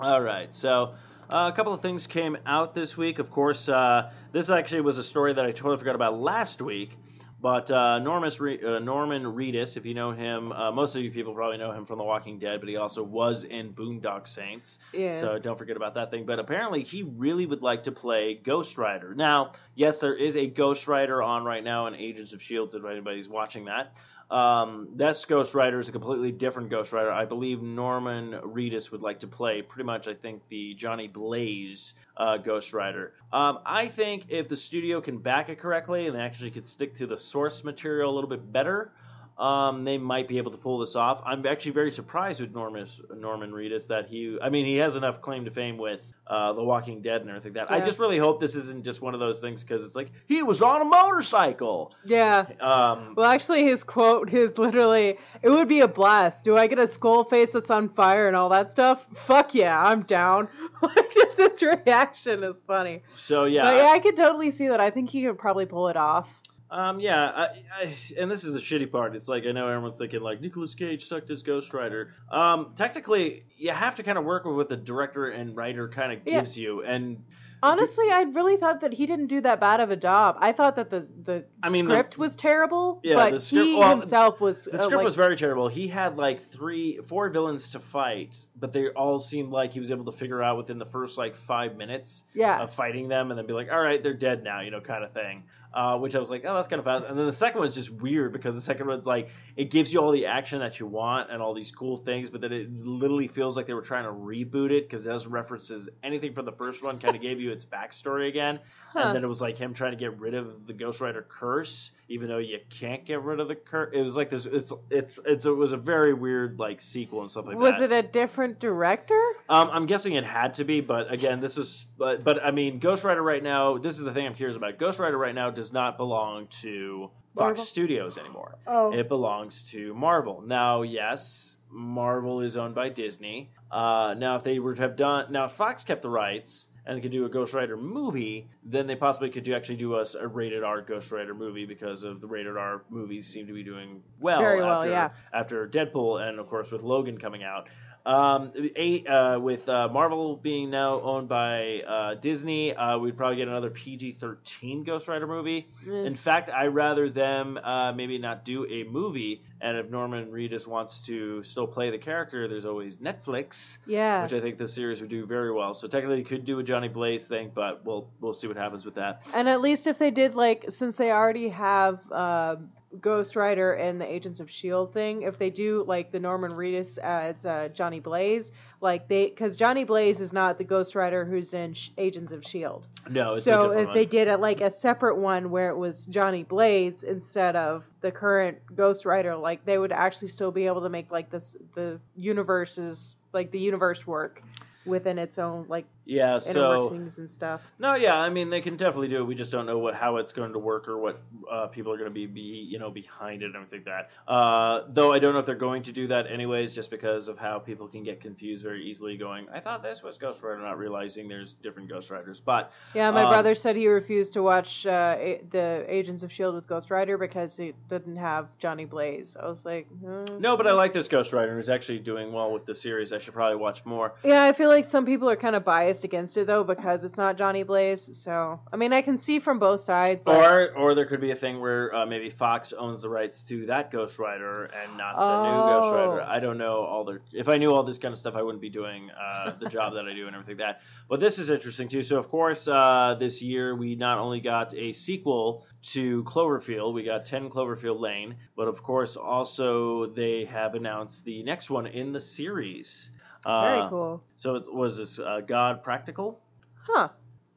All 0.00 0.20
right, 0.22 0.52
so 0.54 0.94
uh, 1.28 1.50
a 1.52 1.54
couple 1.54 1.74
of 1.74 1.82
things 1.82 2.06
came 2.06 2.36
out 2.46 2.74
this 2.74 2.96
week. 2.96 3.18
Of 3.18 3.30
course, 3.30 3.68
uh, 3.68 4.10
this 4.32 4.48
actually 4.48 4.80
was 4.80 4.96
a 4.98 5.02
story 5.04 5.34
that 5.34 5.44
I 5.44 5.52
totally 5.52 5.76
forgot 5.76 5.94
about 5.94 6.18
last 6.18 6.62
week. 6.62 6.96
But 7.40 7.70
uh, 7.70 8.00
Re- 8.38 8.60
uh, 8.62 8.78
Norman 8.80 9.22
Reedus, 9.24 9.76
if 9.76 9.86
you 9.86 9.94
know 9.94 10.12
him, 10.12 10.52
uh, 10.52 10.70
most 10.72 10.94
of 10.94 11.02
you 11.02 11.10
people 11.10 11.34
probably 11.34 11.56
know 11.56 11.72
him 11.72 11.86
from 11.86 11.98
The 11.98 12.04
Walking 12.04 12.38
Dead, 12.38 12.60
but 12.60 12.68
he 12.68 12.76
also 12.76 13.02
was 13.02 13.44
in 13.44 13.72
Boondock 13.72 14.28
Saints. 14.28 14.78
yeah. 14.92 15.18
So 15.18 15.38
don't 15.38 15.56
forget 15.56 15.76
about 15.76 15.94
that 15.94 16.10
thing. 16.10 16.26
But 16.26 16.38
apparently, 16.38 16.82
he 16.82 17.02
really 17.02 17.46
would 17.46 17.62
like 17.62 17.84
to 17.84 17.92
play 17.92 18.34
Ghost 18.34 18.76
Rider. 18.76 19.14
Now, 19.14 19.52
yes, 19.74 20.00
there 20.00 20.14
is 20.14 20.36
a 20.36 20.46
Ghost 20.46 20.86
Rider 20.86 21.22
on 21.22 21.44
right 21.44 21.64
now 21.64 21.86
in 21.86 21.94
Agents 21.94 22.32
of 22.32 22.42
Shield. 22.42 22.74
If 22.74 22.84
anybody's 22.84 23.28
watching 23.28 23.64
that, 23.66 23.96
um, 24.30 24.88
this 24.94 25.24
Ghost 25.24 25.54
Rider 25.54 25.80
is 25.80 25.88
a 25.88 25.92
completely 25.92 26.30
different 26.30 26.70
Ghost 26.70 26.92
Rider. 26.92 27.10
I 27.10 27.24
believe 27.24 27.62
Norman 27.62 28.32
Reedus 28.32 28.92
would 28.92 29.02
like 29.02 29.20
to 29.20 29.26
play 29.26 29.62
pretty 29.62 29.84
much. 29.84 30.06
I 30.06 30.14
think 30.14 30.42
the 30.48 30.74
Johnny 30.74 31.08
Blaze 31.08 31.94
uh, 32.16 32.36
Ghost 32.36 32.72
Rider. 32.72 33.14
Um, 33.32 33.58
I 33.66 33.88
think 33.88 34.26
if 34.28 34.48
the 34.48 34.56
studio 34.56 35.00
can 35.00 35.18
back 35.18 35.48
it 35.48 35.58
correctly 35.58 36.06
and 36.06 36.14
they 36.14 36.20
actually 36.20 36.52
could 36.52 36.66
stick 36.66 36.96
to 36.96 37.06
the 37.06 37.18
source 37.18 37.64
material 37.64 38.12
a 38.12 38.14
little 38.14 38.30
bit 38.30 38.52
better. 38.52 38.92
Um, 39.40 39.84
they 39.84 39.96
might 39.96 40.28
be 40.28 40.36
able 40.36 40.50
to 40.50 40.58
pull 40.58 40.78
this 40.80 40.94
off. 40.94 41.22
I'm 41.24 41.46
actually 41.46 41.72
very 41.72 41.90
surprised 41.90 42.42
with 42.42 42.52
Norman 42.52 42.86
Norman 43.16 43.52
Reedus 43.52 43.86
that 43.86 44.06
he. 44.06 44.36
I 44.42 44.50
mean, 44.50 44.66
he 44.66 44.76
has 44.76 44.96
enough 44.96 45.22
claim 45.22 45.46
to 45.46 45.50
fame 45.50 45.78
with 45.78 46.02
uh, 46.26 46.52
The 46.52 46.62
Walking 46.62 47.00
Dead 47.00 47.22
and 47.22 47.30
everything. 47.30 47.54
That 47.54 47.70
I 47.70 47.80
just 47.80 47.98
really 47.98 48.18
hope 48.18 48.38
this 48.40 48.54
isn't 48.54 48.84
just 48.84 49.00
one 49.00 49.14
of 49.14 49.20
those 49.20 49.40
things 49.40 49.62
because 49.64 49.82
it's 49.82 49.96
like 49.96 50.10
he 50.26 50.42
was 50.42 50.60
on 50.60 50.82
a 50.82 50.84
motorcycle. 50.84 51.94
yeah. 52.04 52.46
Um, 52.60 53.14
Well, 53.16 53.30
actually, 53.30 53.64
his 53.64 53.82
quote 53.82 54.32
is 54.32 54.58
literally, 54.58 55.18
"It 55.42 55.48
would 55.48 55.68
be 55.68 55.80
a 55.80 55.88
blast. 55.88 56.44
Do 56.44 56.58
I 56.58 56.66
get 56.66 56.78
a 56.78 56.86
skull 56.86 57.24
face 57.24 57.52
that's 57.52 57.70
on 57.70 57.88
fire 57.88 58.26
and 58.28 58.36
all 58.36 58.50
that 58.50 58.70
stuff? 58.70 59.06
Fuck 59.26 59.54
yeah, 59.54 59.82
I'm 59.82 60.02
down." 60.02 60.48
Like, 60.82 61.12
just 61.12 61.36
his 61.36 61.60
reaction 61.60 62.42
is 62.42 62.56
funny. 62.66 63.02
so 63.14 63.44
yeah, 63.44 63.64
But 63.64 63.76
yeah, 63.76 63.88
I 63.90 63.98
could 63.98 64.16
totally 64.16 64.50
see 64.50 64.68
that. 64.68 64.80
I 64.80 64.88
think 64.88 65.10
he 65.10 65.22
could 65.24 65.36
probably 65.36 65.66
pull 65.66 65.88
it 65.88 65.96
off. 65.96 66.26
Um, 66.70 67.00
yeah, 67.00 67.24
I, 67.24 67.44
I, 67.82 67.94
and 68.16 68.30
this 68.30 68.44
is 68.44 68.54
the 68.54 68.60
shitty 68.60 68.90
part. 68.92 69.16
It's 69.16 69.28
like 69.28 69.44
I 69.44 69.52
know 69.52 69.66
everyone's 69.66 69.96
thinking 69.96 70.20
like 70.20 70.40
Nicolas 70.40 70.74
Cage 70.74 71.08
sucked 71.08 71.30
as 71.30 71.42
Ghost 71.42 71.74
Rider. 71.74 72.10
Um, 72.30 72.74
technically, 72.76 73.44
you 73.56 73.72
have 73.72 73.96
to 73.96 74.02
kind 74.02 74.16
of 74.18 74.24
work 74.24 74.44
with 74.44 74.54
what 74.54 74.68
the 74.68 74.76
director 74.76 75.28
and 75.28 75.56
writer 75.56 75.88
kind 75.88 76.12
of 76.12 76.20
Yeah. 76.24 76.40
gives 76.40 76.56
you, 76.56 76.82
and 76.84 77.24
Honestly, 77.62 78.06
I 78.10 78.22
really 78.22 78.56
thought 78.56 78.80
that 78.80 78.94
he 78.94 79.04
didn't 79.04 79.26
do 79.26 79.42
that 79.42 79.60
bad 79.60 79.80
of 79.80 79.90
a 79.90 79.96
job. 79.96 80.36
I 80.38 80.52
thought 80.52 80.76
that 80.76 80.88
the 80.88 81.06
the 81.24 81.44
I 81.62 81.68
mean, 81.68 81.86
the- 81.86 81.92
script 81.94 82.16
was 82.16 82.34
terrible, 82.34 83.00
Yeah, 83.02 83.16
but 83.16 83.32
the 83.32 83.40
script- 83.40 83.66
he 83.66 83.74
well, 83.76 83.98
himself 84.00 84.40
was. 84.40 84.64
the 84.64 84.74
uh, 84.74 84.78
script 84.78 84.96
like, 84.96 85.04
was 85.04 85.14
very 85.14 85.36
terrible. 85.36 85.68
He 85.68 85.86
had 85.86 86.16
like 86.16 86.40
three, 86.40 86.98
four 87.06 87.28
villains 87.28 87.70
to 87.70 87.80
fight, 87.80 88.34
but 88.58 88.72
they 88.72 88.88
all 88.88 89.18
seemed 89.18 89.52
like 89.52 89.72
he 89.72 89.80
was 89.80 89.90
able 89.90 90.06
to 90.06 90.12
figure 90.12 90.42
out 90.42 90.56
within 90.56 90.78
the 90.78 90.86
first 90.86 91.18
like 91.18 91.36
five 91.36 91.76
minutes 91.76 92.24
yeah. 92.34 92.60
of 92.62 92.72
fighting 92.72 93.08
them, 93.08 93.30
and 93.30 93.38
then 93.38 93.46
be 93.46 93.52
like, 93.52 93.70
all 93.70 93.80
right, 93.80 94.02
they're 94.02 94.14
dead 94.14 94.42
now, 94.42 94.60
you 94.60 94.70
know, 94.70 94.80
kind 94.80 95.04
of 95.04 95.12
thing. 95.12 95.42
Uh, 95.72 95.96
which 95.98 96.16
I 96.16 96.18
was 96.18 96.30
like, 96.30 96.42
oh, 96.44 96.54
that's 96.54 96.66
kind 96.66 96.80
of 96.80 96.84
fast. 96.84 97.06
And 97.06 97.16
then 97.16 97.26
the 97.26 97.32
second 97.32 97.60
one's 97.60 97.76
just 97.76 97.90
weird 97.90 98.32
because 98.32 98.56
the 98.56 98.60
second 98.60 98.88
one's 98.88 99.06
like, 99.06 99.28
it 99.56 99.70
gives 99.70 99.92
you 99.92 100.00
all 100.00 100.10
the 100.10 100.26
action 100.26 100.58
that 100.58 100.80
you 100.80 100.86
want 100.86 101.30
and 101.30 101.40
all 101.40 101.54
these 101.54 101.70
cool 101.70 101.96
things, 101.96 102.28
but 102.28 102.40
then 102.40 102.52
it 102.52 102.84
literally 102.84 103.28
feels 103.28 103.56
like 103.56 103.68
they 103.68 103.74
were 103.74 103.80
trying 103.80 104.02
to 104.02 104.10
reboot 104.10 104.72
it 104.72 104.88
because 104.88 105.06
it 105.06 105.12
has 105.12 105.28
references 105.28 105.88
anything 106.02 106.34
from 106.34 106.44
the 106.44 106.52
first 106.52 106.82
one, 106.82 106.98
kind 106.98 107.14
of 107.14 107.22
gave 107.22 107.40
you 107.40 107.52
its 107.52 107.64
backstory 107.64 108.28
again. 108.28 108.58
Huh. 108.92 109.00
And 109.00 109.16
then 109.16 109.22
it 109.22 109.28
was 109.28 109.40
like 109.40 109.56
him 109.56 109.72
trying 109.72 109.92
to 109.92 109.96
get 109.96 110.18
rid 110.18 110.34
of 110.34 110.66
the 110.66 110.72
Ghost 110.72 111.00
Rider 111.00 111.24
curse, 111.28 111.92
even 112.08 112.28
though 112.28 112.38
you 112.38 112.58
can't 112.68 113.04
get 113.04 113.22
rid 113.22 113.38
of 113.38 113.46
the 113.46 113.54
curse. 113.54 113.90
It 113.94 114.02
was 114.02 114.16
like 114.16 114.30
this. 114.30 114.46
It's 114.46 114.72
it's 114.90 115.16
it's 115.24 115.46
it 115.46 115.50
was 115.50 115.72
a 115.72 115.76
very 115.76 116.12
weird 116.12 116.58
like 116.58 116.80
sequel 116.80 117.20
and 117.20 117.30
stuff 117.30 117.46
like 117.46 117.56
was 117.56 117.74
that. 117.74 117.82
Was 117.82 117.92
it 117.92 117.92
a 117.92 118.02
different 118.02 118.58
director? 118.58 119.20
Um, 119.48 119.70
I'm 119.72 119.86
guessing 119.86 120.14
it 120.14 120.24
had 120.24 120.54
to 120.54 120.64
be, 120.64 120.80
but 120.80 121.12
again, 121.12 121.38
this 121.38 121.56
was, 121.56 121.86
but, 121.96 122.24
but 122.24 122.42
I 122.42 122.50
mean, 122.50 122.80
Ghost 122.80 123.04
Rider 123.04 123.22
right 123.22 123.42
now. 123.42 123.78
This 123.78 123.96
is 123.96 124.02
the 124.02 124.12
thing 124.12 124.26
I'm 124.26 124.34
curious 124.34 124.56
about. 124.56 124.78
Ghost 124.78 124.98
Rider 124.98 125.16
right 125.16 125.34
now 125.34 125.50
does 125.60 125.72
not 125.74 125.98
belong 125.98 126.46
to 126.62 127.10
Fox 127.36 127.58
Marvel? 127.58 127.64
Studios 127.64 128.16
anymore. 128.16 128.56
Oh. 128.66 128.92
It 128.92 129.08
belongs 129.08 129.64
to 129.72 129.92
Marvel. 129.92 130.42
Now, 130.46 130.80
yes, 130.80 131.58
Marvel 131.70 132.40
is 132.40 132.56
owned 132.56 132.74
by 132.74 132.88
Disney. 132.88 133.50
Uh, 133.70 134.14
now, 134.16 134.36
if 134.36 134.42
they 134.42 134.58
were 134.58 134.74
to 134.74 134.80
have 134.80 134.96
done, 134.96 135.30
now 135.30 135.44
if 135.44 135.52
Fox 135.52 135.84
kept 135.84 136.00
the 136.00 136.08
rights 136.08 136.68
and 136.86 137.02
could 137.02 137.12
do 137.12 137.26
a 137.26 137.28
Ghost 137.28 137.52
Rider 137.52 137.76
movie, 137.76 138.48
then 138.64 138.86
they 138.86 138.96
possibly 138.96 139.28
could 139.28 139.44
do, 139.44 139.54
actually 139.54 139.76
do 139.76 139.94
us 139.94 140.14
a 140.14 140.26
rated 140.26 140.64
R 140.64 140.80
Ghost 140.80 141.12
Rider 141.12 141.34
movie 141.34 141.66
because 141.66 142.04
of 142.04 142.22
the 142.22 142.26
rated 142.26 142.56
R 142.56 142.82
movies 142.88 143.26
seem 143.26 143.46
to 143.46 143.52
be 143.52 143.62
doing 143.62 144.02
well. 144.18 144.40
Very 144.40 144.62
well, 144.62 144.80
after, 144.80 144.90
yeah. 144.90 145.10
After 145.34 145.68
Deadpool 145.68 146.26
and 146.26 146.40
of 146.40 146.48
course 146.48 146.70
with 146.70 146.82
Logan 146.82 147.18
coming 147.18 147.42
out. 147.44 147.68
Um, 148.06 148.52
eight, 148.76 149.06
uh, 149.06 149.38
with 149.40 149.68
uh, 149.68 149.88
Marvel 149.88 150.36
being 150.36 150.70
now 150.70 151.00
owned 151.00 151.28
by 151.28 151.82
uh, 151.86 152.14
Disney, 152.14 152.74
uh, 152.74 152.98
we'd 152.98 153.16
probably 153.16 153.36
get 153.36 153.48
another 153.48 153.70
PG-13 153.70 154.86
Ghost 154.86 155.06
Rider 155.06 155.26
movie. 155.26 155.68
Mm. 155.86 156.06
In 156.06 156.14
fact, 156.14 156.48
I 156.48 156.66
rather 156.66 157.10
them 157.10 157.58
uh, 157.58 157.92
maybe 157.92 158.18
not 158.18 158.44
do 158.44 158.66
a 158.66 158.84
movie, 158.84 159.42
and 159.60 159.76
if 159.76 159.90
Norman 159.90 160.30
Reedus 160.30 160.66
wants 160.66 161.00
to 161.06 161.42
still 161.42 161.66
play 161.66 161.90
the 161.90 161.98
character, 161.98 162.48
there's 162.48 162.64
always 162.64 162.96
Netflix, 162.96 163.78
Yeah. 163.86 164.22
which 164.22 164.32
I 164.32 164.40
think 164.40 164.58
this 164.58 164.72
series 164.74 165.00
would 165.00 165.10
do 165.10 165.26
very 165.26 165.52
well. 165.52 165.74
So 165.74 165.86
technically, 165.88 166.18
you 166.18 166.24
could 166.24 166.44
do 166.44 166.58
a 166.58 166.62
Johnny 166.62 166.88
Blaze 166.88 167.26
thing, 167.26 167.50
but 167.54 167.84
we'll 167.84 168.08
we'll 168.20 168.32
see 168.32 168.46
what 168.46 168.56
happens 168.56 168.84
with 168.84 168.94
that. 168.94 169.22
And 169.34 169.48
at 169.48 169.60
least 169.60 169.86
if 169.86 169.98
they 169.98 170.10
did 170.10 170.34
like, 170.34 170.66
since 170.68 170.96
they 170.96 171.10
already 171.10 171.48
have 171.50 172.00
uh, 172.10 172.56
Ghost 173.00 173.36
Rider 173.36 173.74
and 173.74 174.00
the 174.00 174.10
Agents 174.10 174.40
of 174.40 174.50
Shield 174.50 174.92
thing, 174.92 175.22
if 175.22 175.38
they 175.38 175.50
do 175.50 175.84
like 175.86 176.10
the 176.10 176.18
Norman 176.20 176.50
Reedus 176.52 176.98
as 176.98 177.44
uh, 177.44 177.68
Johnny 177.72 178.00
Blaze, 178.00 178.50
like 178.80 179.08
they, 179.08 179.26
because 179.26 179.56
Johnny 179.56 179.84
Blaze 179.84 180.20
is 180.20 180.32
not 180.32 180.58
the 180.58 180.64
Ghost 180.64 180.94
Rider 180.94 181.24
who's 181.24 181.52
in 181.52 181.74
Sh- 181.74 181.90
Agents 181.98 182.32
of 182.32 182.44
Shield. 182.44 182.86
No, 183.08 183.28
it's 183.28 183.38
a 183.38 183.42
so 183.42 183.70
if 183.72 183.92
they 183.92 184.06
did 184.06 184.28
it 184.28 184.40
like 184.40 184.60
a 184.60 184.70
separate 184.70 185.16
one 185.16 185.50
where 185.50 185.70
it 185.70 185.76
was 185.76 186.06
Johnny 186.06 186.44
Blaze 186.44 187.02
instead 187.02 187.56
of 187.56 187.84
the 188.00 188.10
current 188.10 188.58
Ghost 188.74 189.04
Rider, 189.04 189.36
like 189.36 189.64
they 189.64 189.78
would 189.78 189.92
actually 189.92 190.28
still 190.28 190.50
be 190.50 190.66
able 190.66 190.80
to 190.82 190.88
make 190.88 191.10
like 191.10 191.30
this 191.30 191.56
the 191.74 192.00
universes 192.16 193.16
like 193.32 193.50
the 193.50 193.60
universe 193.60 194.06
work 194.06 194.42
within 194.86 195.18
its 195.18 195.38
own 195.38 195.66
like 195.68 195.84
yeah, 196.10 196.38
so 196.38 196.82
workings 196.82 197.18
and 197.18 197.30
stuff. 197.30 197.62
No, 197.78 197.94
yeah, 197.94 198.16
I 198.16 198.30
mean 198.30 198.50
they 198.50 198.60
can 198.60 198.76
definitely 198.76 199.06
do 199.08 199.18
it. 199.18 199.24
We 199.26 199.36
just 199.36 199.52
don't 199.52 199.64
know 199.64 199.78
what 199.78 199.94
how 199.94 200.16
it's 200.16 200.32
going 200.32 200.52
to 200.52 200.58
work 200.58 200.88
or 200.88 200.98
what 200.98 201.20
uh, 201.50 201.68
people 201.68 201.92
are 201.92 201.96
going 201.96 202.10
to 202.10 202.14
be, 202.14 202.26
be 202.26 202.40
you 202.40 202.80
know 202.80 202.90
behind 202.90 203.42
it 203.42 203.46
and 203.46 203.54
everything 203.54 203.84
like 203.86 204.08
that. 204.26 204.30
Uh, 204.30 204.82
though 204.88 205.12
I 205.12 205.20
don't 205.20 205.34
know 205.34 205.38
if 205.38 205.46
they're 205.46 205.54
going 205.54 205.84
to 205.84 205.92
do 205.92 206.08
that 206.08 206.26
anyways, 206.28 206.72
just 206.72 206.90
because 206.90 207.28
of 207.28 207.38
how 207.38 207.60
people 207.60 207.86
can 207.86 208.02
get 208.02 208.20
confused 208.20 208.64
very 208.64 208.84
easily. 208.84 209.16
Going, 209.16 209.46
I 209.54 209.60
thought 209.60 209.82
this 209.84 210.02
was 210.02 210.18
Ghost 210.18 210.42
Rider, 210.42 210.60
not 210.60 210.78
realizing 210.78 211.28
there's 211.28 211.54
different 211.54 211.88
Ghost 211.88 212.10
Riders. 212.10 212.40
But 212.40 212.72
Yeah, 212.94 213.10
my 213.12 213.22
Um, 213.22 213.28
brother 213.28 213.54
said 213.54 213.76
he 213.76 213.86
refused 213.86 214.32
to 214.32 214.42
watch 214.42 214.86
uh, 214.86 215.14
a- 215.16 215.42
the 215.50 215.84
Agents 215.86 216.24
of 216.24 216.32
Shield 216.32 216.56
with 216.56 216.66
Ghost 216.66 216.90
Rider 216.90 217.18
because 217.18 217.56
it 217.60 217.76
didn't 217.88 218.16
have 218.16 218.48
Johnny 218.58 218.84
Blaze. 218.84 219.36
I 219.40 219.46
was 219.46 219.64
like, 219.64 219.86
uh, 220.04 220.24
no, 220.40 220.56
but 220.56 220.66
I 220.66 220.72
like 220.72 220.92
this 220.92 221.06
Ghost 221.06 221.32
Rider. 221.32 221.54
Who's 221.54 221.68
actually 221.68 222.00
doing 222.00 222.32
well 222.32 222.52
with 222.52 222.66
the 222.66 222.74
series. 222.74 223.12
I 223.12 223.18
should 223.18 223.34
probably 223.34 223.56
watch 223.56 223.84
more. 223.84 224.14
Yeah, 224.24 224.42
I 224.44 224.52
feel 224.52 224.68
like 224.68 224.84
some 224.84 225.06
people 225.06 225.30
are 225.30 225.36
kind 225.36 225.54
of 225.54 225.64
biased 225.64 225.99
against 226.04 226.36
it 226.36 226.46
though 226.46 226.64
because 226.64 227.04
it's 227.04 227.16
not 227.16 227.36
Johnny 227.38 227.62
Blaze. 227.62 228.10
So 228.16 228.60
I 228.72 228.76
mean, 228.76 228.92
I 228.92 229.02
can 229.02 229.18
see 229.18 229.38
from 229.38 229.58
both 229.58 229.80
sides. 229.80 230.26
like- 230.26 230.36
Or, 230.36 230.72
or 230.76 230.94
there 230.94 231.06
could 231.06 231.20
be 231.20 231.30
a 231.30 231.34
thing 231.36 231.60
where 231.60 231.94
uh, 231.94 232.06
maybe 232.06 232.30
Fox 232.30 232.72
owns 232.72 233.02
the 233.02 233.08
rights 233.08 233.44
to 233.44 233.66
that 233.66 233.90
Ghost 233.90 234.18
Rider 234.18 234.64
and 234.82 234.96
not 234.96 235.16
the 235.16 235.42
new 235.44 235.80
Ghost 235.80 235.94
Oh. 235.94 235.96
Rider. 236.16 236.22
I 236.22 236.40
don't 236.40 236.58
know 236.58 236.82
all 236.84 237.04
the. 237.04 237.20
If 237.32 237.48
I 237.48 237.56
knew 237.58 237.70
all 237.70 237.82
this 237.82 237.98
kind 237.98 238.12
of 238.12 238.18
stuff, 238.18 238.34
I 238.36 238.42
wouldn't 238.42 238.62
be 238.62 238.70
doing 238.70 239.10
uh, 239.10 239.54
the 239.58 239.68
job 239.76 239.94
that 239.94 240.06
I 240.06 240.14
do 240.14 240.26
and 240.26 240.34
everything 240.36 240.58
like 240.58 240.76
that. 240.76 240.80
But 241.08 241.20
this 241.20 241.38
is 241.38 241.50
interesting 241.50 241.88
too. 241.88 242.02
So 242.02 242.18
of 242.18 242.28
course, 242.28 242.68
uh, 242.68 243.16
this 243.18 243.42
year 243.42 243.74
we 243.76 243.96
not 243.96 244.18
only 244.18 244.40
got 244.40 244.74
a 244.74 244.92
sequel 244.92 245.64
to 245.92 246.22
Cloverfield, 246.24 246.92
we 246.92 247.04
got 247.04 247.24
Ten 247.24 247.48
Cloverfield 247.50 247.98
Lane, 248.00 248.36
but 248.56 248.68
of 248.68 248.82
course 248.82 249.16
also 249.16 250.06
they 250.06 250.44
have 250.44 250.74
announced 250.74 251.24
the 251.24 251.42
next 251.42 251.70
one 251.70 251.86
in 251.86 252.12
the 252.12 252.20
series. 252.20 253.10
Uh, 253.44 253.60
Very 253.62 253.88
cool. 253.88 254.22
So 254.36 254.54
it 254.56 254.72
was 254.72 254.96
this 254.96 255.18
uh, 255.18 255.40
God 255.46 255.82
Practical? 255.82 256.40
Huh? 256.86 257.08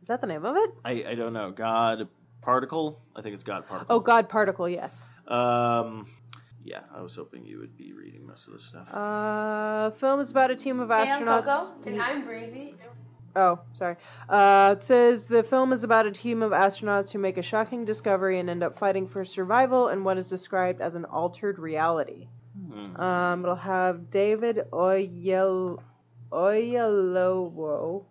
Is 0.02 0.08
that 0.08 0.22
the 0.22 0.28
name 0.28 0.46
of 0.46 0.56
it? 0.56 0.72
I, 0.84 1.12
I 1.12 1.15
don't 1.15 1.34
know. 1.34 1.52
God 1.52 2.08
Particle? 2.41 3.00
I 3.15 3.22
think 3.22 3.34
it's 3.36 3.43
God 3.43 3.67
Particle. 3.67 3.96
Oh, 3.96 4.00
God 4.00 4.30
Particle. 4.30 4.67
Yes. 4.67 5.10
Um, 5.28 6.08
yeah, 6.63 6.82
I 6.96 7.02
was 7.02 7.15
hoping 7.15 7.46
you 7.46 7.60
would 7.60 7.78
be 7.78 7.93
reading 7.93 8.26
most 8.28 8.48
of 8.48 8.54
this 8.54 8.65
stuff. 8.65 8.88
Uh, 8.93 9.91
film 9.91 10.19
is 10.19 10.32
about 10.32 10.52
a 10.52 10.56
team 10.56 10.80
of 10.80 10.89
Hey, 10.89 10.96
I'm 11.12 11.24
astronauts. 11.24 11.46
Coco, 11.46 11.72
and 11.86 12.02
I'm 12.02 12.26
Breezy. 12.26 12.76
Oh, 13.36 13.60
sorry. 13.74 13.96
Uh, 14.30 14.76
it 14.78 14.84
says 14.84 15.26
the 15.26 15.41
film 15.43 15.74
is 15.74 15.84
about 15.84 16.06
a 16.06 16.12
team 16.12 16.43
of 16.43 16.52
astronauts 16.52 17.12
who 17.12 17.17
make 17.19 17.38
a 17.38 17.41
shocking 17.41 17.84
discovery 17.84 18.39
and 18.39 18.50
end 18.50 18.62
up 18.63 18.78
fighting 18.78 19.08
for 19.08 19.26
survival 19.26 19.88
in 19.89 20.04
what 20.04 20.17
is 20.17 20.30
described 20.30 20.82
as 20.82 20.93
an 20.96 21.06
altered 21.06 21.58
reality. 21.58 22.28
Hmm. 22.74 23.00
Um, 23.00 23.44
it'll 23.44 23.56
have 23.56 24.10
David 24.10 24.64
Oyel 24.72 25.80
Oyelowo. 26.32 28.06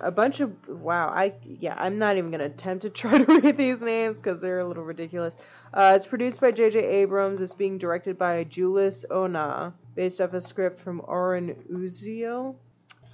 A 0.00 0.10
bunch 0.10 0.40
of 0.40 0.52
wow, 0.68 1.08
I 1.08 1.32
yeah, 1.42 1.74
I'm 1.78 1.98
not 1.98 2.16
even 2.18 2.30
gonna 2.30 2.44
attempt 2.44 2.82
to 2.82 2.90
try 3.02 3.18
to 3.18 3.40
read 3.40 3.56
these 3.56 3.80
names 3.80 4.16
because 4.16 4.40
they're 4.40 4.58
a 4.58 4.68
little 4.68 4.84
ridiculous. 4.84 5.36
Uh, 5.72 5.94
it's 5.96 6.06
produced 6.06 6.40
by 6.40 6.50
J.J. 6.50 6.78
Abrams. 6.78 7.40
It's 7.40 7.54
being 7.54 7.78
directed 7.78 8.18
by 8.18 8.44
Julius 8.44 9.06
Onah, 9.10 9.72
based 9.94 10.20
off 10.20 10.34
a 10.34 10.40
script 10.40 10.80
from 10.80 11.00
Oren 11.06 11.54
Uziel. 11.70 12.56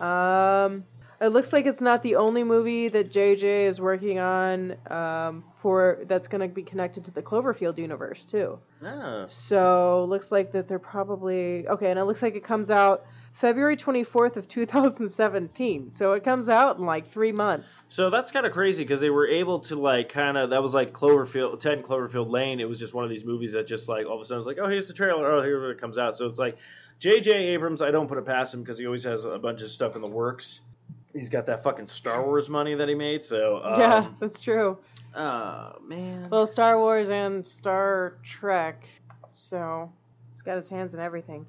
Um, 0.01 0.85
it 1.23 1.29
looks 1.29 1.53
like 1.53 1.67
it's 1.67 1.81
not 1.81 2.03
the 2.03 2.17
only 2.17 2.43
movie 2.43 2.89
that 2.89 3.13
JJ 3.13 3.69
is 3.69 3.81
working 3.81 4.19
on 4.19 4.77
um, 4.91 5.45
for 5.63 6.01
that's 6.07 6.27
going 6.27 6.41
to 6.41 6.53
be 6.53 6.65
connected 6.65 7.05
to 7.05 7.13
the 7.13 7.23
Cloverfield 7.23 7.79
universe 7.79 8.25
too. 8.25 8.59
Ah. 8.85 9.27
So 9.29 10.05
looks 10.09 10.33
like 10.33 10.51
that 10.53 10.67
they're 10.67 10.81
probably 10.81 11.67
okay, 11.69 11.91
and 11.91 11.99
it 11.99 12.05
looks 12.05 12.23
like 12.23 12.35
it 12.35 12.43
comes 12.43 12.73
out 12.73 13.05
February 13.35 13.77
24th 13.77 14.37
of 14.37 14.49
2017. 14.49 15.93
So 15.93 16.13
it 16.15 16.25
comes 16.25 16.49
out 16.49 16.79
in 16.79 16.87
like 16.87 17.13
three 17.13 17.31
months. 17.31 17.69
So 17.89 18.11
that's 18.11 18.33
kind 18.33 18.45
of 18.45 18.53
crazy 18.53 18.83
because 18.83 19.01
they 19.01 19.11
were 19.11 19.29
able 19.29 19.61
to 19.61 19.77
like 19.77 20.09
kind 20.09 20.37
of 20.37 20.51
that 20.51 20.61
was 20.61 20.75
like 20.75 20.93
Cloverfield, 20.93 21.61
Ten 21.61 21.85
Cloverfield 21.85 22.31
Lane. 22.31 22.59
It 22.59 22.69
was 22.69 22.81
just 22.81 22.95
one 22.95 23.05
of 23.05 23.11
these 23.11 23.25
movies 23.25 23.53
that 23.53 23.69
just 23.69 23.89
like 23.89 24.07
all 24.07 24.17
of 24.17 24.21
a 24.21 24.25
sudden 24.25 24.39
was 24.39 24.47
like, 24.47 24.59
oh 24.61 24.69
here's 24.69 24.89
the 24.89 24.95
trailer, 24.95 25.31
oh 25.31 25.43
here 25.43 25.71
it 25.71 25.81
comes 25.81 25.99
out. 25.99 26.17
So 26.17 26.27
it's 26.27 26.39
like 26.39 26.57
J.J. 26.99 27.31
Abrams. 27.31 27.81
I 27.81 27.93
don't 27.93 28.09
put 28.09 28.19
it 28.19 28.27
past 28.27 28.53
him 28.55 28.63
because 28.63 28.79
he 28.79 28.87
always 28.87 29.05
has 29.05 29.25
a 29.25 29.39
bunch 29.39 29.63
of 29.63 29.69
stuff 29.69 29.95
in 29.95 30.03
the 30.03 30.09
works. 30.09 30.61
He's 31.13 31.29
got 31.29 31.47
that 31.47 31.63
fucking 31.63 31.87
Star 31.87 32.25
Wars 32.25 32.49
money 32.49 32.75
that 32.75 32.89
he 32.89 32.95
made. 32.95 33.25
So 33.25 33.63
um, 33.63 33.81
yeah, 33.81 34.09
that's 34.21 34.41
true. 34.41 34.79
Oh 35.15 35.77
man. 35.87 36.29
Well, 36.31 36.47
Star 36.47 36.79
Wars 36.79 37.11
and 37.11 37.47
Star 37.47 38.15
Trek. 38.25 38.87
So 39.31 39.91
he's 40.33 40.43
got 40.43 40.57
his 40.57 40.69
hands 40.69 40.95
in 40.95 41.01
everything. 41.01 41.47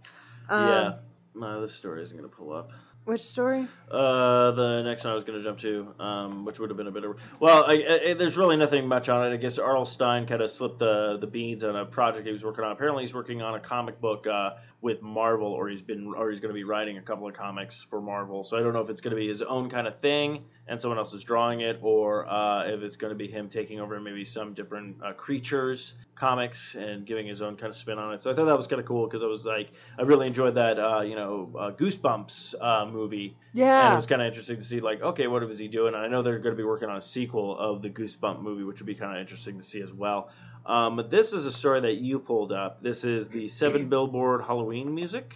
Um, 0.49 0.67
yeah. 0.67 0.93
No, 1.35 1.61
this 1.61 1.73
story 1.73 2.01
isn't 2.01 2.15
gonna 2.15 2.27
pull 2.27 2.53
up. 2.53 2.71
Which 3.05 3.21
story? 3.21 3.67
Uh, 3.91 4.51
the 4.51 4.81
next 4.83 5.03
one 5.03 5.11
I 5.11 5.13
was 5.13 5.25
going 5.25 5.37
to 5.37 5.43
jump 5.43 5.59
to, 5.59 5.93
um, 5.99 6.45
which 6.45 6.57
would 6.57 6.69
have 6.69 6.77
been 6.77 6.87
a 6.87 6.91
better. 6.91 7.17
Well, 7.37 7.65
I, 7.67 7.73
I, 7.73 8.13
there's 8.13 8.37
really 8.37 8.55
nothing 8.55 8.87
much 8.87 9.09
on 9.09 9.27
it. 9.27 9.33
I 9.33 9.37
guess 9.37 9.59
R.L. 9.59 9.85
Stine 9.85 10.25
kind 10.25 10.41
of 10.41 10.49
slipped 10.49 10.79
the 10.79 11.17
the 11.19 11.27
beans 11.27 11.65
on 11.65 11.75
a 11.75 11.85
project 11.85 12.25
he 12.25 12.31
was 12.31 12.45
working 12.45 12.63
on. 12.63 12.71
Apparently, 12.71 13.03
he's 13.03 13.13
working 13.13 13.41
on 13.41 13.55
a 13.55 13.59
comic 13.59 13.99
book 13.99 14.25
uh, 14.25 14.51
with 14.83 15.01
Marvel, 15.01 15.47
or 15.47 15.69
he's 15.69 15.81
been, 15.81 16.13
or 16.13 16.29
he's 16.29 16.41
going 16.41 16.49
to 16.49 16.53
be 16.53 16.65
writing 16.65 16.97
a 16.97 17.01
couple 17.01 17.25
of 17.25 17.33
comics 17.33 17.85
for 17.89 18.01
Marvel. 18.01 18.43
So 18.43 18.57
I 18.57 18.61
don't 18.61 18.73
know 18.73 18.81
if 18.81 18.89
it's 18.89 18.99
going 18.99 19.15
to 19.15 19.19
be 19.19 19.29
his 19.29 19.41
own 19.41 19.69
kind 19.69 19.87
of 19.87 19.99
thing 20.01 20.43
and 20.67 20.79
someone 20.79 20.97
else 20.97 21.13
is 21.13 21.23
drawing 21.23 21.61
it, 21.61 21.79
or 21.81 22.29
uh, 22.29 22.65
if 22.67 22.81
it's 22.81 22.97
going 22.97 23.11
to 23.11 23.17
be 23.17 23.27
him 23.27 23.49
taking 23.49 23.79
over 23.79 23.99
maybe 23.99 24.25
some 24.25 24.53
different 24.53 24.97
uh, 25.03 25.13
creatures 25.13 25.95
comics 26.15 26.75
and 26.75 27.05
giving 27.05 27.25
his 27.25 27.41
own 27.41 27.55
kind 27.55 27.69
of 27.69 27.75
spin 27.75 27.97
on 27.97 28.13
it. 28.13 28.21
So 28.21 28.31
I 28.31 28.35
thought 28.35 28.45
that 28.45 28.55
was 28.55 28.67
kind 28.67 28.79
of 28.79 28.85
cool 28.85 29.07
because 29.07 29.23
I 29.23 29.27
was 29.27 29.45
like, 29.45 29.71
I 29.97 30.03
really 30.03 30.27
enjoyed 30.27 30.55
that, 30.55 30.79
uh, 30.79 31.01
you 31.01 31.15
know, 31.15 31.51
uh, 31.57 31.71
Goosebumps 31.71 32.55
uh, 32.61 32.85
movie. 32.85 33.35
Yeah. 33.53 33.85
And 33.85 33.93
it 33.93 33.95
was 33.95 34.05
kind 34.05 34.21
of 34.21 34.27
interesting 34.27 34.57
to 34.57 34.61
see, 34.61 34.79
like, 34.79 35.01
okay, 35.01 35.27
what 35.27 35.45
was 35.45 35.59
he 35.59 35.67
doing? 35.67 35.95
And 35.95 36.03
I 36.03 36.07
know 36.07 36.21
they're 36.21 36.39
going 36.39 36.55
to 36.55 36.61
be 36.61 36.67
working 36.67 36.89
on 36.89 36.97
a 36.97 37.01
sequel 37.01 37.57
of 37.57 37.81
the 37.81 37.89
Goosebump 37.89 38.41
movie, 38.41 38.63
which 38.63 38.79
would 38.79 38.87
be 38.87 38.95
kind 38.95 39.15
of 39.15 39.21
interesting 39.21 39.57
to 39.57 39.63
see 39.63 39.81
as 39.81 39.93
well. 39.93 40.29
Um, 40.65 40.95
but 40.95 41.09
this 41.09 41.33
is 41.33 41.45
a 41.45 41.51
story 41.51 41.81
that 41.81 41.95
you 41.95 42.19
pulled 42.19 42.51
up. 42.51 42.81
This 42.81 43.03
is 43.03 43.29
the 43.29 43.47
Seven 43.47 43.89
Billboard 43.89 44.43
Halloween 44.43 44.93
music. 44.95 45.35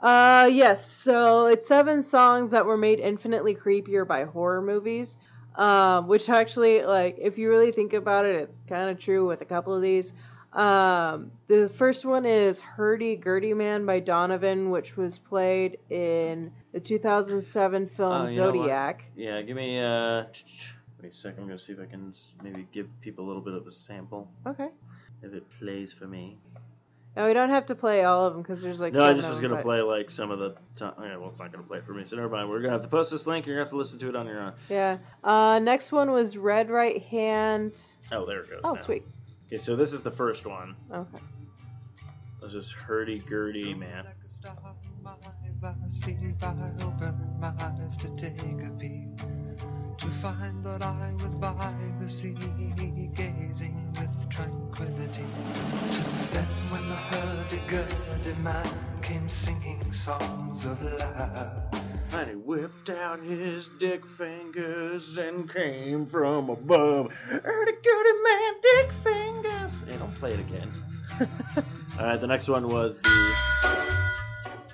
Uh, 0.00 0.48
yes. 0.52 0.88
So 0.88 1.46
it's 1.46 1.66
seven 1.66 2.02
songs 2.02 2.50
that 2.52 2.64
were 2.64 2.76
made 2.76 3.00
infinitely 3.00 3.54
creepier 3.54 4.06
by 4.06 4.24
horror 4.24 4.62
movies. 4.62 5.16
Um, 5.56 6.08
which 6.08 6.28
actually, 6.28 6.82
like, 6.82 7.16
if 7.20 7.38
you 7.38 7.48
really 7.48 7.70
think 7.70 7.92
about 7.92 8.24
it, 8.24 8.34
it's 8.34 8.58
kind 8.68 8.90
of 8.90 8.98
true 8.98 9.28
with 9.28 9.40
a 9.40 9.44
couple 9.44 9.72
of 9.72 9.82
these. 9.82 10.12
Um, 10.52 11.32
the 11.48 11.68
first 11.76 12.04
one 12.04 12.24
is 12.24 12.60
Hurdy 12.60 13.16
Gurdy 13.16 13.54
Man 13.54 13.86
by 13.86 14.00
Donovan, 14.00 14.70
which 14.70 14.96
was 14.96 15.18
played 15.18 15.78
in 15.90 16.52
the 16.72 16.80
2007 16.80 17.88
film 17.88 18.22
what? 18.22 18.32
Zodiac. 18.32 19.04
Yeah, 19.16 19.42
give 19.42 19.56
me 19.56 19.80
uh, 19.80 20.24
wait 21.04 21.12
a 21.12 21.16
second. 21.16 21.40
I'm 21.42 21.46
going 21.48 21.58
to 21.58 21.64
see 21.64 21.72
if 21.74 21.80
I 21.80 21.84
can 21.84 22.12
maybe 22.42 22.66
give 22.72 22.88
people 23.02 23.24
a 23.24 23.28
little 23.28 23.42
bit 23.42 23.52
of 23.54 23.66
a 23.66 23.70
sample 23.70 24.28
Okay. 24.46 24.68
if 25.22 25.34
it 25.34 25.44
plays 25.58 25.92
for 25.92 26.06
me. 26.06 26.36
Now 27.16 27.26
we 27.28 27.34
don't 27.34 27.50
have 27.50 27.66
to 27.66 27.74
play 27.76 28.02
all 28.02 28.26
of 28.26 28.32
them 28.32 28.42
because 28.42 28.60
there's 28.60 28.80
like. 28.80 28.92
No, 28.92 29.04
I 29.04 29.12
just 29.12 29.28
was 29.28 29.40
gonna 29.40 29.54
but- 29.54 29.62
play 29.62 29.80
like 29.82 30.10
some 30.10 30.32
of 30.32 30.40
the. 30.40 30.50
T- 30.76 30.84
Yeah, 31.00 31.16
well, 31.18 31.28
it's 31.28 31.38
not 31.38 31.52
gonna 31.52 31.62
play 31.62 31.80
for 31.80 31.92
me, 31.94 32.04
so 32.04 32.16
never 32.16 32.28
mind. 32.28 32.48
We're 32.48 32.58
gonna 32.60 32.72
have 32.72 32.82
to 32.82 32.88
post 32.88 33.12
this 33.12 33.24
link. 33.24 33.46
You're 33.46 33.54
gonna 33.54 33.66
have 33.66 33.70
to 33.70 33.76
listen 33.76 34.00
to 34.00 34.08
it 34.08 34.16
on 34.16 34.26
your 34.26 34.40
own. 34.40 34.52
Yeah. 34.68 34.98
Uh, 35.22 35.60
next 35.60 35.92
one 35.92 36.10
was 36.10 36.36
Red 36.36 36.70
Right 36.70 37.00
Hand. 37.04 37.78
Oh, 38.10 38.26
there 38.26 38.40
it 38.40 38.50
goes. 38.50 38.62
Oh, 38.64 38.72
now. 38.72 38.82
sweet. 38.82 39.04
Okay, 39.46 39.58
so 39.58 39.76
this 39.76 39.92
is 39.92 40.02
the 40.02 40.10
first 40.10 40.44
one. 40.44 40.74
Okay. 40.92 41.18
This 42.42 42.54
is 42.54 42.68
hurdy 42.70 43.20
gurdy 43.20 43.74
man. 43.74 44.06
Find 50.24 50.64
that 50.64 50.80
I 50.80 51.12
was 51.22 51.34
by 51.34 51.74
the 52.00 52.08
sea 52.08 52.34
Gazing 53.14 53.94
with 54.00 54.30
tranquility 54.30 55.26
Just 55.92 56.32
then 56.32 56.46
when 56.70 56.88
the 56.88 56.96
hurdy-gurdy 56.96 58.34
man 58.40 58.66
Came 59.02 59.28
singing 59.28 59.92
songs 59.92 60.64
of 60.64 60.82
love 60.82 61.62
And 62.14 62.30
he 62.30 62.36
whipped 62.36 62.88
out 62.88 63.22
his 63.22 63.68
dick 63.68 64.06
fingers 64.06 65.18
and 65.18 65.52
came 65.52 66.06
from 66.06 66.48
above. 66.48 67.12
Hurdy 67.12 67.72
gurdy 67.84 68.22
man, 68.24 68.54
dick 68.62 68.92
fingers. 69.02 69.82
Hey, 69.86 69.98
don't 69.98 70.14
play 70.14 70.32
it 70.32 70.40
again. 70.40 70.72
All 71.98 72.06
right, 72.06 72.18
the 72.18 72.26
next 72.26 72.48
one 72.48 72.66
was 72.68 72.98
the. 73.00 73.34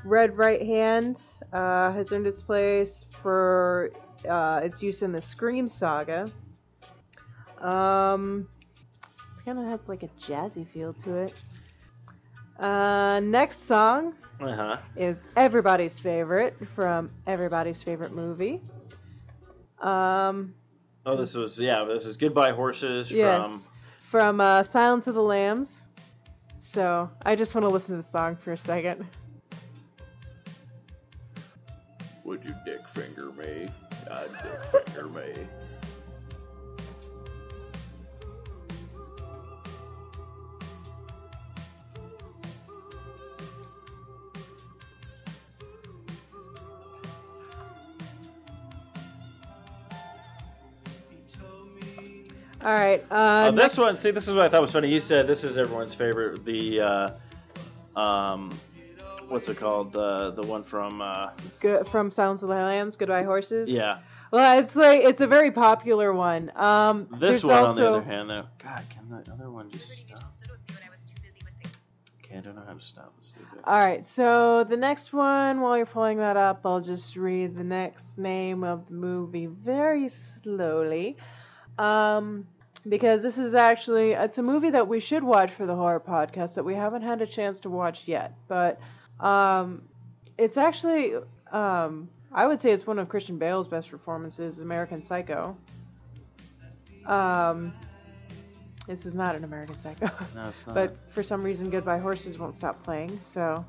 Red 0.05 0.39
Right 0.39 0.63
Hand 0.63 1.21
uh, 1.53 1.93
has 1.93 2.13
earned 2.13 2.27
its 2.27 2.43
place 2.43 3.05
for 3.23 3.91
uh, 4.29 4.61
its 4.63 4.83
use 4.83 5.03
in 5.03 5.13
the 5.13 5.21
Scream 5.21 5.69
saga. 5.69 6.31
Um, 7.61 8.49
it 9.39 9.45
kind 9.45 9.59
of 9.59 9.67
has 9.67 9.89
like 9.89 10.03
a 10.03 10.09
jazzy 10.21 10.67
feel 10.67 10.93
to 10.95 11.15
it. 11.17 11.43
Uh, 12.59 13.21
next 13.21 13.67
song 13.67 14.15
Uh 14.41 14.55
huh. 14.55 14.77
is 14.97 15.23
everybody's 15.37 15.99
favorite 15.99 16.57
from 16.75 17.11
everybody's 17.27 17.83
favorite 17.83 18.13
movie. 18.13 18.61
Um, 19.81 20.55
Oh, 21.07 21.17
this 21.17 21.35
was 21.35 21.59
yeah. 21.59 21.85
This 21.85 22.05
is 22.05 22.17
Goodbye 22.19 22.53
Horses 22.53 23.11
yes, 23.11 23.43
from. 23.47 23.63
from 24.11 24.41
uh, 24.41 24.63
Silence 24.65 25.07
of 25.07 25.15
the 25.15 25.23
Lambs. 25.23 25.81
So 26.59 27.09
I 27.25 27.35
just 27.37 27.55
want 27.55 27.67
to 27.67 27.73
listen 27.73 27.97
to 27.97 28.03
the 28.03 28.09
song 28.09 28.37
for 28.37 28.53
a 28.53 28.59
second. 28.59 29.07
Would 32.25 32.45
you 32.45 32.55
dick 32.67 32.87
finger 32.89 33.33
me? 33.33 33.69
I'd 34.11 34.31
dick 34.43 34.85
finger 34.85 35.09
me. 35.09 35.47
All 52.63 52.75
right. 52.75 53.03
Uh, 53.11 53.15
Uh, 53.15 53.51
this 53.53 53.79
one, 53.79 53.97
see, 53.97 54.11
this 54.11 54.29
is 54.29 54.35
what 54.35 54.45
I 54.45 54.49
thought 54.51 54.61
was 54.61 54.71
funny. 54.71 54.89
You 54.89 55.01
said 55.01 55.27
this 55.27 55.45
is 55.45 55.57
everyone's 55.57 55.95
favorite. 55.95 56.45
The, 56.45 56.81
uh, 56.81 57.11
um, 57.99 58.59
what's 59.31 59.49
it 59.49 59.57
called? 59.57 59.93
The 59.93 60.33
the 60.33 60.43
one 60.43 60.65
from, 60.65 61.01
uh, 61.01 61.31
Good, 61.61 61.89
from 61.89 62.11
Silence 62.11 62.43
of 62.43 62.49
the 62.49 62.55
Lambs, 62.55 62.97
Goodbye 62.97 63.23
Horses. 63.25 63.71
yeah. 63.71 64.01
Well, 64.33 64.61
it's 64.61 64.77
like 64.77 65.03
it's 65.03 65.21
a 65.21 65.27
very 65.27 65.51
popular 65.51 66.13
one. 66.13 66.53
Um, 66.57 67.09
This 67.19 67.43
one, 67.43 67.53
also, 67.53 67.71
on 67.71 67.77
the 67.77 67.89
other 67.89 68.03
hand, 68.03 68.31
though, 68.31 68.45
God, 68.63 68.85
can 68.91 69.09
the 69.25 69.33
other 69.33 69.51
one 69.51 69.71
just 69.71 69.89
stop? 69.91 70.23
Okay, 72.25 72.39
I 72.39 72.41
don't 72.41 72.55
know 72.55 72.63
how 72.65 72.75
to 72.75 72.81
stop 72.81 73.13
this. 73.19 73.29
stupid. 73.29 73.61
All 73.65 73.79
right, 73.79 74.07
so 74.07 74.65
the 74.69 74.77
next 74.77 75.13
one, 75.13 75.61
while 75.61 75.77
you're 75.77 75.85
pulling 75.87 76.19
that 76.19 76.37
up, 76.37 76.61
I'll 76.65 76.81
just 76.81 77.17
read 77.17 77.57
the 77.57 77.65
next 77.65 78.19
name 78.19 78.63
of 78.63 78.87
the 78.87 78.95
movie 78.95 79.47
very 79.47 80.09
slowly, 80.09 81.17
um, 81.77 82.47
because 82.89 83.25
this 83.25 83.37
is 83.37 83.57
actually 83.57 84.13
it's 84.13 84.39
a 84.39 84.43
movie 84.43 84.71
that 84.71 84.87
we 84.87 85.01
should 85.01 85.25
watch 85.25 85.51
for 85.51 85.67
the 85.67 85.75
horror 85.75 85.99
podcast 85.99 86.55
that 86.55 86.65
we 86.65 86.75
haven't 86.77 87.03
had 87.03 87.21
a 87.21 87.27
chance 87.27 87.59
to 87.61 87.71
watch 87.71 88.03
yet, 88.07 88.35
but 88.47 88.79
um, 89.21 89.83
it's 90.39 90.57
actually 90.57 91.15
um, 91.53 92.09
I 92.33 92.47
would 92.47 92.61
say 92.61 92.71
it's 92.71 92.87
one 92.87 92.99
of 92.99 93.09
Christian 93.09 93.39
Bale's 93.39 93.69
best 93.69 93.91
performances, 93.91 94.59
American 94.59 95.03
Psycho. 95.03 95.57
Um, 97.07 97.73
this 98.87 99.05
is 99.07 99.15
not 99.15 99.35
an 99.35 99.45
American 99.45 99.81
Psycho. 99.81 100.11
No, 100.35 100.49
it's 100.49 100.67
not. 100.67 100.75
But 100.75 100.97
for 101.13 101.23
some 101.23 101.43
reason, 101.43 101.71
Goodbye 101.71 101.99
Horses 101.99 102.39
won't 102.39 102.55
stop 102.55 102.83
playing. 102.85 103.19
So, 103.21 103.65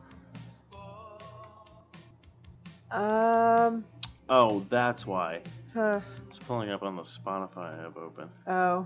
um, 2.92 3.84
oh, 4.30 4.66
that's 4.70 5.06
why. 5.08 5.42
huh, 5.74 6.02
It's 6.30 6.40
pulling 6.40 6.70
up 6.70 6.84
on 6.84 6.96
the 6.96 7.02
Spotify 7.04 7.78
I 7.78 7.82
have 7.82 7.98
open. 7.98 8.30
oh, 8.48 8.86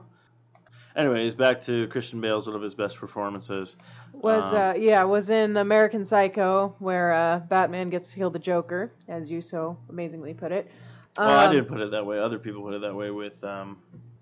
Anyways, 0.95 1.35
back 1.35 1.59
to 1.61 1.87
Christian 1.89 2.21
Bale's 2.21 2.47
one 2.47 2.55
of 2.55 2.61
his 2.61 2.73
best 2.75 2.97
performances. 2.97 3.75
Was 4.21 4.43
Um, 4.53 4.55
uh, 4.55 4.73
yeah, 4.77 5.03
was 5.03 5.29
in 5.29 5.57
American 5.57 6.05
Psycho 6.05 6.75
where 6.79 7.13
uh, 7.13 7.39
Batman 7.39 7.89
gets 7.89 8.07
to 8.09 8.15
kill 8.15 8.29
the 8.29 8.39
Joker, 8.39 8.91
as 9.07 9.29
you 9.29 9.41
so 9.41 9.77
amazingly 9.89 10.33
put 10.33 10.51
it. 10.51 10.69
Well, 11.17 11.29
I 11.29 11.45
Um, 11.45 11.53
didn't 11.53 11.67
put 11.69 11.79
it 11.79 11.91
that 11.91 12.05
way. 12.05 12.19
Other 12.19 12.39
people 12.39 12.61
put 12.61 12.73
it 12.73 12.81
that 12.81 12.93
way 12.95 13.11
with 13.11 13.41
um, 13.43 13.77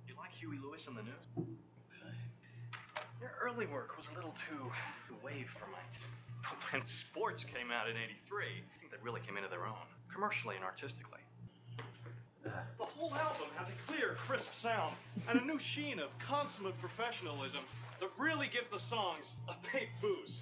You 0.08 0.14
like 0.18 0.32
Huey 0.32 0.58
Lewis 0.62 0.86
and 0.88 0.98
the 0.98 1.04
News? 1.04 1.48
Their 3.20 3.34
early 3.42 3.66
work 3.68 3.98
was 3.98 4.06
a 4.12 4.16
little 4.16 4.36
too 4.50 4.70
wave 5.24 5.48
for 5.58 5.66
my. 5.72 5.80
But 6.44 6.60
when 6.72 6.84
sports 6.86 7.44
came 7.44 7.72
out 7.72 7.88
in 7.90 7.96
'83, 7.96 8.46
I 8.46 8.80
think 8.80 8.92
they 8.92 8.98
really 9.02 9.22
came 9.26 9.38
into 9.38 9.50
their 9.50 9.66
own, 9.66 9.88
commercially 10.14 10.56
and 10.56 10.64
artistically. 10.66 11.23
The 12.44 12.86
whole 12.86 13.14
album 13.16 13.48
has 13.56 13.68
a 13.70 13.92
clear, 13.92 14.16
crisp 14.20 14.54
sound 14.62 14.94
and 15.30 15.40
a 15.40 15.46
new 15.46 15.58
sheen 15.60 16.00
of 16.00 16.10
consummate 16.20 16.80
professionalism 16.82 17.62
that 18.00 18.10
really 18.18 18.48
gives 18.48 18.70
the 18.70 18.80
songs 18.80 19.34
a 19.48 19.54
big 19.72 19.88
boost. 20.02 20.42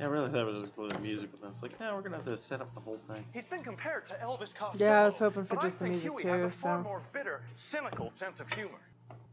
Yeah, 0.00 0.06
I 0.06 0.10
really 0.10 0.30
thought 0.30 0.40
it 0.40 0.44
was 0.46 0.64
just 0.64 0.66
including 0.76 1.02
music, 1.02 1.30
but 1.30 1.40
then 1.40 1.50
it's 1.50 1.62
like, 1.62 1.78
no, 1.78 1.94
we're 1.94 2.02
gonna 2.02 2.16
have 2.16 2.24
to 2.24 2.36
set 2.36 2.60
up 2.60 2.74
the 2.74 2.80
whole 2.80 2.98
thing. 3.06 3.24
He's 3.32 3.44
been 3.44 3.62
compared 3.62 4.06
to 4.08 4.14
Elvis 4.14 4.52
Costello. 4.54 4.90
Yeah, 4.90 5.02
I 5.02 5.06
was 5.06 5.16
hoping 5.18 5.44
for 5.44 5.54
but 5.54 5.62
just 5.62 5.76
I 5.76 5.78
the 5.86 5.90
think 5.90 6.02
music 6.02 6.20
Huey 6.22 6.32
has 6.32 6.42
a 6.42 6.50
far 6.50 6.78
so- 6.78 6.82
more 6.82 7.02
bitter, 7.12 7.42
cynical 7.54 8.10
sense 8.16 8.40
of 8.40 8.48
humor. 8.52 8.80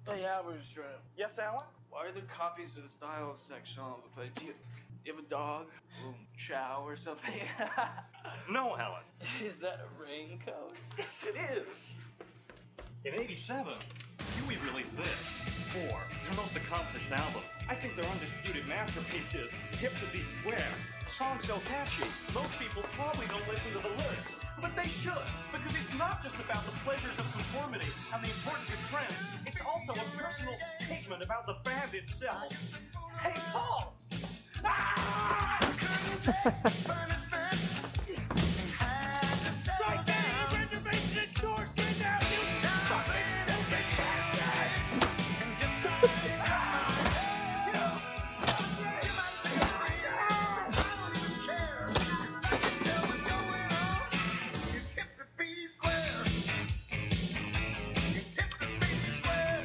Hey, 0.07 0.25
I 0.25 0.41
was 0.41 0.57
trying 0.73 0.87
to. 0.89 0.99
Yes, 1.17 1.37
Allen? 1.39 1.65
Why 1.89 2.05
are 2.07 2.11
there 2.11 2.23
copies 2.35 2.69
of 2.77 2.83
the 2.83 2.89
style 2.89 3.35
section 3.49 3.81
all 3.81 3.99
over 3.99 4.25
the 4.25 4.41
place? 4.41 4.53
You, 5.05 5.15
have 5.15 5.23
a 5.23 5.29
dog? 5.29 5.65
Little 5.97 6.15
chow 6.37 6.83
or 6.85 6.97
something? 6.97 7.33
No, 8.51 8.75
Allen. 8.77 9.03
is 9.43 9.53
that 9.61 9.79
a 9.85 9.89
raincoat? 10.01 10.73
Yes, 10.97 11.23
it 11.23 11.37
is. 11.37 11.67
In 13.05 13.13
87, 13.13 13.73
Huey 14.35 14.57
released 14.65 14.97
this. 14.97 15.21
Fore, 15.71 16.01
their 16.25 16.33
most 16.35 16.55
accomplished 16.55 17.11
album. 17.11 17.41
I 17.69 17.75
think 17.75 17.95
their 17.95 18.09
undisputed 18.09 18.67
masterpiece 18.67 19.33
is 19.35 19.51
Hip 19.77 19.93
to 20.01 20.07
Be 20.11 20.25
Square. 20.41 20.65
A 21.05 21.11
song 21.11 21.39
so 21.39 21.61
catchy, 21.69 22.05
most 22.33 22.49
people 22.57 22.83
probably 22.97 23.27
don't 23.27 23.45
listen 23.47 23.69
to 23.77 23.79
the 23.85 23.93
lyrics. 24.01 24.33
But 24.59 24.75
they 24.75 24.89
should, 24.89 25.29
because 25.53 25.73
it's 25.77 25.93
not 25.97 26.23
just 26.23 26.35
about 26.41 26.65
the 26.65 26.73
pleasures 26.83 27.13
of 27.21 27.25
conformity 27.31 27.89
and 28.13 28.23
the 28.23 28.29
importance 28.33 28.69
of 28.73 28.81
trends. 28.89 29.13
It's 29.45 29.61
also 29.61 29.93
a 29.93 30.05
personal 30.17 30.55
statement 30.81 31.21
about 31.23 31.45
the 31.45 31.55
band 31.63 31.93
itself. 31.93 32.49
Hey, 33.21 33.37
Paul! 33.53 33.93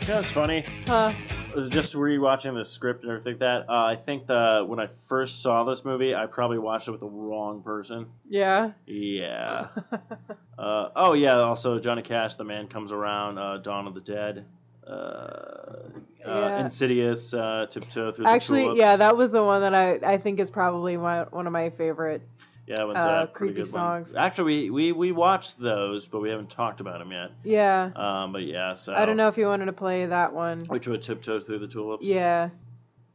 Know 0.06 0.16
what's 0.16 0.30
funny? 0.32 0.64
huh? 0.86 1.33
Just 1.68 1.94
rewatching 1.94 2.54
the 2.54 2.64
script 2.64 3.02
and 3.02 3.10
everything 3.12 3.34
like 3.34 3.40
that. 3.40 3.68
Uh, 3.68 3.84
I 3.84 3.96
think 3.96 4.26
the 4.26 4.64
when 4.66 4.80
I 4.80 4.88
first 5.08 5.42
saw 5.42 5.62
this 5.64 5.84
movie, 5.84 6.14
I 6.14 6.26
probably 6.26 6.58
watched 6.58 6.88
it 6.88 6.90
with 6.90 7.00
the 7.00 7.08
wrong 7.08 7.62
person. 7.62 8.06
Yeah. 8.28 8.72
Yeah. 8.86 9.68
Uh, 10.56 10.88
oh 10.94 11.14
yeah. 11.14 11.34
Also, 11.40 11.80
Johnny 11.80 12.02
Cash, 12.02 12.36
the 12.36 12.44
man 12.44 12.68
comes 12.68 12.92
around. 12.92 13.38
Uh, 13.38 13.56
Dawn 13.58 13.88
of 13.88 13.94
the 13.94 14.00
Dead. 14.00 14.44
Uh, 14.86 14.90
uh, 14.90 15.90
Yeah. 16.24 16.60
Insidious. 16.60 17.34
Uh, 17.34 17.66
Tiptoe 17.68 18.12
through 18.12 18.24
the 18.24 18.30
Actually, 18.30 18.62
tulips. 18.62 18.78
yeah, 18.78 18.94
that 18.96 19.16
was 19.16 19.32
the 19.32 19.42
one 19.42 19.62
that 19.62 19.74
I 19.74 19.94
I 20.14 20.18
think 20.18 20.38
is 20.38 20.50
probably 20.50 20.96
my, 20.96 21.24
one 21.24 21.48
of 21.48 21.52
my 21.52 21.70
favorite. 21.70 22.22
Yeah, 22.66 22.76
that 22.76 22.86
one's 22.86 22.98
uh, 22.98 23.24
a 23.24 23.26
pretty 23.26 23.54
creepy 23.54 23.66
good 23.68 23.74
one. 23.78 24.06
Actually, 24.16 24.70
we, 24.70 24.70
we 24.70 24.92
we 24.92 25.12
watched 25.12 25.58
those, 25.58 26.06
but 26.06 26.20
we 26.20 26.30
haven't 26.30 26.50
talked 26.50 26.80
about 26.80 26.98
them 26.98 27.12
yet. 27.12 27.30
Yeah. 27.42 27.90
Um, 27.94 28.32
but 28.32 28.44
yeah, 28.44 28.74
so 28.74 28.94
I 28.94 29.04
don't 29.04 29.16
know 29.16 29.28
if 29.28 29.36
you 29.36 29.46
wanted 29.46 29.66
to 29.66 29.72
play 29.72 30.06
that 30.06 30.32
one. 30.32 30.60
which 30.60 30.86
would 30.88 31.02
tiptoe 31.02 31.40
through 31.40 31.58
the 31.58 31.68
tulips. 31.68 32.04
Yeah, 32.04 32.50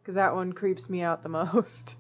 because 0.01 0.15
that 0.15 0.35
one 0.35 0.53
creeps 0.53 0.89
me 0.89 1.01
out 1.01 1.23
the 1.23 1.29
most. 1.29 1.95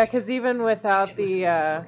Yeah, 0.00 0.06
because 0.06 0.30
even 0.30 0.62
without 0.62 1.14
the, 1.14 1.46
uh, 1.46 1.82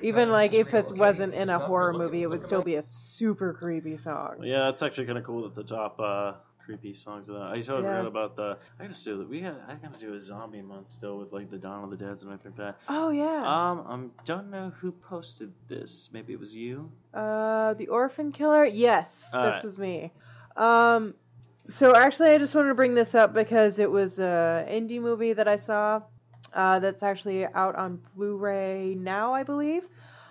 even 0.00 0.30
like 0.30 0.52
if 0.52 0.72
it 0.72 0.86
wasn't 0.96 1.34
in 1.34 1.50
a 1.50 1.58
horror 1.58 1.92
movie, 1.92 2.22
it 2.22 2.30
would 2.30 2.44
still 2.44 2.62
be 2.62 2.76
a 2.76 2.82
super 2.82 3.52
creepy 3.52 3.96
song. 3.96 4.36
Yeah, 4.44 4.68
it's 4.68 4.84
actually 4.84 5.06
kind 5.06 5.18
of 5.18 5.24
cool 5.24 5.42
that 5.42 5.56
the 5.56 5.64
top 5.64 5.98
uh, 5.98 6.34
creepy 6.64 6.94
songs 6.94 7.28
of 7.28 7.34
that. 7.34 7.50
I 7.50 7.56
totally 7.56 7.82
Yeah. 7.82 7.96
forgot 7.96 8.06
about 8.06 8.36
the. 8.36 8.58
I 8.78 8.86
gotta 8.86 9.04
do 9.04 9.18
that. 9.18 9.28
We 9.28 9.40
got. 9.40 9.60
I 9.68 9.74
gotta 9.74 9.98
do 9.98 10.14
a 10.14 10.20
zombie 10.20 10.62
month 10.62 10.90
still 10.90 11.18
with 11.18 11.32
like 11.32 11.50
the 11.50 11.58
Dawn 11.58 11.82
of 11.82 11.90
the 11.90 11.96
Dead 11.96 12.10
and 12.22 12.22
everything 12.22 12.52
like 12.56 12.56
that. 12.56 12.78
Oh 12.88 13.10
yeah. 13.10 13.42
Um, 13.42 13.84
I 13.88 14.24
don't 14.24 14.48
know 14.48 14.72
who 14.80 14.92
posted 14.92 15.52
this. 15.68 16.08
Maybe 16.12 16.32
it 16.32 16.38
was 16.38 16.54
you. 16.54 16.88
Uh, 17.12 17.74
the 17.74 17.88
Orphan 17.88 18.30
Killer. 18.30 18.64
Yes, 18.64 19.28
this 19.32 19.34
Alright. 19.34 19.64
was 19.64 19.76
me. 19.76 20.12
Um, 20.56 21.14
so 21.66 21.96
actually, 21.96 22.30
I 22.30 22.38
just 22.38 22.54
wanted 22.54 22.68
to 22.68 22.74
bring 22.76 22.94
this 22.94 23.16
up 23.16 23.34
because 23.34 23.80
it 23.80 23.90
was 23.90 24.20
a 24.20 24.68
indie 24.70 25.00
movie 25.00 25.32
that 25.32 25.48
I 25.48 25.56
saw. 25.56 26.02
Uh, 26.52 26.78
that's 26.80 27.02
actually 27.02 27.46
out 27.46 27.76
on 27.76 28.00
Blu-ray 28.16 28.96
now, 28.98 29.32
I 29.32 29.42
believe. 29.42 29.88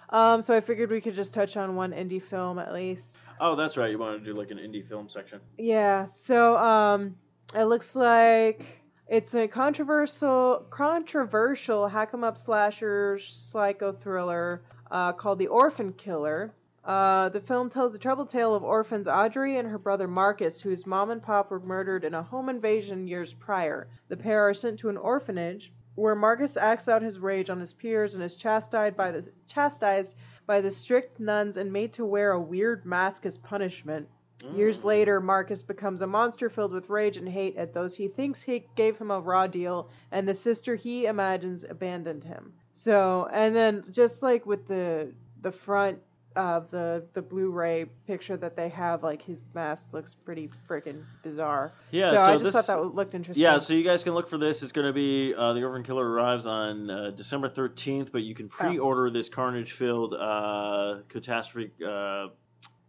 Um, 0.09 0.41
so 0.41 0.55
I 0.55 0.61
figured 0.61 0.89
we 0.89 1.01
could 1.01 1.15
just 1.15 1.33
touch 1.33 1.55
on 1.55 1.75
one 1.75 1.91
indie 1.91 2.21
film 2.21 2.59
at 2.59 2.73
least. 2.73 3.17
Oh, 3.39 3.55
that's 3.55 3.77
right. 3.77 3.91
You 3.91 3.99
wanted 3.99 4.19
to 4.19 4.25
do 4.25 4.33
like 4.33 4.51
an 4.51 4.57
indie 4.57 4.85
film 4.87 5.07
section. 5.07 5.39
Yeah. 5.57 6.07
So 6.07 6.57
um, 6.57 7.15
it 7.55 7.65
looks 7.65 7.95
like 7.95 8.65
it's 9.07 9.33
a 9.33 9.47
controversial, 9.47 10.65
controversial 10.69 11.87
hack 11.87 12.09
'em 12.13 12.23
up 12.23 12.37
slasher 12.37 13.19
psycho 13.19 13.93
thriller 13.93 14.61
uh, 14.91 15.13
called 15.13 15.39
The 15.39 15.47
Orphan 15.47 15.93
Killer. 15.93 16.53
Uh, 16.83 17.29
the 17.29 17.39
film 17.41 17.69
tells 17.69 17.93
the 17.93 17.99
troubled 17.99 18.29
tale 18.29 18.55
of 18.55 18.63
orphans 18.63 19.07
Audrey 19.07 19.57
and 19.57 19.67
her 19.67 19.77
brother 19.77 20.07
Marcus, 20.07 20.59
whose 20.59 20.85
mom 20.85 21.11
and 21.11 21.21
pop 21.21 21.51
were 21.51 21.59
murdered 21.59 22.03
in 22.03 22.15
a 22.15 22.23
home 22.23 22.49
invasion 22.49 23.07
years 23.07 23.33
prior. 23.33 23.87
The 24.07 24.17
pair 24.17 24.47
are 24.47 24.53
sent 24.53 24.79
to 24.79 24.89
an 24.89 24.97
orphanage 24.97 25.71
where 25.99 26.15
Marcus 26.15 26.57
acts 26.57 26.87
out 26.87 27.01
his 27.01 27.19
rage 27.19 27.49
on 27.49 27.59
his 27.59 27.73
peers 27.73 28.15
and 28.15 28.23
is 28.23 28.35
chastised 28.35 28.95
by 28.95 29.11
the 29.11 29.27
chastised 29.47 30.15
by 30.47 30.61
the 30.61 30.71
strict 30.71 31.19
nuns 31.19 31.57
and 31.57 31.71
made 31.71 31.93
to 31.93 32.05
wear 32.05 32.31
a 32.31 32.41
weird 32.41 32.85
mask 32.85 33.25
as 33.25 33.37
punishment. 33.37 34.07
Years 34.53 34.81
Mm. 34.81 34.85
later, 34.85 35.19
Marcus 35.19 35.61
becomes 35.61 36.01
a 36.01 36.07
monster 36.07 36.49
filled 36.49 36.71
with 36.71 36.89
rage 36.89 37.17
and 37.17 37.27
hate 37.27 37.57
at 37.57 37.73
those 37.73 37.95
he 37.95 38.07
thinks 38.07 38.41
he 38.41 38.65
gave 38.75 38.97
him 38.97 39.11
a 39.11 39.19
raw 39.19 39.45
deal, 39.47 39.89
and 40.11 40.27
the 40.27 40.33
sister 40.33 40.75
he 40.75 41.05
imagines 41.05 41.65
abandoned 41.65 42.23
him. 42.23 42.53
So, 42.73 43.27
and 43.33 43.53
then 43.53 43.83
just 43.91 44.23
like 44.23 44.45
with 44.45 44.67
the 44.67 45.13
the 45.41 45.51
front 45.51 45.99
of 46.35 46.69
the 46.71 47.03
the 47.13 47.21
Blu-ray 47.21 47.85
picture 48.07 48.37
that 48.37 48.55
they 48.55 48.69
have, 48.69 49.03
like 49.03 49.21
his 49.21 49.41
mask 49.53 49.87
looks 49.91 50.13
pretty 50.13 50.49
freaking 50.69 51.03
bizarre. 51.23 51.73
Yeah, 51.91 52.11
so, 52.11 52.15
so 52.15 52.21
I 52.21 52.31
just 52.33 52.43
this- 52.43 52.53
thought 52.53 52.67
that 52.67 52.95
looked 52.95 53.15
interesting. 53.15 53.43
Yeah, 53.43 53.57
so 53.57 53.73
you 53.73 53.83
guys 53.83 54.03
can 54.03 54.13
look 54.13 54.29
for 54.29 54.37
this. 54.37 54.61
It's 54.63 54.71
going 54.71 54.87
to 54.87 54.93
be 54.93 55.33
uh, 55.35 55.53
the 55.53 55.63
Orphan 55.63 55.83
Killer 55.83 56.07
arrives 56.07 56.47
on 56.47 56.89
uh, 56.89 57.11
December 57.11 57.49
13th, 57.49 58.11
but 58.11 58.21
you 58.21 58.35
can 58.35 58.47
pre-order 58.47 59.09
this 59.09 59.29
carnage-filled 59.29 60.13
uh, 60.13 60.97
catastrophe 61.09 61.71
uh, 61.85 62.27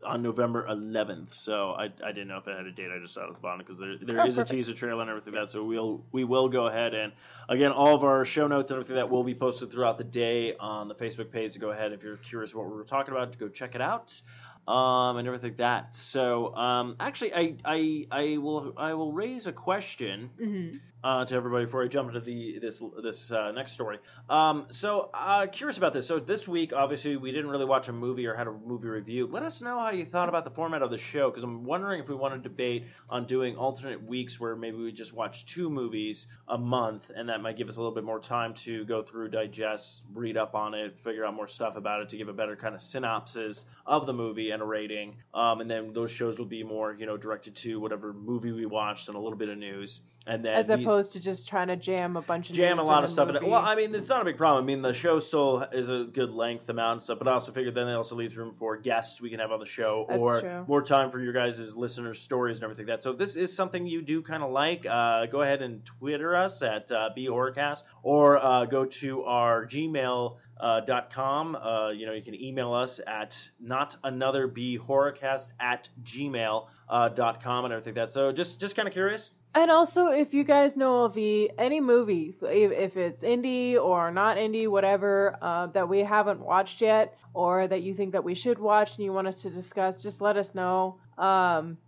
on 0.05 0.23
November 0.23 0.67
11th. 0.69 1.35
So 1.35 1.71
I, 1.73 1.85
I 2.05 2.13
didn't 2.13 2.29
know 2.29 2.39
if 2.39 2.47
it 2.49 2.57
had 2.57 2.67
a 2.67 2.73
date. 2.73 2.91
I 2.95 2.99
just 3.01 3.15
saw 3.15 3.25
it 3.25 3.29
at 3.29 3.35
the 3.35 3.41
bottom 3.41 3.59
because 3.59 3.79
there 3.79 3.97
there 4.01 4.23
Oh, 4.23 4.25
is 4.25 4.39
a 4.39 4.45
teaser 4.45 4.73
trailer 4.75 5.01
and 5.03 5.11
everything 5.11 5.35
like 5.35 5.45
that. 5.45 5.51
So 5.51 5.65
we'll 5.65 6.05
we 6.13 6.25
will 6.25 6.49
go 6.49 6.67
ahead 6.67 6.95
and 6.95 7.13
again 7.49 7.73
all 7.73 7.95
of 7.95 8.05
our 8.05 8.25
show 8.25 8.47
notes 8.47 8.71
and 8.71 8.77
everything 8.77 8.97
that 8.97 9.11
will 9.11 9.25
be 9.25 9.35
posted 9.35 9.71
throughout 9.71 9.99
the 9.99 10.05
day 10.05 10.55
on 10.59 10.89
the 10.89 10.95
Facebook 10.95 11.31
page. 11.31 11.53
So 11.53 11.61
go 11.61 11.71
ahead 11.71 11.93
if 11.93 12.03
you're 12.03 12.17
curious 12.17 12.55
what 12.55 12.67
we 12.67 12.73
were 12.77 12.85
talking 12.85 13.13
about 13.15 13.33
to 13.33 13.39
go 13.39 13.49
check 13.49 13.75
it 13.75 13.81
out. 13.81 14.21
Um, 14.69 15.17
and 15.17 15.27
everything 15.27 15.51
like 15.51 15.57
that. 15.59 15.95
So, 15.97 16.55
um, 16.55 16.97
actually, 17.01 17.35
I, 17.35 17.57
I, 17.65 18.07
I 18.11 18.37
will, 18.39 18.75
I 18.77 18.95
will 18.95 19.13
raise 19.13 19.47
a 19.49 19.53
question 19.53 20.31
hmm 20.39 20.79
uh, 21.03 21.25
to 21.25 21.35
everybody 21.35 21.65
before 21.65 21.83
I 21.83 21.89
jump 21.89 22.09
into 22.09 22.21
the 22.21 22.59
this 22.61 22.83
this 23.03 23.33
uh, 23.33 23.53
next 23.53 23.73
story. 23.73 23.99
Um, 24.29 24.67
so 24.69 25.11
uh, 25.15 25.47
curious 25.47 25.79
about 25.79 25.93
this. 25.93 26.07
So 26.07 26.19
this 26.19 26.47
week, 26.47 26.73
obviously, 26.73 27.17
we 27.17 27.33
didn't 27.33 27.51
really 27.51 27.65
watch 27.65 27.89
a 27.89 27.93
movie 27.93 28.27
or 28.27 28.35
had 28.35 28.47
a 28.47 28.53
movie 28.53 28.89
review. 28.89 29.27
Let 29.27 29.43
us 29.43 29.61
know 29.61 29.79
how 29.79 29.91
you 29.91 30.05
thought 30.05 30.29
about 30.29 30.45
the 30.45 30.51
format 30.51 30.83
of 30.83 30.91
the 30.91 30.99
show 30.99 31.31
because 31.31 31.43
I'm 31.43 31.65
wondering 31.65 32.03
if 32.03 32.09
we 32.09 32.15
want 32.15 32.35
to 32.35 32.41
debate 32.41 32.85
on 33.09 33.27
doing 33.27 33.57
alternate 33.57 34.03
weeks 34.03 34.39
where 34.39 34.55
maybe 34.57 34.77
we 34.77 34.93
just 34.93 35.13
watch 35.13 35.47
two 35.47 35.71
movies 35.71 36.27
a 36.49 36.59
month, 36.59 37.11
and 37.15 37.29
that 37.29 37.41
might 37.41 37.57
give 37.57 37.69
us 37.69 37.77
a 37.77 37.81
little 37.81 37.95
bit 37.95 38.05
more 38.05 38.21
time 38.21 38.55
to 38.55 38.85
go 38.85 39.03
through, 39.03 39.31
digest, 39.31 40.03
read 40.13 40.37
up 40.37 40.55
on 40.55 40.75
it, 40.75 40.99
figure 41.03 41.25
out 41.25 41.35
more 41.35 41.49
stuff 41.49 41.77
about 41.77 42.03
it 42.03 42.11
to 42.11 42.17
give 42.17 42.29
a 42.29 42.33
better 42.33 42.57
kind 42.57 42.75
of 42.75 42.81
synopsis 42.81 43.65
of 43.87 44.07
the 44.07 44.13
movie 44.13 44.51
and 44.51 44.63
a 44.63 44.65
rating. 44.65 45.17
Um, 45.33 45.61
and 45.61 45.71
then 45.71 45.93
those 45.93 46.11
shows 46.11 46.39
will 46.39 46.47
be 46.47 46.63
more, 46.63 46.93
you 46.93 47.07
know, 47.07 47.17
directed 47.17 47.57
to 47.57 47.81
whatever 47.81 48.13
movie 48.13 48.53
we 48.53 48.67
watched 48.67 49.09
and 49.09 49.17
a 49.17 49.21
little 49.21 49.39
bit 49.39 49.49
of 49.49 49.59
news. 49.59 50.01
And 50.27 50.45
then 50.45 50.55
opposed 50.91 51.13
to 51.13 51.21
just 51.21 51.49
trying 51.49 51.69
to 51.69 51.77
jam 51.77 52.17
a 52.17 52.23
bunch 52.23 52.51
of 52.51 52.57
jam 52.57 52.79
a 52.79 52.83
lot 52.85 53.05
of 53.05 53.11
stuff 53.11 53.29
in 53.29 53.37
it. 53.37 53.47
Well, 53.47 53.63
I 53.63 53.75
mean, 53.75 53.95
it's 53.95 54.09
not 54.09 54.23
a 54.23 54.25
big 54.25 54.37
problem. 54.37 54.65
I 54.65 54.67
mean, 54.67 54.83
the 54.83 54.93
show 54.93 55.19
still 55.19 55.63
is 55.73 55.89
a 55.89 56.05
good 56.05 56.31
length 56.31 56.69
amount 56.69 56.93
and 56.93 57.03
stuff, 57.03 57.19
but 57.19 57.29
I 57.29 57.33
also 57.33 57.53
figured 57.53 57.75
then 57.75 57.89
it 57.89 57.95
also 57.95 58.17
leaves 58.17 58.37
room 58.37 58.55
for 58.55 58.77
guests 58.77 59.21
we 59.21 59.31
can 59.31 59.41
have 59.41 59.53
on 59.53 59.61
the 59.61 59.67
show 59.67 60.07
That's 60.09 60.19
or 60.19 60.41
true. 60.41 60.65
more 60.67 60.83
time 60.83 61.11
for 61.11 61.21
your 61.21 61.33
guys' 61.33 61.77
listeners' 61.77 62.21
stories 62.21 62.57
and 62.57 62.65
everything 62.65 62.87
like 62.87 62.99
that. 62.99 63.03
So 63.03 63.13
if 63.13 63.19
this 63.19 63.37
is 63.37 63.55
something 63.55 63.87
you 63.87 64.03
do 64.03 64.23
kind 64.23 64.43
of 64.43 64.51
like, 64.51 64.85
uh, 64.87 65.27
go 65.27 65.43
ahead 65.43 65.63
and 65.63 65.85
Twitter 65.85 66.35
us 66.35 66.63
at 66.63 66.91
uh, 66.91 67.11
BHorrorcast 67.17 67.85
or 68.03 68.39
uh, 68.39 68.65
go 68.65 68.85
to 68.85 69.25
our 69.25 69.67
Gmail. 69.67 70.37
Uh, 70.61 70.81
dot 70.81 71.11
com. 71.11 71.57
Uh, 71.57 71.89
you 71.89 72.05
know, 72.05 72.13
you 72.13 72.21
can 72.21 72.35
email 72.35 72.75
us 72.75 73.01
at 73.07 73.35
not 73.59 73.97
another 74.05 74.47
b 74.47 74.79
horrorcast 74.79 75.49
at 75.59 75.89
gmail 76.03 76.67
uh, 76.87 77.09
dot 77.09 77.43
com 77.43 77.65
and 77.65 77.73
everything 77.73 77.95
like 77.95 78.09
that. 78.09 78.13
So 78.13 78.31
just 78.31 78.61
just 78.61 78.77
kind 78.77 78.87
of 78.87 78.93
curious. 78.93 79.31
And 79.55 79.71
also, 79.71 80.07
if 80.09 80.33
you 80.33 80.45
guys 80.45 80.77
know 80.77 81.05
of 81.05 81.17
any 81.17 81.81
movie, 81.81 82.37
if, 82.43 82.71
if 82.71 82.97
it's 82.97 83.23
indie 83.23 83.77
or 83.77 84.13
not 84.13 84.37
indie, 84.37 84.69
whatever, 84.69 85.37
uh, 85.43 85.67
that 85.69 85.89
we 85.89 86.01
haven't 86.01 86.41
watched 86.41 86.81
yet, 86.81 87.17
or 87.35 87.67
that 87.67 87.83
you 87.83 87.95
think 87.95 88.13
that 88.13 88.23
we 88.23 88.35
should 88.35 88.59
watch 88.59 88.97
and 88.97 89.05
you 89.05 89.13
want 89.13 89.27
us 89.27 89.43
to 89.43 89.51
discuss, 89.51 90.03
just 90.03 90.21
let 90.21 90.37
us 90.37 90.55
know. 90.55 90.99
Um, 91.19 91.79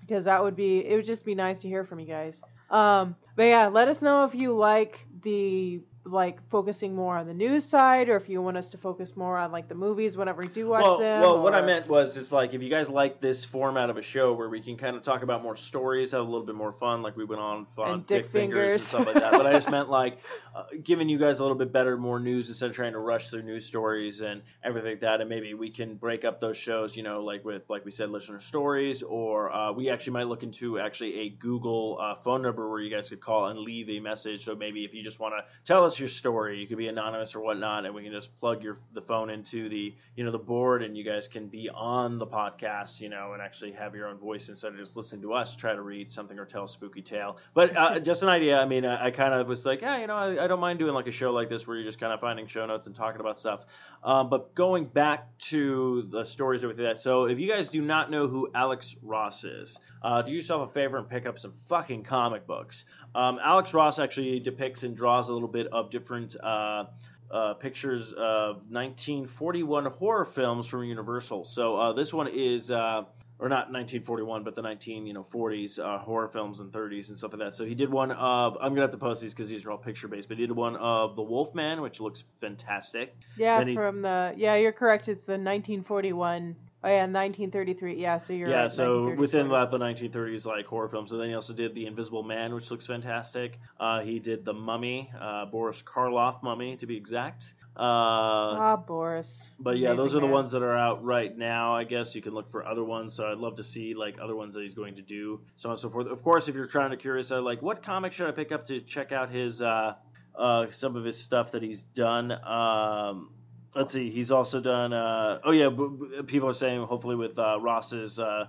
because 0.00 0.24
that 0.24 0.42
would 0.42 0.56
be, 0.56 0.84
it 0.84 0.96
would 0.96 1.04
just 1.04 1.24
be 1.24 1.34
nice 1.36 1.60
to 1.60 1.68
hear 1.68 1.84
from 1.84 2.00
you 2.00 2.06
guys. 2.06 2.42
Um, 2.70 3.14
but 3.36 3.44
yeah, 3.44 3.68
let 3.68 3.86
us 3.88 4.02
know 4.02 4.24
if 4.24 4.34
you 4.34 4.56
like 4.56 4.98
the 5.22 5.80
like 6.12 6.38
focusing 6.48 6.94
more 6.94 7.16
on 7.16 7.26
the 7.26 7.34
news 7.34 7.64
side, 7.64 8.08
or 8.08 8.16
if 8.16 8.28
you 8.28 8.42
want 8.42 8.56
us 8.56 8.70
to 8.70 8.78
focus 8.78 9.16
more 9.16 9.38
on 9.38 9.52
like 9.52 9.68
the 9.68 9.74
movies 9.74 10.16
whenever 10.16 10.42
we 10.42 10.48
do 10.48 10.68
watch 10.68 10.82
well, 10.82 10.98
them. 10.98 11.20
well, 11.20 11.42
what 11.42 11.54
I 11.54 11.62
meant 11.62 11.88
was, 11.88 12.16
it's 12.16 12.32
like 12.32 12.54
if 12.54 12.62
you 12.62 12.70
guys 12.70 12.88
like 12.88 13.20
this 13.20 13.44
format 13.44 13.90
of 13.90 13.96
a 13.96 14.02
show 14.02 14.32
where 14.32 14.48
we 14.48 14.60
can 14.60 14.76
kind 14.76 14.96
of 14.96 15.02
talk 15.02 15.22
about 15.22 15.42
more 15.42 15.56
stories, 15.56 16.12
have 16.12 16.20
a 16.20 16.24
little 16.24 16.46
bit 16.46 16.54
more 16.54 16.72
fun, 16.72 17.02
like 17.02 17.16
we 17.16 17.24
went 17.24 17.40
on 17.40 17.66
fun 17.76 17.90
And 17.90 18.06
dick 18.06 18.24
and 18.24 18.32
fingers. 18.32 18.86
stuff 18.86 19.06
like 19.06 19.16
that. 19.16 19.32
But 19.32 19.46
I 19.46 19.52
just 19.52 19.70
meant 19.76 19.90
like 19.90 20.18
uh, 20.54 20.64
giving 20.82 21.08
you 21.08 21.18
guys 21.18 21.38
a 21.38 21.42
little 21.42 21.58
bit 21.58 21.72
better, 21.72 21.96
more 21.96 22.18
news 22.18 22.48
instead 22.48 22.70
of 22.70 22.76
trying 22.76 22.92
to 22.92 22.98
rush 22.98 23.30
through 23.30 23.42
news 23.42 23.64
stories 23.64 24.20
and 24.20 24.42
everything 24.64 24.90
like 24.90 25.00
that. 25.00 25.20
And 25.20 25.28
maybe 25.28 25.54
we 25.54 25.70
can 25.70 25.94
break 25.94 26.24
up 26.24 26.40
those 26.40 26.56
shows, 26.56 26.96
you 26.96 27.02
know, 27.02 27.22
like 27.22 27.44
with 27.44 27.62
like 27.68 27.84
we 27.84 27.90
said, 27.90 28.10
listener 28.10 28.40
stories, 28.40 29.02
or 29.02 29.52
uh, 29.52 29.72
we 29.72 29.90
actually 29.90 30.14
might 30.14 30.26
look 30.26 30.42
into 30.42 30.78
actually 30.78 31.20
a 31.20 31.28
Google 31.30 31.98
uh, 32.00 32.14
phone 32.16 32.42
number 32.42 32.68
where 32.68 32.80
you 32.80 32.90
guys 32.94 33.08
could 33.08 33.20
call 33.20 33.46
and 33.46 33.58
leave 33.60 33.88
a 33.88 34.00
message. 34.00 34.44
So 34.44 34.54
maybe 34.54 34.84
if 34.84 34.94
you 34.94 35.02
just 35.02 35.20
want 35.20 35.34
to 35.36 35.44
tell 35.64 35.84
us 35.84 35.99
your 36.00 36.08
story, 36.08 36.58
you 36.58 36.66
could 36.66 36.78
be 36.78 36.88
anonymous 36.88 37.34
or 37.34 37.40
whatnot, 37.40 37.84
and 37.84 37.94
we 37.94 38.02
can 38.02 38.12
just 38.12 38.34
plug 38.36 38.62
your 38.62 38.78
the 38.94 39.02
phone 39.02 39.30
into 39.30 39.68
the 39.68 39.94
you 40.16 40.24
know 40.24 40.30
the 40.30 40.38
board, 40.38 40.82
and 40.82 40.96
you 40.96 41.04
guys 41.04 41.28
can 41.28 41.46
be 41.46 41.68
on 41.68 42.18
the 42.18 42.26
podcast, 42.26 43.00
you 43.00 43.08
know, 43.08 43.32
and 43.32 43.42
actually 43.42 43.72
have 43.72 43.94
your 43.94 44.08
own 44.08 44.16
voice 44.16 44.48
instead 44.48 44.72
of 44.72 44.78
just 44.78 44.96
listening 44.96 45.22
to 45.22 45.32
us 45.34 45.54
try 45.54 45.74
to 45.74 45.82
read 45.82 46.10
something 46.10 46.38
or 46.38 46.44
tell 46.44 46.64
a 46.64 46.68
spooky 46.68 47.02
tale. 47.02 47.36
But 47.54 47.76
uh, 47.76 48.00
just 48.00 48.22
an 48.22 48.28
idea. 48.28 48.58
I 48.58 48.64
mean, 48.64 48.84
I, 48.84 49.06
I 49.06 49.10
kind 49.10 49.34
of 49.34 49.46
was 49.46 49.64
like, 49.64 49.82
yeah, 49.82 49.98
you 49.98 50.06
know, 50.06 50.16
I, 50.16 50.44
I 50.44 50.46
don't 50.46 50.60
mind 50.60 50.78
doing 50.78 50.94
like 50.94 51.06
a 51.06 51.12
show 51.12 51.32
like 51.32 51.48
this 51.48 51.66
where 51.66 51.76
you're 51.76 51.86
just 51.86 52.00
kind 52.00 52.12
of 52.12 52.20
finding 52.20 52.46
show 52.46 52.66
notes 52.66 52.86
and 52.86 52.96
talking 52.96 53.20
about 53.20 53.38
stuff. 53.38 53.64
Um, 54.02 54.30
but 54.30 54.54
going 54.54 54.86
back 54.86 55.26
to 55.38 56.08
the 56.10 56.24
stories 56.24 56.62
like 56.62 56.76
that. 56.76 57.00
So 57.00 57.24
if 57.24 57.38
you 57.38 57.48
guys 57.48 57.68
do 57.68 57.82
not 57.82 58.10
know 58.10 58.26
who 58.26 58.50
Alex 58.54 58.96
Ross 59.02 59.44
is, 59.44 59.78
uh, 60.02 60.22
do 60.22 60.32
yourself 60.32 60.70
a 60.70 60.72
favor 60.72 60.98
and 60.98 61.08
pick 61.08 61.26
up 61.26 61.38
some 61.38 61.52
fucking 61.68 62.04
comic 62.04 62.46
books. 62.46 62.84
Um, 63.14 63.38
Alex 63.42 63.74
Ross 63.74 63.98
actually 63.98 64.40
depicts 64.40 64.82
and 64.82 64.96
draws 64.96 65.28
a 65.28 65.32
little 65.32 65.48
bit 65.48 65.66
of 65.68 65.79
different. 65.88 66.36
Uh, 66.42 66.84
uh, 67.30 67.54
pictures 67.54 68.12
of 68.12 68.56
1941 68.70 69.86
horror 69.86 70.24
films 70.24 70.66
from 70.66 70.82
Universal. 70.84 71.44
So 71.44 71.76
uh, 71.76 71.92
this 71.92 72.12
one 72.12 72.26
is, 72.26 72.70
uh, 72.72 73.04
or 73.38 73.48
not 73.48 73.70
1941, 73.70 74.42
but 74.42 74.54
the 74.56 74.62
19 74.62 75.06
you 75.06 75.14
know 75.14 75.24
40s 75.32 75.78
uh, 75.78 75.98
horror 75.98 76.28
films 76.28 76.60
and 76.60 76.72
30s 76.72 77.08
and 77.08 77.16
stuff 77.16 77.32
like 77.32 77.40
that. 77.40 77.54
So 77.54 77.64
he 77.64 77.74
did 77.74 77.90
one 77.90 78.10
of. 78.10 78.56
I'm 78.60 78.70
gonna 78.70 78.80
have 78.82 78.90
to 78.90 78.98
post 78.98 79.22
these 79.22 79.32
because 79.32 79.48
these 79.48 79.64
are 79.64 79.70
all 79.70 79.78
picture 79.78 80.08
based. 80.08 80.28
But 80.28 80.38
he 80.38 80.46
did 80.46 80.56
one 80.56 80.76
of 80.76 81.16
the 81.16 81.22
Wolfman, 81.22 81.80
which 81.80 82.00
looks 82.00 82.24
fantastic. 82.40 83.14
Yeah, 83.36 83.64
he- 83.64 83.74
from 83.74 84.02
the 84.02 84.34
yeah, 84.36 84.56
you're 84.56 84.72
correct. 84.72 85.08
It's 85.08 85.22
the 85.22 85.32
1941. 85.34 86.56
Oh 86.82 86.88
yeah, 86.88 87.00
1933. 87.06 88.00
Yeah, 88.00 88.16
so 88.18 88.32
you're 88.32 88.48
yeah, 88.48 88.62
right. 88.62 88.72
so 88.72 89.14
within 89.14 89.48
that, 89.50 89.70
the 89.70 89.78
1930s 89.78 90.46
like 90.46 90.64
horror 90.66 90.88
films. 90.88 91.12
And 91.12 91.20
then 91.20 91.28
he 91.28 91.34
also 91.34 91.52
did 91.52 91.74
The 91.74 91.86
Invisible 91.86 92.22
Man, 92.22 92.54
which 92.54 92.70
looks 92.70 92.86
fantastic. 92.86 93.58
Uh, 93.78 94.00
he 94.00 94.18
did 94.18 94.44
The 94.46 94.54
Mummy, 94.54 95.10
uh, 95.20 95.44
Boris 95.46 95.82
Karloff 95.82 96.42
Mummy 96.42 96.76
to 96.78 96.86
be 96.86 96.96
exact. 96.96 97.44
Uh, 97.76 97.82
Ah, 97.82 98.76
Boris. 98.76 99.50
But 99.58 99.78
yeah, 99.78 99.90
those 99.90 100.12
Amazing 100.14 100.16
are 100.16 100.20
the 100.20 100.26
man. 100.26 100.34
ones 100.34 100.50
that 100.52 100.62
are 100.62 100.76
out 100.76 101.04
right 101.04 101.36
now. 101.36 101.74
I 101.74 101.84
guess 101.84 102.14
you 102.14 102.22
can 102.22 102.32
look 102.34 102.50
for 102.50 102.66
other 102.66 102.82
ones. 102.82 103.14
So 103.14 103.26
I'd 103.30 103.38
love 103.38 103.56
to 103.56 103.62
see 103.64 103.94
like 103.94 104.16
other 104.20 104.34
ones 104.34 104.54
that 104.54 104.62
he's 104.62 104.74
going 104.74 104.96
to 104.96 105.02
do, 105.02 105.40
so 105.56 105.68
on 105.68 105.74
and 105.74 105.80
so 105.80 105.90
forth. 105.90 106.06
Of 106.06 106.22
course, 106.22 106.48
if 106.48 106.54
you're 106.54 106.66
trying 106.66 106.90
to 106.90 106.96
curious, 106.96 107.30
uh, 107.30 107.40
like 107.42 107.62
what 107.62 107.82
comic 107.82 108.12
should 108.14 108.26
I 108.26 108.32
pick 108.32 108.52
up 108.52 108.66
to 108.68 108.80
check 108.80 109.12
out 109.12 109.30
his 109.30 109.62
uh, 109.62 109.94
uh, 110.34 110.66
some 110.70 110.96
of 110.96 111.04
his 111.04 111.18
stuff 111.18 111.52
that 111.52 111.62
he's 111.62 111.82
done. 111.82 112.32
Um, 112.32 113.30
let's 113.74 113.92
see, 113.92 114.10
he's 114.10 114.30
also 114.30 114.60
done. 114.60 114.92
Uh, 114.92 115.40
oh 115.44 115.52
yeah, 115.52 115.68
b- 115.68 115.88
b- 115.98 116.22
people 116.24 116.48
are 116.48 116.54
saying 116.54 116.84
hopefully 116.86 117.16
with 117.16 117.38
uh, 117.38 117.58
Ross's. 117.60 118.18
Uh, 118.18 118.46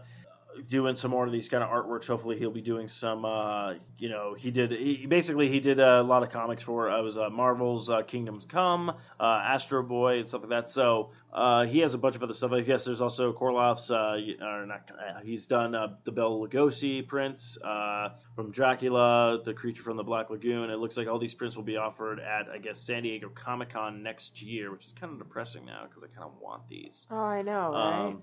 doing 0.67 0.95
some 0.95 1.11
more 1.11 1.25
of 1.25 1.31
these 1.31 1.49
kind 1.49 1.63
of 1.63 1.69
artworks. 1.69 2.07
Hopefully 2.07 2.37
he'll 2.37 2.51
be 2.51 2.61
doing 2.61 2.87
some 2.87 3.25
uh 3.25 3.73
you 3.97 4.09
know 4.09 4.33
he 4.33 4.51
did 4.51 4.71
he 4.71 5.05
basically 5.05 5.49
he 5.49 5.59
did 5.59 5.79
a 5.79 6.01
lot 6.01 6.23
of 6.23 6.29
comics 6.29 6.63
for 6.63 6.89
uh, 6.89 6.99
it 6.99 7.03
was 7.03 7.17
uh, 7.17 7.29
marvel's 7.29 7.89
uh, 7.89 8.01
kingdoms 8.01 8.45
come 8.45 8.89
uh 9.19 9.23
astro 9.23 9.83
boy 9.83 10.19
and 10.19 10.27
stuff 10.27 10.41
like 10.41 10.49
that. 10.49 10.69
So 10.69 11.11
uh 11.33 11.65
he 11.65 11.79
has 11.79 11.93
a 11.93 11.97
bunch 11.97 12.15
of 12.15 12.23
other 12.23 12.33
stuff. 12.33 12.51
I 12.51 12.61
guess 12.61 12.85
there's 12.85 13.01
also 13.01 13.33
Karloff's 13.33 13.91
uh 13.91 14.17
or 14.45 14.65
not 14.65 14.91
uh, 14.91 15.21
he's 15.23 15.45
done 15.47 15.75
uh, 15.75 15.95
the 16.03 16.11
bela 16.11 16.47
lugosi 16.47 17.07
prints 17.07 17.57
uh 17.63 18.09
from 18.35 18.51
dracula 18.51 19.41
the 19.43 19.53
creature 19.53 19.83
from 19.83 19.97
the 19.97 20.03
black 20.03 20.29
lagoon. 20.29 20.69
It 20.69 20.77
looks 20.77 20.97
like 20.97 21.07
all 21.07 21.19
these 21.19 21.33
prints 21.33 21.55
will 21.55 21.63
be 21.63 21.77
offered 21.77 22.19
at 22.19 22.49
i 22.49 22.57
guess 22.57 22.79
san 22.79 23.03
diego 23.03 23.29
comic-con 23.29 24.03
next 24.03 24.41
year 24.41 24.71
which 24.71 24.85
is 24.85 24.93
kind 24.93 25.13
of 25.13 25.19
depressing 25.19 25.65
now 25.65 25.83
because 25.87 26.03
i 26.03 26.07
kind 26.07 26.29
of 26.29 26.39
want 26.41 26.67
these. 26.67 27.07
Oh, 27.11 27.15
I 27.15 27.41
know, 27.41 27.71
right? 27.71 28.15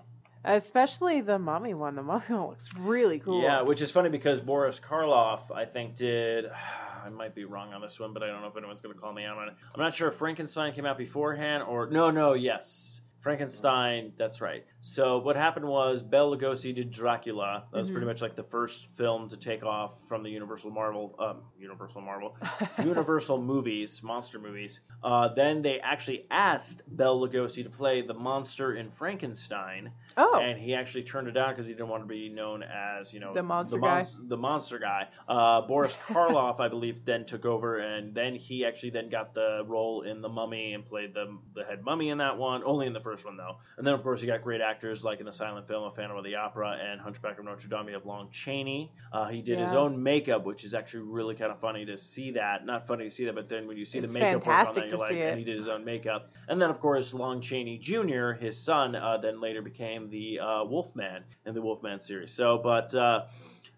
Especially 0.45 1.21
the 1.21 1.37
mummy 1.37 1.73
one. 1.73 1.95
The 1.95 2.03
mummy 2.03 2.25
one 2.29 2.47
looks 2.47 2.69
really 2.77 3.19
cool. 3.19 3.41
Yeah, 3.41 3.61
which 3.61 3.81
is 3.81 3.91
funny 3.91 4.09
because 4.09 4.39
Boris 4.39 4.79
Karloff, 4.79 5.51
I 5.53 5.65
think, 5.65 5.95
did. 5.95 6.45
I 7.05 7.07
might 7.07 7.33
be 7.33 7.45
wrong 7.45 7.73
on 7.73 7.81
this 7.81 7.97
one, 7.97 8.13
but 8.13 8.23
I 8.23 8.27
don't 8.27 8.41
know 8.41 8.47
if 8.47 8.57
anyone's 8.57 8.81
going 8.81 8.93
to 8.93 8.99
call 8.99 9.13
me 9.13 9.23
out 9.23 9.37
on 9.37 9.47
it. 9.47 9.53
I'm 9.73 9.81
not 9.81 9.93
sure 9.93 10.09
if 10.09 10.15
Frankenstein 10.15 10.73
came 10.73 10.85
out 10.85 10.97
beforehand 10.97 11.63
or. 11.63 11.89
No, 11.89 12.11
no, 12.11 12.33
yes. 12.33 12.99
Frankenstein, 13.21 14.13
that's 14.17 14.41
right. 14.41 14.65
So 14.79 15.17
what 15.19 15.35
happened 15.35 15.67
was 15.67 16.01
Bela 16.01 16.37
Lugosi 16.37 16.73
did 16.73 16.89
Dracula. 16.89 17.65
That 17.71 17.77
was 17.77 17.89
Mhm. 17.89 17.93
pretty 17.93 18.07
much 18.07 18.21
like 18.21 18.35
the 18.35 18.43
first 18.43 18.87
film 18.95 19.27
to 19.29 19.37
take 19.37 19.65
off 19.65 20.07
from 20.07 20.23
the 20.23 20.29
Universal 20.29 20.71
Marvel, 20.71 21.15
um, 21.19 21.41
Universal 21.59 22.01
Marvel, 22.01 22.37
Universal 22.83 23.41
movies, 23.41 24.01
monster 24.03 24.39
movies. 24.39 24.79
Uh, 25.03 25.27
then 25.33 25.61
they 25.61 25.79
actually 25.81 26.25
asked 26.31 26.81
Bela 26.95 27.27
Lugosi 27.27 27.63
to 27.63 27.69
play 27.69 28.01
the 28.01 28.13
monster 28.13 28.73
in 28.75 28.89
Frankenstein, 28.89 29.91
oh, 30.17 30.39
and 30.39 30.57
he 30.57 30.73
actually 30.73 31.03
turned 31.03 31.27
it 31.27 31.31
down 31.31 31.49
because 31.49 31.67
he 31.67 31.73
didn't 31.73 31.89
want 31.89 32.03
to 32.03 32.07
be 32.07 32.29
known 32.29 32.63
as 32.63 33.13
you 33.13 33.19
know 33.19 33.33
The 33.33 33.43
monster 33.43 33.75
the, 33.77 33.81
guy. 33.81 34.03
the 34.27 34.37
monster 34.37 34.79
guy. 34.79 35.07
Uh, 35.27 35.61
Boris 35.61 35.97
Karloff, 36.07 36.59
I 36.59 36.67
believe, 36.69 37.03
then 37.05 37.25
took 37.25 37.45
over, 37.45 37.79
and 37.79 38.13
then 38.15 38.35
he 38.35 38.65
actually 38.65 38.91
then 38.91 39.09
got 39.09 39.33
the 39.33 39.63
role 39.67 40.01
in 40.03 40.21
the 40.21 40.29
Mummy 40.29 40.73
and 40.73 40.85
played 40.85 41.13
the 41.13 41.37
the 41.53 41.63
head 41.65 41.83
mummy 41.83 42.09
in 42.09 42.17
that 42.19 42.37
one, 42.37 42.63
only 42.63 42.87
in 42.87 42.93
the 42.93 42.99
first 42.99 43.08
one 43.17 43.37
though. 43.37 43.57
And 43.77 43.85
then 43.85 43.93
of 43.93 44.03
course 44.03 44.21
you 44.21 44.27
got 44.27 44.43
great 44.43 44.61
actors 44.61 45.03
like 45.03 45.19
in 45.19 45.25
the 45.25 45.31
silent 45.31 45.67
film 45.67 45.83
A 45.83 45.91
Phantom 45.91 46.17
of 46.17 46.23
the 46.23 46.35
Opera 46.35 46.77
and 46.81 46.99
Hunchback 46.99 47.39
of 47.39 47.45
Notre 47.45 47.67
Dame. 47.67 47.87
You 47.87 47.93
have 47.93 48.05
Lon 48.05 48.29
Chaney. 48.31 48.91
Uh, 49.11 49.27
he 49.27 49.41
did 49.41 49.59
his 49.59 49.73
own 49.73 50.01
makeup, 50.01 50.45
which 50.45 50.63
is 50.63 50.73
actually 50.73 51.03
really 51.03 51.35
kind 51.35 51.51
of 51.51 51.59
funny 51.59 51.85
to 51.85 51.97
see 51.97 52.31
that. 52.31 52.65
Not 52.65 52.87
funny 52.87 53.05
to 53.05 53.11
see 53.11 53.25
that, 53.25 53.35
but 53.35 53.49
then 53.49 53.67
when 53.67 53.77
you 53.77 53.85
see 53.85 53.99
It's 53.99 54.11
the 54.11 54.19
makeup 54.19 54.45
work 54.45 54.67
on 54.67 54.73
that, 54.75 54.89
you're 54.89 54.97
like, 54.99 55.11
and 55.29 55.39
he 55.39 55.45
did 55.45 55.57
his 55.57 55.67
own 55.67 55.85
makeup. 55.85 56.29
And 56.47 56.61
then, 56.61 56.69
of 56.69 56.79
course, 56.79 57.13
Lon 57.13 57.41
Chaney 57.41 57.77
Jr., 57.77 58.31
his 58.31 58.57
son, 58.57 58.95
uh, 58.95 59.17
then 59.17 59.41
later 59.41 59.61
became 59.61 60.09
the 60.09 60.39
uh, 60.39 60.63
Wolfman 60.65 61.23
in 61.45 61.53
the 61.53 61.61
Wolfman 61.61 61.99
series. 61.99 62.31
So, 62.31 62.57
but 62.57 62.93
uh, 62.95 63.25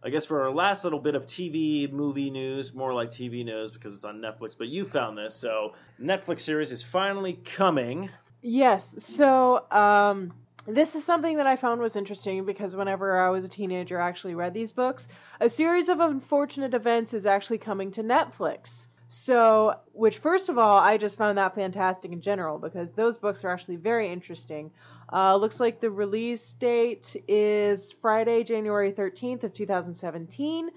I 0.03 0.09
guess 0.09 0.25
for 0.25 0.41
our 0.43 0.51
last 0.51 0.83
little 0.83 0.99
bit 0.99 1.15
of 1.15 1.25
TV 1.25 1.91
movie 1.91 2.29
news, 2.29 2.73
more 2.73 2.93
like 2.93 3.11
TV 3.11 3.45
news 3.45 3.71
because 3.71 3.93
it's 3.95 4.03
on 4.03 4.19
Netflix, 4.19 4.57
but 4.57 4.67
you 4.67 4.85
found 4.85 5.17
this. 5.17 5.35
So, 5.35 5.73
Netflix 6.01 6.41
series 6.41 6.71
is 6.71 6.83
finally 6.83 7.33
coming. 7.33 8.09
Yes. 8.41 8.95
So, 8.97 9.65
um, 9.71 10.31
this 10.67 10.95
is 10.95 11.03
something 11.03 11.37
that 11.37 11.47
I 11.47 11.55
found 11.55 11.81
was 11.81 11.95
interesting 11.95 12.45
because 12.45 12.75
whenever 12.75 13.19
I 13.19 13.29
was 13.29 13.45
a 13.45 13.49
teenager, 13.49 13.99
I 13.99 14.07
actually 14.07 14.35
read 14.35 14.53
these 14.53 14.71
books. 14.71 15.07
A 15.39 15.49
series 15.49 15.89
of 15.89 15.99
unfortunate 15.99 16.73
events 16.73 17.13
is 17.13 17.25
actually 17.25 17.57
coming 17.57 17.91
to 17.91 18.03
Netflix. 18.03 18.87
So, 19.09 19.75
which 19.91 20.19
first 20.19 20.47
of 20.49 20.57
all, 20.57 20.77
I 20.77 20.97
just 20.97 21.17
found 21.17 21.37
that 21.37 21.55
fantastic 21.55 22.11
in 22.11 22.21
general 22.21 22.57
because 22.57 22.93
those 22.93 23.17
books 23.17 23.43
are 23.43 23.49
actually 23.49 23.75
very 23.75 24.09
interesting. 24.09 24.71
Uh, 25.11 25.35
looks 25.35 25.59
like 25.59 25.81
the 25.81 25.91
release 25.91 26.53
date 26.53 27.15
is 27.27 27.91
Friday, 28.01 28.43
January 28.43 28.93
13th 28.93 29.43
of 29.43 29.53
2017. 29.53 30.69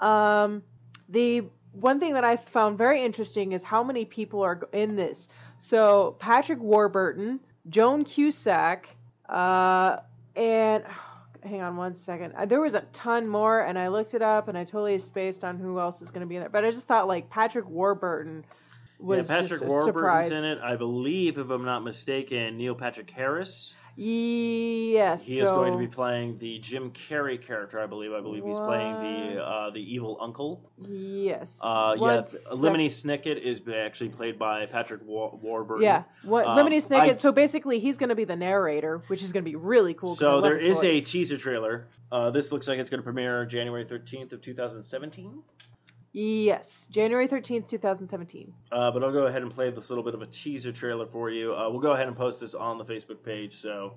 Um, 0.00 0.62
the 1.10 1.42
one 1.72 2.00
thing 2.00 2.14
that 2.14 2.24
I 2.24 2.36
found 2.36 2.78
very 2.78 3.02
interesting 3.02 3.52
is 3.52 3.62
how 3.62 3.82
many 3.82 4.04
people 4.04 4.42
are 4.42 4.60
in 4.72 4.96
this. 4.96 5.28
So 5.62 6.16
Patrick 6.18 6.58
Warburton, 6.58 7.38
Joan 7.68 8.04
Cusack, 8.04 8.88
uh, 9.28 9.98
and 10.34 10.82
hang 11.44 11.62
on 11.62 11.76
one 11.76 11.94
second. 11.94 12.32
Uh, 12.36 12.46
There 12.46 12.60
was 12.60 12.74
a 12.74 12.80
ton 12.92 13.28
more, 13.28 13.60
and 13.60 13.78
I 13.78 13.86
looked 13.86 14.14
it 14.14 14.22
up, 14.22 14.48
and 14.48 14.58
I 14.58 14.64
totally 14.64 14.98
spaced 14.98 15.44
on 15.44 15.60
who 15.60 15.78
else 15.78 16.02
is 16.02 16.10
going 16.10 16.22
to 16.22 16.26
be 16.26 16.34
in 16.34 16.42
it. 16.42 16.50
But 16.50 16.64
I 16.64 16.72
just 16.72 16.88
thought 16.88 17.06
like 17.06 17.30
Patrick 17.30 17.68
Warburton 17.68 18.44
was 18.98 19.28
yeah, 19.30 19.40
Patrick 19.40 19.60
just 19.60 19.70
Warburton's 19.70 19.94
surprise. 19.94 20.30
in 20.32 20.44
it. 20.44 20.58
I 20.60 20.74
believe, 20.74 21.38
if 21.38 21.48
I'm 21.48 21.64
not 21.64 21.84
mistaken, 21.84 22.58
Neil 22.58 22.74
Patrick 22.74 23.08
Harris. 23.10 23.76
Yes, 23.94 25.22
He 25.24 25.36
so, 25.38 25.44
is 25.44 25.50
going 25.50 25.72
to 25.72 25.78
be 25.78 25.86
playing 25.86 26.38
the 26.38 26.58
Jim 26.60 26.92
Carrey 26.92 27.40
character, 27.40 27.78
I 27.78 27.86
believe. 27.86 28.12
I 28.12 28.20
believe 28.20 28.44
he's 28.44 28.58
playing 28.58 28.94
the 29.34 29.42
uh, 29.42 29.70
the 29.70 29.80
evil 29.80 30.16
uncle. 30.20 30.70
Yes. 30.78 31.58
Uh, 31.60 31.94
yeah, 31.98 32.22
Lemony 32.52 32.86
Snicket 32.86 33.40
is 33.40 33.60
actually 33.74 34.10
played 34.10 34.38
by 34.38 34.66
Patrick 34.66 35.02
War- 35.04 35.38
Warburton. 35.42 35.84
Yeah, 35.84 36.04
what, 36.22 36.46
Um, 36.46 36.56
Lemony 36.56 36.82
Snicket. 36.82 37.00
I- 37.00 37.14
so 37.14 37.32
basically, 37.32 37.80
he's 37.80 37.98
going 37.98 38.08
to 38.08 38.14
be 38.14 38.24
the 38.24 38.36
narrator, 38.36 39.02
which 39.08 39.22
is 39.22 39.32
going 39.32 39.44
to 39.44 39.50
be 39.50 39.56
really 39.56 39.94
cool. 39.94 40.16
So 40.16 40.40
there 40.40 40.56
is 40.56 40.78
is 40.78 40.84
a 40.84 41.00
teaser 41.02 41.36
trailer. 41.36 41.86
Uh, 42.10 42.30
this 42.30 42.52
looks 42.52 42.68
like 42.68 42.78
it's 42.78 42.90
going 42.90 43.00
to 43.00 43.04
premiere 43.04 43.44
January 43.46 43.84
13th 43.84 44.32
of 44.32 44.40
2017. 44.40 45.42
Yes, 46.12 46.88
January 46.90 47.28
thirteenth, 47.28 47.68
two 47.68 47.78
thousand 47.78 48.06
seventeen. 48.06 48.52
Uh, 48.70 48.90
but 48.90 49.02
I'll 49.02 49.12
go 49.12 49.26
ahead 49.26 49.42
and 49.42 49.50
play 49.50 49.70
this 49.70 49.90
little 49.90 50.04
bit 50.04 50.14
of 50.14 50.22
a 50.22 50.26
teaser 50.26 50.72
trailer 50.72 51.06
for 51.06 51.30
you. 51.30 51.54
Uh, 51.54 51.68
we'll 51.70 51.80
go 51.80 51.92
ahead 51.92 52.08
and 52.08 52.16
post 52.16 52.40
this 52.40 52.54
on 52.54 52.78
the 52.78 52.84
Facebook 52.84 53.22
page. 53.24 53.60
So 53.60 53.94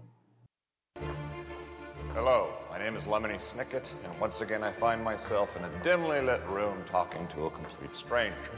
Hello, 2.16 2.54
my 2.70 2.80
name 2.80 2.96
is 2.96 3.04
Lemony 3.04 3.36
Snicket, 3.36 3.92
and 4.06 4.20
once 4.22 4.40
again 4.40 4.64
I 4.64 4.72
find 4.72 5.04
myself 5.04 5.54
in 5.58 5.66
a 5.66 5.84
dimly 5.84 6.22
lit 6.22 6.42
room 6.48 6.82
talking 6.86 7.28
to 7.28 7.48
a 7.48 7.50
complete 7.50 7.94
stranger. 7.94 8.58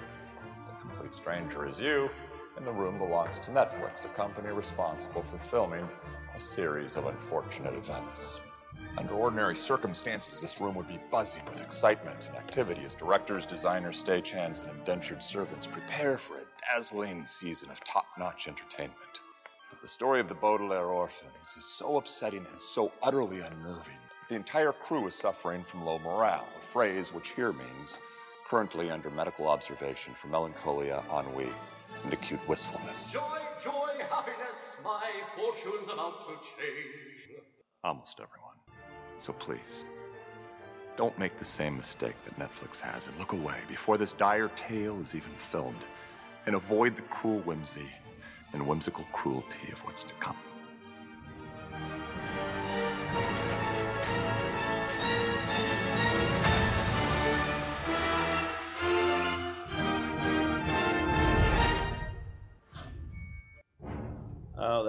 The 0.68 0.88
complete 0.88 1.12
stranger 1.12 1.68
is 1.68 1.80
you, 1.80 2.08
and 2.56 2.68
the 2.68 2.72
room 2.72 3.00
belongs 3.00 3.40
to 3.40 3.50
Netflix, 3.50 4.06
a 4.06 4.10
company 4.10 4.50
responsible 4.50 5.24
for 5.24 5.40
filming 5.40 5.90
a 6.36 6.40
series 6.40 6.98
of 6.98 7.08
unfortunate 7.08 7.74
events. 7.74 8.42
Under 8.98 9.14
ordinary 9.14 9.56
circumstances, 9.56 10.42
this 10.42 10.60
room 10.60 10.74
would 10.74 10.88
be 10.88 11.00
buzzing 11.12 11.46
with 11.46 11.62
excitement 11.62 12.28
and 12.28 12.36
activity 12.36 12.82
as 12.84 12.96
directors, 12.96 13.46
designers, 13.46 14.04
stagehands, 14.04 14.64
and 14.64 14.72
indentured 14.72 15.22
servants 15.22 15.68
prepare 15.68 16.18
for 16.18 16.38
a 16.38 16.46
dazzling 16.74 17.28
season 17.28 17.70
of 17.70 17.80
top 17.84 18.06
notch 18.18 18.48
entertainment. 18.48 18.98
But 19.70 19.82
the 19.84 19.88
story 19.88 20.20
of 20.20 20.30
the 20.30 20.36
Baudelaire 20.36 20.88
orphans 20.88 21.56
is 21.56 21.64
so 21.64 21.98
upsetting 21.98 22.46
and 22.52 22.60
so 22.60 22.92
utterly 23.04 23.40
unnerving. 23.40 24.00
The 24.30 24.36
entire 24.36 24.72
crew 24.72 25.06
is 25.08 25.14
suffering 25.14 25.64
from 25.64 25.86
low 25.86 26.00
morale, 26.00 26.48
a 26.58 26.66
phrase 26.74 27.14
which 27.14 27.30
here 27.30 27.54
means 27.54 28.00
currently 28.48 28.90
under 28.90 29.12
medical 29.12 29.48
observation 29.48 30.16
for 30.16 30.28
melancholia, 30.28 31.04
ennui, 31.12 31.50
and 32.04 32.14
acute 32.14 32.46
wistfulness. 32.48 33.12
Joy, 33.12 33.22
joy, 33.64 34.04
happiness, 34.10 34.76
my 34.84 35.04
fortune's 35.36 35.88
about 35.88 36.22
to 36.28 36.34
change. 36.58 37.44
Almost 37.84 38.20
everyone. 38.20 38.57
So 39.20 39.34
please, 39.34 39.84
don't 40.98 41.18
make 41.18 41.38
the 41.38 41.46
same 41.46 41.78
mistake 41.78 42.16
that 42.26 42.40
Netflix 42.40 42.80
has 42.80 43.08
and 43.08 43.18
look 43.18 43.34
away 43.34 43.58
before 43.68 43.98
this 43.98 44.14
dire 44.14 44.50
tale 44.56 45.00
is 45.02 45.16
even 45.16 45.32
filmed. 45.52 45.84
And 46.46 46.56
avoid 46.56 46.96
the 46.96 47.02
cruel 47.04 47.40
whimsy 47.40 47.90
and 48.54 48.66
whimsical 48.66 49.06
cruelty 49.12 49.72
of 49.72 49.80
what's 49.80 50.04
to 50.06 50.14
come. 50.20 50.38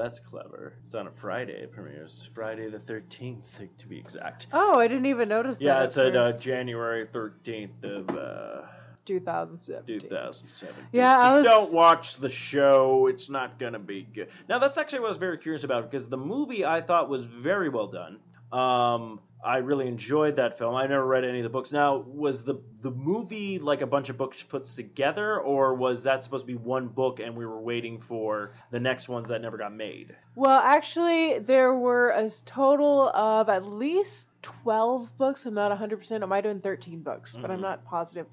That's 0.09 0.21
clever. 0.21 0.73
It's 0.87 0.95
on 0.95 1.07
a 1.07 1.11
Friday. 1.11 1.53
It 1.53 1.71
premieres 1.71 2.31
Friday 2.35 2.71
the 2.71 2.79
13th, 2.79 3.43
to 3.77 3.87
be 3.87 3.99
exact. 3.99 4.47
Oh, 4.55 4.79
I 4.79 4.89
didn't 4.89 5.05
even 5.05 5.29
notice 5.29 5.59
that. 5.59 5.65
Yeah, 5.65 5.85
it's 5.85 5.99
at 5.99 6.17
uh. 6.17 6.33
January 6.33 7.07
13th 7.07 7.85
of 7.85 8.09
uh, 8.17 8.63
2017. 9.05 10.09
2017. 10.09 10.85
Yeah, 10.93 11.19
I 11.19 11.37
was- 11.37 11.45
don't 11.45 11.73
watch 11.75 12.17
the 12.17 12.31
show. 12.31 13.07
It's 13.09 13.29
not 13.29 13.59
going 13.59 13.75
to 13.75 13.79
be 13.79 14.03
good. 14.15 14.29
Now, 14.49 14.59
that's 14.59 14.79
actually 14.79 15.01
what 15.01 15.09
I 15.09 15.11
was 15.11 15.19
very 15.19 15.37
curious 15.37 15.63
about 15.65 15.91
because 15.91 16.09
the 16.09 16.17
movie 16.17 16.65
I 16.65 16.81
thought 16.81 17.11
was 17.11 17.25
very 17.27 17.69
well 17.69 17.89
done. 17.89 18.19
Um, 18.51 19.21
I 19.45 19.59
really 19.59 19.87
enjoyed 19.87 20.37
that 20.37 20.59
film. 20.59 20.75
I 20.75 20.87
never 20.87 21.07
read 21.07 21.25
any 21.25 21.39
of 21.39 21.45
the 21.45 21.49
books. 21.49 21.73
Now, 21.73 21.99
was 21.99 22.43
the 22.43 22.57
the 22.81 22.91
movie 22.91 23.59
like 23.59 23.83
a 23.83 23.87
bunch 23.87 24.09
of 24.09 24.17
books 24.17 24.43
put 24.43 24.65
together, 24.65 25.41
or 25.41 25.75
was 25.75 26.03
that 26.05 26.25
supposed 26.25 26.43
to 26.43 26.47
be 26.47 26.57
one 26.57 26.89
book 26.89 27.21
and 27.21 27.37
we 27.37 27.47
were 27.47 27.61
waiting 27.61 28.01
for 28.01 28.53
the 28.71 28.81
next 28.81 29.09
ones 29.09 29.29
that 29.29 29.41
never 29.41 29.57
got 29.57 29.73
made? 29.73 30.15
Well, 30.35 30.59
actually, 30.59 31.39
there 31.39 31.75
were 31.75 32.11
a 32.11 32.31
total 32.47 33.09
of 33.11 33.49
at 33.49 33.65
least 33.65 34.27
12 34.43 35.17
books. 35.19 35.47
I'm 35.47 35.55
not 35.55 35.73
100%. 35.73 36.23
It 36.23 36.27
might 36.27 36.45
have 36.45 36.55
been 36.55 36.61
13 36.61 37.03
books, 37.03 37.37
but 37.41 37.51
I'm 37.51 37.59
Mhm. 37.59 37.63
not 37.63 37.85
positive. 37.85 38.27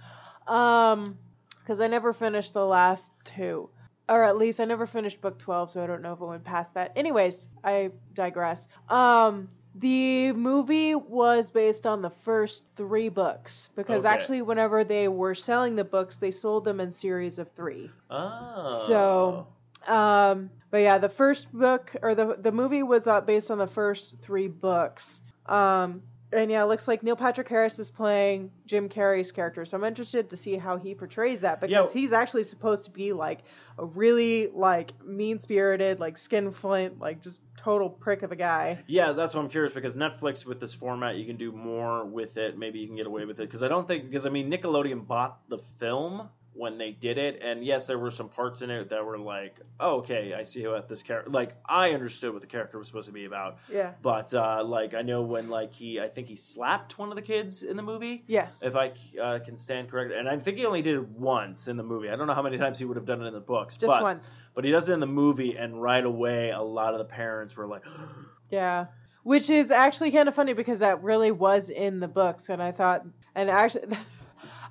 Um, 0.47 1.17
because 1.59 1.81
I 1.81 1.87
never 1.87 2.13
finished 2.13 2.53
the 2.53 2.65
last 2.65 3.11
two. 3.23 3.69
Or 4.07 4.23
at 4.23 4.37
least 4.37 4.59
I 4.59 4.65
never 4.65 4.85
finished 4.85 5.19
book 5.19 5.39
12, 5.39 5.71
so 5.71 5.83
I 5.83 5.87
don't 5.87 6.03
know 6.03 6.13
if 6.13 6.21
it 6.21 6.25
went 6.25 6.43
past 6.43 6.75
that. 6.75 6.91
Anyways, 6.95 7.47
I 7.63 7.89
digress. 8.13 8.67
Um, 8.87 9.49
the 9.75 10.31
movie 10.33 10.95
was 10.95 11.51
based 11.51 11.85
on 11.85 12.01
the 12.01 12.09
first 12.09 12.63
three 12.75 13.09
books 13.09 13.69
because 13.75 14.05
Okay. 14.05 14.13
actually, 14.13 14.41
whenever 14.41 14.83
they 14.83 15.07
were 15.07 15.35
selling 15.35 15.75
the 15.75 15.83
books, 15.85 16.17
they 16.17 16.31
sold 16.31 16.65
them 16.65 16.79
in 16.79 16.91
series 16.91 17.39
of 17.39 17.51
three. 17.51 17.91
Oh. 18.09 18.63
So, 18.63 19.47
um, 19.87 20.51
but 20.71 20.77
yeah, 20.79 20.97
the 20.97 21.09
first 21.09 21.51
book 21.51 21.95
or 22.01 22.15
the 22.15 22.35
the 22.39 22.51
movie 22.51 22.83
was 22.83 23.07
uh, 23.07 23.21
based 23.21 23.51
on 23.51 23.57
the 23.57 23.67
first 23.67 24.15
three 24.21 24.47
books. 24.47 25.21
Um, 25.47 26.03
and 26.35 26.51
yeah, 26.51 26.61
it 26.63 26.67
looks 26.67 26.87
like 26.87 27.01
Neil 27.03 27.15
Patrick 27.15 27.47
Harris 27.49 27.79
is 27.79 27.89
playing 27.89 28.51
Jim 28.65 28.89
Carrey's 28.89 29.31
character, 29.31 29.65
so 29.65 29.77
I'm 29.77 29.83
interested 29.83 30.29
to 30.29 30.37
see 30.37 30.55
how 30.57 30.77
he 30.77 30.93
portrays 30.93 31.41
that 31.41 31.61
because 31.61 31.93
Yeah. 31.93 31.99
he's 32.01 32.11
actually 32.13 32.43
supposed 32.43 32.85
to 32.85 32.91
be 32.91 33.13
like 33.13 33.39
a 33.79 33.85
really 33.85 34.47
like 34.53 34.91
mean 35.03 35.39
spirited, 35.39 35.99
like 35.99 36.17
skinflint, 36.17 36.99
like 36.99 37.21
just 37.21 37.41
total 37.57 37.89
prick 37.89 38.21
of 38.23 38.31
a 38.31 38.35
guy. 38.35 38.83
Yeah, 38.87 39.13
that's 39.13 39.33
what 39.33 39.41
I'm 39.41 39.49
curious 39.49 39.73
because 39.73 39.95
Netflix 39.95 40.45
with 40.45 40.59
this 40.59 40.73
format, 40.73 41.15
you 41.15 41.25
can 41.25 41.37
do 41.37 41.51
more 41.51 42.05
with 42.05 42.37
it. 42.37 42.57
Maybe 42.57 42.79
you 42.79 42.87
can 42.87 42.95
get 42.95 43.07
away 43.07 43.25
with 43.25 43.39
it 43.39 43.47
because 43.47 43.63
I 43.63 43.67
don't 43.67 43.87
think 43.87 44.05
because 44.09 44.25
I 44.25 44.29
mean 44.29 44.51
Nickelodeon 44.51 45.07
bought 45.07 45.39
the 45.49 45.59
film 45.79 46.29
when 46.55 46.77
they 46.77 46.91
did 46.91 47.17
it, 47.17 47.41
and 47.43 47.63
yes, 47.63 47.87
there 47.87 47.99
were 47.99 48.11
some 48.11 48.29
parts 48.29 48.61
in 48.61 48.69
it 48.69 48.89
that 48.89 49.05
were 49.05 49.17
like, 49.17 49.59
oh, 49.79 49.97
okay, 49.97 50.33
I 50.33 50.43
see 50.43 50.65
what 50.67 50.87
this 50.87 51.03
character. 51.03 51.29
Like 51.29 51.55
I 51.67 51.91
understood 51.91 52.31
what 52.31 52.41
the 52.41 52.47
character 52.47 52.77
was 52.77 52.87
supposed 52.87 53.07
to 53.07 53.13
be 53.13 53.25
about, 53.25 53.57
Yeah. 53.71 53.91
but 54.01 54.33
uh, 54.33 54.63
like 54.63 54.93
I 54.93 55.01
know 55.01 55.21
when 55.21 55.49
like 55.49 55.73
he, 55.73 55.99
I 55.99 56.07
think 56.07 56.27
he 56.27 56.35
slapped 56.35 56.97
one 56.97 57.09
of 57.09 57.15
the 57.15 57.21
kids 57.21 57.63
in 57.63 57.75
the 57.75 57.83
movie. 57.83 58.23
Yes. 58.27 58.63
If 58.63 58.75
I 58.75 58.93
uh, 59.21 59.39
can 59.39 59.57
stand 59.57 59.89
corrected, 59.89 60.17
and 60.17 60.29
I 60.29 60.37
think 60.39 60.57
he 60.57 60.65
only 60.65 60.81
did 60.81 60.95
it 60.95 61.07
once 61.09 61.67
in 61.67 61.77
the 61.77 61.83
movie. 61.83 62.09
I 62.09 62.15
don't 62.15 62.27
know 62.27 62.33
how 62.33 62.41
many 62.43 62.57
times 62.57 62.79
he 62.79 62.85
would 62.85 62.97
have 62.97 63.05
done 63.05 63.21
it 63.21 63.27
in 63.27 63.33
the 63.33 63.39
books. 63.39 63.75
Just 63.75 63.87
but, 63.87 64.01
once. 64.01 64.39
But 64.53 64.63
he 64.63 64.71
does 64.71 64.87
it 64.89 64.93
in 64.93 64.99
the 64.99 65.05
movie, 65.05 65.57
and 65.57 65.81
right 65.81 66.03
away, 66.05 66.51
a 66.51 66.61
lot 66.61 66.93
of 66.93 66.99
the 66.99 67.05
parents 67.05 67.55
were 67.55 67.67
like, 67.67 67.83
Yeah. 68.49 68.85
Which 69.23 69.49
is 69.49 69.71
actually 69.71 70.11
kind 70.11 70.29
of 70.29 70.35
funny 70.35 70.53
because 70.53 70.79
that 70.79 71.01
really 71.01 71.31
was 71.31 71.69
in 71.69 71.99
the 71.99 72.07
books, 72.07 72.49
and 72.49 72.61
I 72.61 72.71
thought, 72.71 73.03
and 73.33 73.49
actually, 73.49 73.97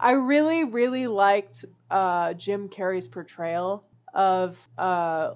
I 0.00 0.12
really, 0.12 0.64
really 0.64 1.06
liked 1.06 1.64
uh, 1.90 2.34
Jim 2.34 2.68
Carrey's 2.68 3.06
portrayal 3.06 3.84
of 4.12 4.56
uh, 4.78 5.34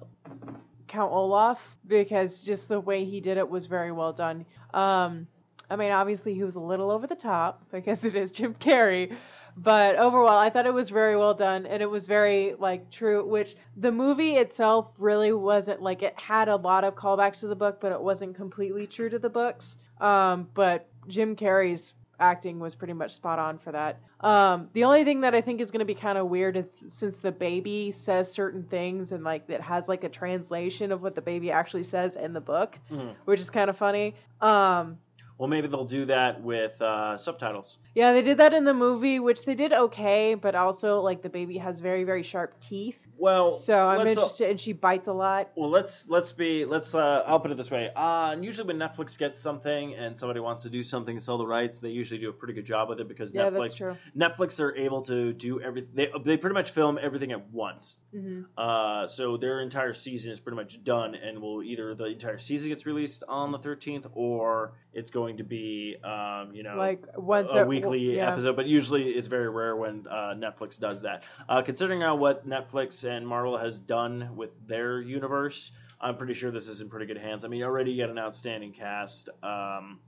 Count 0.87 1.11
Olaf 1.11 1.59
because 1.87 2.39
just 2.41 2.67
the 2.67 2.79
way 2.79 3.05
he 3.05 3.21
did 3.21 3.37
it 3.37 3.47
was 3.49 3.65
very 3.65 3.91
well 3.91 4.13
done. 4.13 4.45
Um, 4.73 5.27
I 5.69 5.75
mean, 5.75 5.91
obviously 5.91 6.33
he 6.33 6.43
was 6.43 6.55
a 6.55 6.59
little 6.59 6.89
over 6.91 7.07
the 7.07 7.15
top 7.15 7.63
because 7.71 8.03
it 8.03 8.15
is 8.15 8.31
Jim 8.31 8.55
Carrey, 8.55 9.15
but 9.55 9.97
overall 9.97 10.37
I 10.37 10.49
thought 10.49 10.65
it 10.65 10.73
was 10.73 10.89
very 10.89 11.15
well 11.15 11.33
done 11.33 11.65
and 11.65 11.81
it 11.81 11.89
was 11.89 12.07
very 12.07 12.55
like 12.57 12.89
true. 12.89 13.25
Which 13.25 13.55
the 13.77 13.91
movie 13.91 14.35
itself 14.37 14.87
really 14.97 15.31
wasn't 15.31 15.81
like 15.81 16.01
it 16.01 16.19
had 16.19 16.47
a 16.47 16.55
lot 16.55 16.83
of 16.83 16.95
callbacks 16.95 17.41
to 17.41 17.47
the 17.47 17.55
book, 17.55 17.79
but 17.79 17.91
it 17.91 18.01
wasn't 18.01 18.35
completely 18.35 18.87
true 18.87 19.09
to 19.09 19.19
the 19.19 19.29
books. 19.29 19.77
Um, 20.01 20.49
but 20.53 20.87
Jim 21.07 21.35
Carrey's 21.35 21.93
acting 22.19 22.59
was 22.59 22.75
pretty 22.75 22.93
much 22.93 23.13
spot 23.15 23.39
on 23.39 23.57
for 23.57 23.71
that. 23.71 23.99
Um, 24.19 24.69
the 24.73 24.83
only 24.83 25.03
thing 25.03 25.21
that 25.21 25.33
I 25.33 25.41
think 25.41 25.61
is 25.61 25.71
going 25.71 25.79
to 25.79 25.85
be 25.85 25.95
kind 25.95 26.17
of 26.17 26.27
weird 26.27 26.57
is 26.57 26.65
since 26.87 27.17
the 27.17 27.31
baby 27.31 27.91
says 27.91 28.31
certain 28.31 28.63
things 28.63 29.11
and 29.11 29.23
like 29.23 29.43
it 29.49 29.61
has 29.61 29.87
like 29.87 30.03
a 30.03 30.09
translation 30.09 30.91
of 30.91 31.01
what 31.01 31.15
the 31.15 31.21
baby 31.21 31.51
actually 31.51 31.83
says 31.83 32.15
in 32.15 32.33
the 32.33 32.41
book, 32.41 32.77
Mhm. 32.91 33.13
which 33.25 33.39
is 33.39 33.49
kind 33.49 33.69
of 33.69 33.77
funny. 33.77 34.15
Um, 34.41 34.97
well, 35.37 35.47
maybe 35.47 35.69
they'll 35.69 35.85
do 35.85 36.05
that 36.07 36.41
with 36.43 36.81
uh, 36.81 37.17
subtitles. 37.17 37.77
yeah, 37.95 38.11
they 38.11 38.21
did 38.21 38.37
that 38.39 38.53
in 38.53 38.65
the 38.65 38.73
movie, 38.73 39.19
which 39.19 39.45
they 39.45 39.55
did 39.55 39.71
okay, 39.71 40.33
but 40.35 40.53
also 40.53 40.99
like 40.99 41.21
the 41.21 41.29
baby 41.29 41.57
has 41.57 41.79
very 41.79 42.03
very 42.03 42.23
sharp 42.23 42.59
teeth. 42.59 42.99
Well, 43.19 43.51
So 43.51 43.77
I'm 43.77 43.99
uh, 43.99 44.05
interested, 44.05 44.49
and 44.49 44.59
she 44.59 44.71
bites 44.73 45.07
a 45.07 45.13
lot. 45.13 45.49
Well, 45.55 45.69
let's 45.69 46.07
let's 46.07 46.31
be 46.31 46.65
let's. 46.65 46.95
Uh, 46.95 47.23
I'll 47.27 47.39
put 47.39 47.51
it 47.51 47.57
this 47.57 47.69
way. 47.69 47.89
Uh, 47.95 48.31
and 48.31 48.43
usually 48.45 48.67
when 48.67 48.77
Netflix 48.77 49.17
gets 49.17 49.39
something 49.39 49.93
and 49.95 50.17
somebody 50.17 50.39
wants 50.39 50.63
to 50.63 50.69
do 50.69 50.81
something 50.83 51.17
to 51.17 51.21
sell 51.23 51.37
the 51.37 51.45
rights, 51.45 51.79
they 51.79 51.89
usually 51.89 52.19
do 52.19 52.29
a 52.29 52.33
pretty 52.33 52.53
good 52.53 52.65
job 52.65 52.89
with 52.89 52.99
it 52.99 53.07
because 53.07 53.33
Yeah, 53.33 53.49
Netflix 53.49 53.59
that's 53.59 53.75
true. 53.75 53.97
Netflix 54.17 54.59
are 54.59 54.75
able 54.75 55.01
to 55.03 55.33
do 55.33 55.59
everything. 55.61 55.91
They 55.93 56.11
they 56.23 56.37
pretty 56.37 56.53
much 56.53 56.71
film 56.71 56.97
everything 57.01 57.31
at 57.31 57.49
once. 57.51 57.97
hmm 58.13 58.43
Uh, 58.57 59.05
so 59.07 59.37
their 59.37 59.61
entire 59.61 59.93
season 59.93 60.31
is 60.31 60.39
pretty 60.39 60.55
much 60.55 60.83
done, 60.83 61.15
and 61.15 61.41
will 61.41 61.61
either 61.63 61.93
the 61.95 62.05
entire 62.05 62.37
season 62.39 62.69
gets 62.69 62.85
released 62.85 63.23
on 63.27 63.51
the 63.51 63.59
13th, 63.59 64.05
or 64.13 64.73
it's 64.93 65.11
going 65.11 65.37
to 65.37 65.43
be, 65.43 65.95
um, 66.03 66.53
you 66.53 66.63
know, 66.63 66.75
Like 66.75 67.03
once 67.17 67.51
a 67.51 67.63
a- 67.63 67.65
weekly 67.65 68.15
yeah. 68.15 68.31
episode. 68.31 68.55
But 68.55 68.65
usually 68.65 69.09
it's 69.11 69.27
very 69.27 69.49
rare 69.49 69.75
when 69.75 70.05
uh, 70.09 70.33
Netflix 70.35 70.79
does 70.79 71.01
that. 71.03 71.23
Uh, 71.47 71.61
considering 71.61 72.01
how 72.01 72.15
what 72.15 72.47
Netflix 72.47 73.03
and 73.09 73.27
Marvel 73.27 73.57
has 73.57 73.79
done 73.79 74.29
with 74.35 74.51
their 74.67 75.01
universe, 75.01 75.71
I'm 76.01 76.17
pretty 76.17 76.33
sure 76.33 76.51
this 76.51 76.67
is 76.67 76.81
in 76.81 76.89
pretty 76.89 77.05
good 77.05 77.17
hands. 77.17 77.43
I 77.43 77.47
mean, 77.47 77.63
already 77.63 77.91
you 77.91 78.01
got 78.03 78.09
an 78.09 78.19
outstanding 78.19 78.71
cast. 78.71 79.29
Um, 79.43 79.99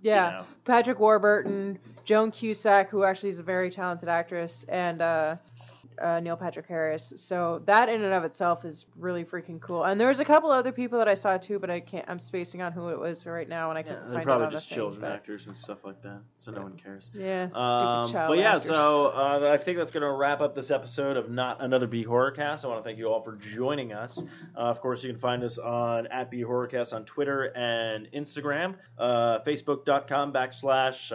Yeah, 0.00 0.26
you 0.26 0.32
know. 0.32 0.44
Patrick 0.64 0.98
Warburton, 1.00 1.78
Joan 2.04 2.30
Cusack, 2.30 2.90
who 2.90 3.04
actually 3.04 3.30
is 3.30 3.38
a 3.38 3.42
very 3.42 3.70
talented 3.70 4.08
actress, 4.08 4.64
and 4.68 5.00
uh, 5.00 5.36
uh, 6.02 6.20
Neil 6.20 6.36
Patrick 6.36 6.66
Harris. 6.66 7.12
So 7.16 7.62
that 7.66 7.88
in 7.88 8.02
and 8.02 8.12
of 8.12 8.24
itself 8.24 8.64
is 8.64 8.86
really 8.98 9.24
freaking 9.24 9.60
cool. 9.60 9.84
And 9.84 10.00
there's 10.00 10.20
a 10.20 10.24
couple 10.24 10.50
other 10.50 10.72
people 10.72 10.98
that 10.98 11.08
I 11.08 11.14
saw 11.14 11.38
too, 11.38 11.58
but 11.58 11.70
I 11.70 11.80
can't. 11.80 12.04
I'm 12.08 12.18
spacing 12.18 12.60
on 12.62 12.72
who 12.72 12.88
it 12.88 12.98
was 12.98 13.24
right 13.26 13.48
now, 13.48 13.70
and 13.70 13.78
I 13.78 13.82
can't 13.82 14.00
They're 14.06 14.14
find 14.14 14.24
probably 14.24 14.48
just 14.50 14.68
the 14.68 14.74
children 14.74 15.02
thing, 15.02 15.10
actors 15.10 15.46
and 15.46 15.56
stuff 15.56 15.78
like 15.84 16.02
that, 16.02 16.20
so 16.36 16.50
no 16.50 16.62
one 16.62 16.76
cares. 16.76 17.10
Yeah, 17.14 17.46
stupid 17.46 17.58
Um, 17.58 18.12
child 18.12 18.28
but 18.30 18.38
yeah, 18.38 18.56
actors. 18.56 18.66
so 18.66 19.06
uh, 19.08 19.50
I 19.52 19.62
think 19.62 19.78
that's 19.78 19.90
going 19.90 20.02
to 20.02 20.12
wrap 20.12 20.40
up 20.40 20.54
this 20.54 20.70
episode 20.70 21.16
of 21.16 21.30
Not 21.30 21.62
Another 21.62 21.86
B 21.86 22.04
Horrorcast. 22.04 22.64
I 22.64 22.68
want 22.68 22.80
to 22.80 22.84
thank 22.84 22.98
you 22.98 23.08
all 23.08 23.22
for 23.22 23.36
joining 23.36 23.92
us. 23.92 24.22
Uh, 24.56 24.60
of 24.60 24.80
course, 24.80 25.02
you 25.04 25.10
can 25.10 25.20
find 25.20 25.42
us 25.44 25.58
on 25.58 26.06
at 26.08 26.30
B 26.30 26.42
Horrorcast 26.42 26.92
on 26.92 27.04
Twitter 27.04 27.44
and 27.56 28.08
Instagram, 28.12 28.74
uh, 28.98 29.38
Facebook.com 29.46 30.32
backslash. 30.32 31.12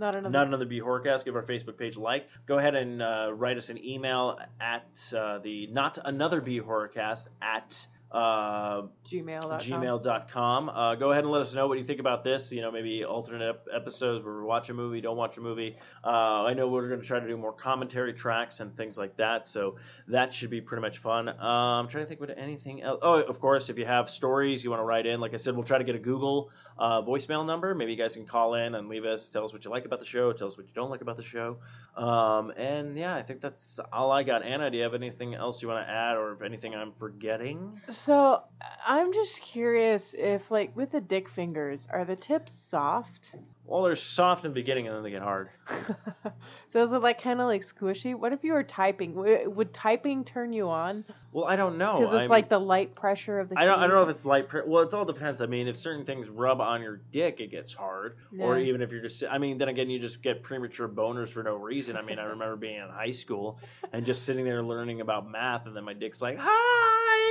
Not 0.00 0.14
another. 0.14 0.32
Not 0.32 0.46
another. 0.46 0.64
Give 0.64 1.36
our 1.36 1.42
Facebook 1.42 1.76
page 1.76 1.96
a 1.96 2.00
like. 2.00 2.26
Go 2.46 2.56
ahead 2.56 2.74
and 2.74 3.02
uh, 3.02 3.32
write 3.34 3.58
us 3.58 3.68
an 3.68 3.76
email 3.84 4.38
at 4.58 5.14
uh, 5.14 5.38
the 5.40 5.66
not 5.66 5.98
another 6.02 6.40
B 6.40 6.58
Horrorcast 6.58 7.28
at 7.42 7.86
uh, 8.12 8.82
Gmail.com. 9.08 9.60
gmail.com. 9.60 10.68
Uh, 10.68 10.94
go 10.96 11.12
ahead 11.12 11.24
and 11.24 11.32
let 11.32 11.42
us 11.42 11.54
know 11.54 11.66
what 11.68 11.78
you 11.78 11.84
think 11.84 12.00
about 12.00 12.24
this. 12.24 12.50
You 12.52 12.60
know, 12.60 12.70
maybe 12.70 13.04
alternate 13.04 13.48
ep- 13.50 13.66
episodes 13.72 14.24
where 14.24 14.34
we 14.36 14.42
watch 14.42 14.68
a 14.70 14.74
movie, 14.74 15.00
don't 15.00 15.16
watch 15.16 15.36
a 15.36 15.40
movie. 15.40 15.76
Uh, 16.04 16.44
I 16.44 16.54
know 16.54 16.68
we're 16.68 16.88
going 16.88 17.00
to 17.00 17.06
try 17.06 17.20
to 17.20 17.26
do 17.26 17.36
more 17.36 17.52
commentary 17.52 18.12
tracks 18.12 18.60
and 18.60 18.76
things 18.76 18.98
like 18.98 19.16
that, 19.16 19.46
so 19.46 19.76
that 20.08 20.32
should 20.34 20.50
be 20.50 20.60
pretty 20.60 20.80
much 20.82 20.98
fun. 20.98 21.28
Um, 21.28 21.36
I'm 21.40 21.88
trying 21.88 22.04
to 22.04 22.08
think 22.08 22.20
what 22.20 22.36
anything 22.36 22.82
else. 22.82 23.00
Oh, 23.02 23.20
of 23.20 23.40
course, 23.40 23.68
if 23.70 23.78
you 23.78 23.86
have 23.86 24.10
stories 24.10 24.62
you 24.64 24.70
want 24.70 24.80
to 24.80 24.84
write 24.84 25.06
in, 25.06 25.20
like 25.20 25.34
I 25.34 25.36
said, 25.36 25.54
we'll 25.54 25.64
try 25.64 25.78
to 25.78 25.84
get 25.84 25.94
a 25.94 26.00
Google 26.00 26.50
uh, 26.78 27.02
voicemail 27.02 27.44
number. 27.46 27.74
Maybe 27.74 27.92
you 27.92 27.98
guys 27.98 28.14
can 28.14 28.26
call 28.26 28.54
in 28.54 28.74
and 28.74 28.88
leave 28.88 29.04
us, 29.04 29.28
tell 29.30 29.44
us 29.44 29.52
what 29.52 29.64
you 29.64 29.70
like 29.70 29.84
about 29.84 30.00
the 30.00 30.04
show, 30.06 30.32
tell 30.32 30.48
us 30.48 30.56
what 30.56 30.66
you 30.66 30.72
don't 30.74 30.90
like 30.90 31.00
about 31.00 31.16
the 31.16 31.22
show. 31.22 31.58
Um, 31.96 32.50
and 32.56 32.96
yeah, 32.96 33.14
I 33.14 33.22
think 33.22 33.40
that's 33.40 33.78
all 33.92 34.10
I 34.10 34.22
got. 34.22 34.42
Anna, 34.44 34.70
do 34.70 34.76
you 34.76 34.82
have 34.82 34.94
anything 34.94 35.34
else 35.34 35.62
you 35.62 35.68
want 35.68 35.86
to 35.86 35.90
add, 35.92 36.16
or 36.16 36.32
if 36.32 36.42
anything 36.42 36.74
I'm 36.74 36.92
forgetting? 36.98 37.80
So 38.04 38.42
I'm 38.86 39.12
just 39.12 39.40
curious 39.42 40.14
if, 40.16 40.50
like, 40.50 40.74
with 40.76 40.92
the 40.92 41.00
dick 41.00 41.28
fingers, 41.28 41.86
are 41.90 42.04
the 42.04 42.16
tips 42.16 42.52
soft? 42.52 43.34
Well, 43.66 43.84
they're 43.84 43.94
soft 43.94 44.44
in 44.44 44.50
the 44.50 44.54
beginning 44.54 44.88
and 44.88 44.96
then 44.96 45.02
they 45.04 45.10
get 45.10 45.22
hard. 45.22 45.48
so 46.72 46.84
is 46.84 46.90
it 46.90 46.98
like 47.02 47.22
kind 47.22 47.40
of 47.40 47.46
like 47.46 47.64
squishy? 47.64 48.16
What 48.16 48.32
if 48.32 48.42
you 48.42 48.52
were 48.54 48.64
typing? 48.64 49.14
W- 49.14 49.48
Would 49.48 49.72
typing 49.72 50.24
turn 50.24 50.52
you 50.52 50.68
on? 50.68 51.04
Well, 51.30 51.44
I 51.44 51.54
don't 51.54 51.78
know. 51.78 52.00
Because 52.00 52.12
it's 52.14 52.20
I'm- 52.22 52.28
like 52.30 52.48
the 52.48 52.58
light 52.58 52.96
pressure 52.96 53.38
of 53.38 53.48
the. 53.48 53.56
I 53.56 53.66
don't. 53.66 53.78
I 53.78 53.86
don't 53.86 53.94
know 53.94 54.02
if 54.02 54.08
it's 54.08 54.24
light. 54.24 54.48
Pre- 54.48 54.62
well, 54.66 54.82
it 54.82 54.92
all 54.92 55.04
depends. 55.04 55.40
I 55.40 55.46
mean, 55.46 55.68
if 55.68 55.76
certain 55.76 56.04
things 56.04 56.28
rub 56.28 56.60
on 56.60 56.82
your 56.82 56.96
dick, 57.12 57.38
it 57.38 57.52
gets 57.52 57.72
hard. 57.72 58.16
Or 58.40 58.58
even 58.58 58.82
if 58.82 58.90
you're 58.90 59.02
just. 59.02 59.22
I 59.30 59.38
mean, 59.38 59.56
then 59.58 59.68
again, 59.68 59.88
you 59.88 60.00
just 60.00 60.20
get 60.20 60.42
premature 60.42 60.88
boners 60.88 61.28
for 61.28 61.44
no 61.44 61.54
reason. 61.54 61.96
I 61.96 62.02
mean, 62.02 62.18
I 62.18 62.24
remember 62.34 62.56
being 62.56 62.80
in 62.82 62.88
high 62.88 63.12
school 63.12 63.60
and 63.92 64.04
just 64.04 64.24
sitting 64.24 64.44
there 64.44 64.62
learning 64.64 65.00
about 65.00 65.30
math, 65.30 65.66
and 65.66 65.76
then 65.76 65.84
my 65.84 65.94
dick's 65.94 66.20
like, 66.20 66.38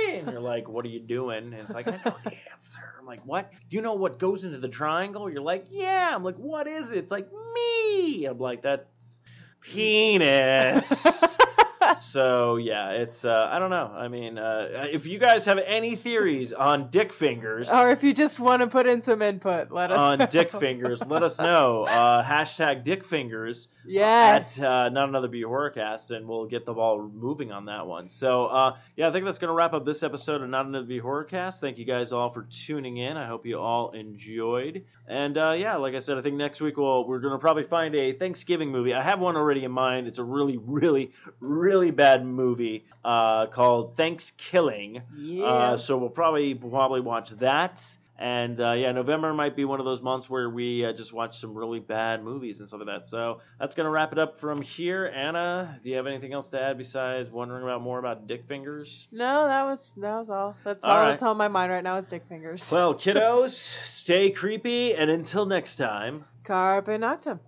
And 0.08 0.32
you're 0.32 0.40
like, 0.40 0.68
"What 0.68 0.84
are 0.84 0.88
you 0.88 1.00
doing?" 1.00 1.44
And 1.44 1.54
it's 1.54 1.70
like, 1.70 1.88
"I 1.88 1.92
know 2.04 2.16
the 2.24 2.32
answer." 2.52 2.80
I'm 2.98 3.06
like, 3.06 3.24
"What? 3.26 3.50
Do 3.68 3.76
you 3.76 3.82
know 3.82 3.94
what 3.94 4.18
goes 4.18 4.44
into 4.44 4.58
the 4.58 4.68
triangle?" 4.68 5.30
You're 5.30 5.42
like, 5.42 5.66
"Yeah." 5.70 6.12
I'm 6.14 6.24
like, 6.24 6.36
"What 6.36 6.66
is 6.66 6.90
it?" 6.90 6.98
It's 6.98 7.10
like 7.10 7.28
me. 7.54 8.24
I'm 8.26 8.38
like, 8.38 8.62
"That's 8.62 9.20
penis." 9.60 11.36
so 11.98 12.56
yeah, 12.56 12.90
it's 12.90 13.24
uh, 13.24 13.48
I 13.50 13.58
don't 13.58 13.70
know. 13.70 13.90
I 13.94 14.08
mean, 14.08 14.38
uh, 14.38 14.86
if 14.90 15.06
you 15.06 15.18
guys 15.18 15.44
have 15.46 15.58
any 15.64 15.96
theories 15.96 16.52
on 16.52 16.90
dick 16.90 17.12
fingers, 17.12 17.70
Or 17.70 17.90
if 17.90 18.02
you 18.02 18.12
just 18.14 18.38
want 18.38 18.60
to 18.62 18.66
put 18.68 18.86
in 18.86 19.02
some 19.02 19.22
input, 19.22 19.70
let 19.70 19.90
us 19.90 19.98
on 19.98 20.18
know. 20.18 20.26
dick 20.26 20.52
fingers, 20.52 21.02
let 21.06 21.22
us 21.22 21.38
know. 21.38 21.86
Uh, 22.00 22.22
hashtag 22.22 22.84
dick 22.84 23.04
fingers 23.04 23.68
Yes. 23.86 24.58
at 24.58 24.64
uh, 24.64 24.88
not 24.90 25.08
another 25.08 25.28
B 25.28 25.42
horrorcast, 25.42 26.10
and 26.16 26.26
we'll 26.28 26.46
get 26.46 26.64
the 26.64 26.72
ball 26.72 27.02
moving 27.02 27.52
on 27.52 27.66
that 27.66 27.86
one. 27.86 28.08
So 28.08 28.46
uh, 28.46 28.76
yeah, 28.96 29.08
I 29.08 29.12
think 29.12 29.24
that's 29.24 29.38
gonna 29.38 29.52
wrap 29.52 29.72
up 29.72 29.84
this 29.84 30.02
episode 30.02 30.42
of 30.42 30.48
not 30.48 30.66
another 30.66 30.86
B 30.86 31.00
horrorcast. 31.00 31.60
Thank 31.60 31.78
you 31.78 31.84
guys 31.84 32.12
all 32.12 32.30
for 32.30 32.42
tuning 32.50 32.96
in. 32.98 33.16
I 33.16 33.26
hope 33.26 33.44
you 33.46 33.58
all 33.58 33.90
enjoyed. 33.90 34.84
And 35.08 35.36
uh, 35.36 35.52
yeah, 35.58 35.76
like 35.76 35.94
I 35.94 35.98
said, 35.98 36.18
I 36.18 36.22
think 36.22 36.36
next 36.36 36.60
week 36.60 36.76
we'll 36.76 37.06
we're 37.06 37.18
gonna 37.20 37.38
probably 37.38 37.64
find 37.64 37.94
a 37.94 38.12
Thanksgiving 38.12 38.70
movie. 38.70 38.94
I 38.94 39.02
have 39.02 39.18
one 39.20 39.36
already 39.36 39.64
in 39.64 39.72
mind. 39.72 40.06
It's 40.06 40.18
a 40.18 40.24
really, 40.24 40.56
really, 40.58 41.12
really 41.40 41.69
bad 41.90 42.24
movie 42.24 42.84
uh, 43.04 43.46
called 43.46 43.96
Thanksgiving. 43.96 45.02
Yeah. 45.16 45.44
Uh, 45.44 45.76
so 45.78 45.96
we'll 45.96 46.10
probably 46.10 46.54
probably 46.54 47.00
watch 47.00 47.30
that. 47.30 47.82
And 48.18 48.60
uh, 48.60 48.72
yeah, 48.72 48.92
November 48.92 49.32
might 49.32 49.56
be 49.56 49.64
one 49.64 49.80
of 49.80 49.86
those 49.86 50.02
months 50.02 50.28
where 50.28 50.50
we 50.50 50.84
uh, 50.84 50.92
just 50.92 51.10
watch 51.10 51.38
some 51.40 51.54
really 51.54 51.80
bad 51.80 52.22
movies 52.22 52.58
and 52.58 52.68
stuff 52.68 52.80
like 52.80 52.88
that. 52.88 53.06
So 53.06 53.40
that's 53.58 53.74
gonna 53.74 53.88
wrap 53.88 54.12
it 54.12 54.18
up 54.18 54.38
from 54.38 54.60
here. 54.60 55.06
Anna, 55.06 55.80
do 55.82 55.88
you 55.88 55.96
have 55.96 56.06
anything 56.06 56.34
else 56.34 56.50
to 56.50 56.60
add 56.60 56.76
besides 56.76 57.30
wondering 57.30 57.62
about 57.62 57.80
more 57.80 57.98
about 57.98 58.26
dick 58.26 58.44
fingers? 58.46 59.08
No, 59.10 59.46
that 59.46 59.62
was 59.62 59.92
that 59.96 60.18
was 60.18 60.28
all. 60.28 60.54
That's 60.64 60.84
All 60.84 60.90
all, 60.90 61.00
right. 61.00 61.10
that's 61.12 61.22
on 61.22 61.38
my 61.38 61.48
mind 61.48 61.72
right 61.72 61.82
now 61.82 61.96
is 61.96 62.04
dick 62.06 62.24
fingers. 62.28 62.70
Well, 62.70 62.94
kiddos, 62.94 63.52
stay 63.52 64.30
creepy, 64.30 64.94
and 64.94 65.10
until 65.10 65.46
next 65.46 65.76
time. 65.76 66.24
Carpe 66.44 66.88
noctem. 66.88 67.38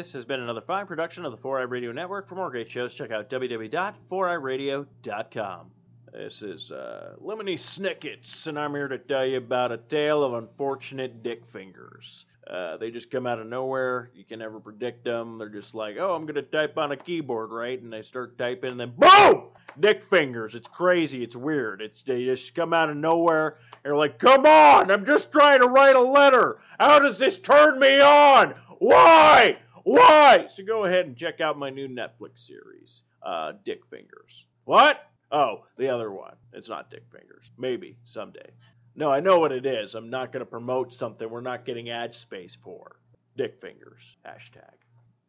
This 0.00 0.14
has 0.14 0.24
been 0.24 0.40
another 0.40 0.62
fine 0.62 0.86
production 0.86 1.26
of 1.26 1.32
the 1.32 1.36
4i 1.36 1.68
Radio 1.68 1.92
Network. 1.92 2.26
For 2.26 2.34
more 2.34 2.50
great 2.50 2.70
shows, 2.70 2.94
check 2.94 3.10
out 3.10 3.28
www.4iradio.com. 3.28 5.70
This 6.10 6.40
is 6.40 6.72
uh, 6.72 7.16
Lemony 7.22 7.60
Snickets, 7.60 8.46
and 8.46 8.58
I'm 8.58 8.74
here 8.74 8.88
to 8.88 8.96
tell 8.96 9.26
you 9.26 9.36
about 9.36 9.72
a 9.72 9.76
tale 9.76 10.24
of 10.24 10.32
unfortunate 10.32 11.22
dick 11.22 11.44
fingers. 11.44 12.24
Uh, 12.46 12.78
they 12.78 12.90
just 12.90 13.10
come 13.10 13.26
out 13.26 13.40
of 13.40 13.46
nowhere. 13.46 14.10
You 14.14 14.24
can 14.24 14.38
never 14.38 14.58
predict 14.58 15.04
them. 15.04 15.36
They're 15.36 15.50
just 15.50 15.74
like, 15.74 15.98
oh, 15.98 16.14
I'm 16.14 16.22
going 16.22 16.36
to 16.36 16.42
type 16.44 16.78
on 16.78 16.92
a 16.92 16.96
keyboard, 16.96 17.50
right? 17.50 17.78
And 17.78 17.92
they 17.92 18.00
start 18.00 18.38
typing, 18.38 18.70
and 18.70 18.80
then 18.80 18.94
boom! 18.96 19.48
Dick 19.78 20.02
fingers. 20.02 20.54
It's 20.54 20.66
crazy. 20.66 21.22
It's 21.22 21.36
weird. 21.36 21.82
It's 21.82 22.02
They 22.02 22.24
just 22.24 22.54
come 22.54 22.72
out 22.72 22.88
of 22.88 22.96
nowhere. 22.96 23.58
They're 23.82 23.96
like, 23.96 24.18
come 24.18 24.46
on! 24.46 24.90
I'm 24.90 25.04
just 25.04 25.30
trying 25.30 25.60
to 25.60 25.68
write 25.68 25.94
a 25.94 26.00
letter. 26.00 26.60
How 26.78 27.00
does 27.00 27.18
this 27.18 27.38
turn 27.38 27.78
me 27.78 28.00
on? 28.00 28.54
Why? 28.78 29.58
Why? 29.84 30.46
So 30.48 30.64
go 30.64 30.84
ahead 30.84 31.06
and 31.06 31.16
check 31.16 31.40
out 31.40 31.58
my 31.58 31.70
new 31.70 31.88
Netflix 31.88 32.46
series, 32.46 33.02
uh, 33.22 33.52
Dick 33.64 33.84
Fingers. 33.86 34.46
What? 34.64 35.00
Oh, 35.32 35.64
the 35.76 35.88
other 35.88 36.10
one. 36.10 36.34
It's 36.52 36.68
not 36.68 36.90
Dick 36.90 37.04
Fingers. 37.12 37.50
Maybe 37.56 37.96
someday. 38.04 38.50
No, 38.96 39.10
I 39.10 39.20
know 39.20 39.38
what 39.38 39.52
it 39.52 39.64
is. 39.66 39.94
I'm 39.94 40.10
not 40.10 40.32
going 40.32 40.40
to 40.40 40.50
promote 40.50 40.92
something 40.92 41.28
we're 41.30 41.40
not 41.40 41.64
getting 41.64 41.90
ad 41.90 42.14
space 42.14 42.56
for. 42.62 42.96
Dick 43.36 43.60
Fingers. 43.60 44.16
Hashtag. 44.26 44.74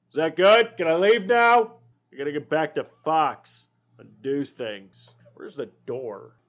Is 0.09 0.15
that 0.15 0.35
good? 0.35 0.75
Can 0.75 0.87
I 0.87 0.95
leave 0.95 1.25
now? 1.25 1.75
I 2.11 2.17
gotta 2.17 2.33
get 2.33 2.49
back 2.49 2.75
to 2.75 2.83
Fox 3.05 3.67
and 3.97 4.09
do 4.21 4.43
things. 4.43 5.09
Where's 5.35 5.55
the 5.55 5.69
door? 5.85 6.35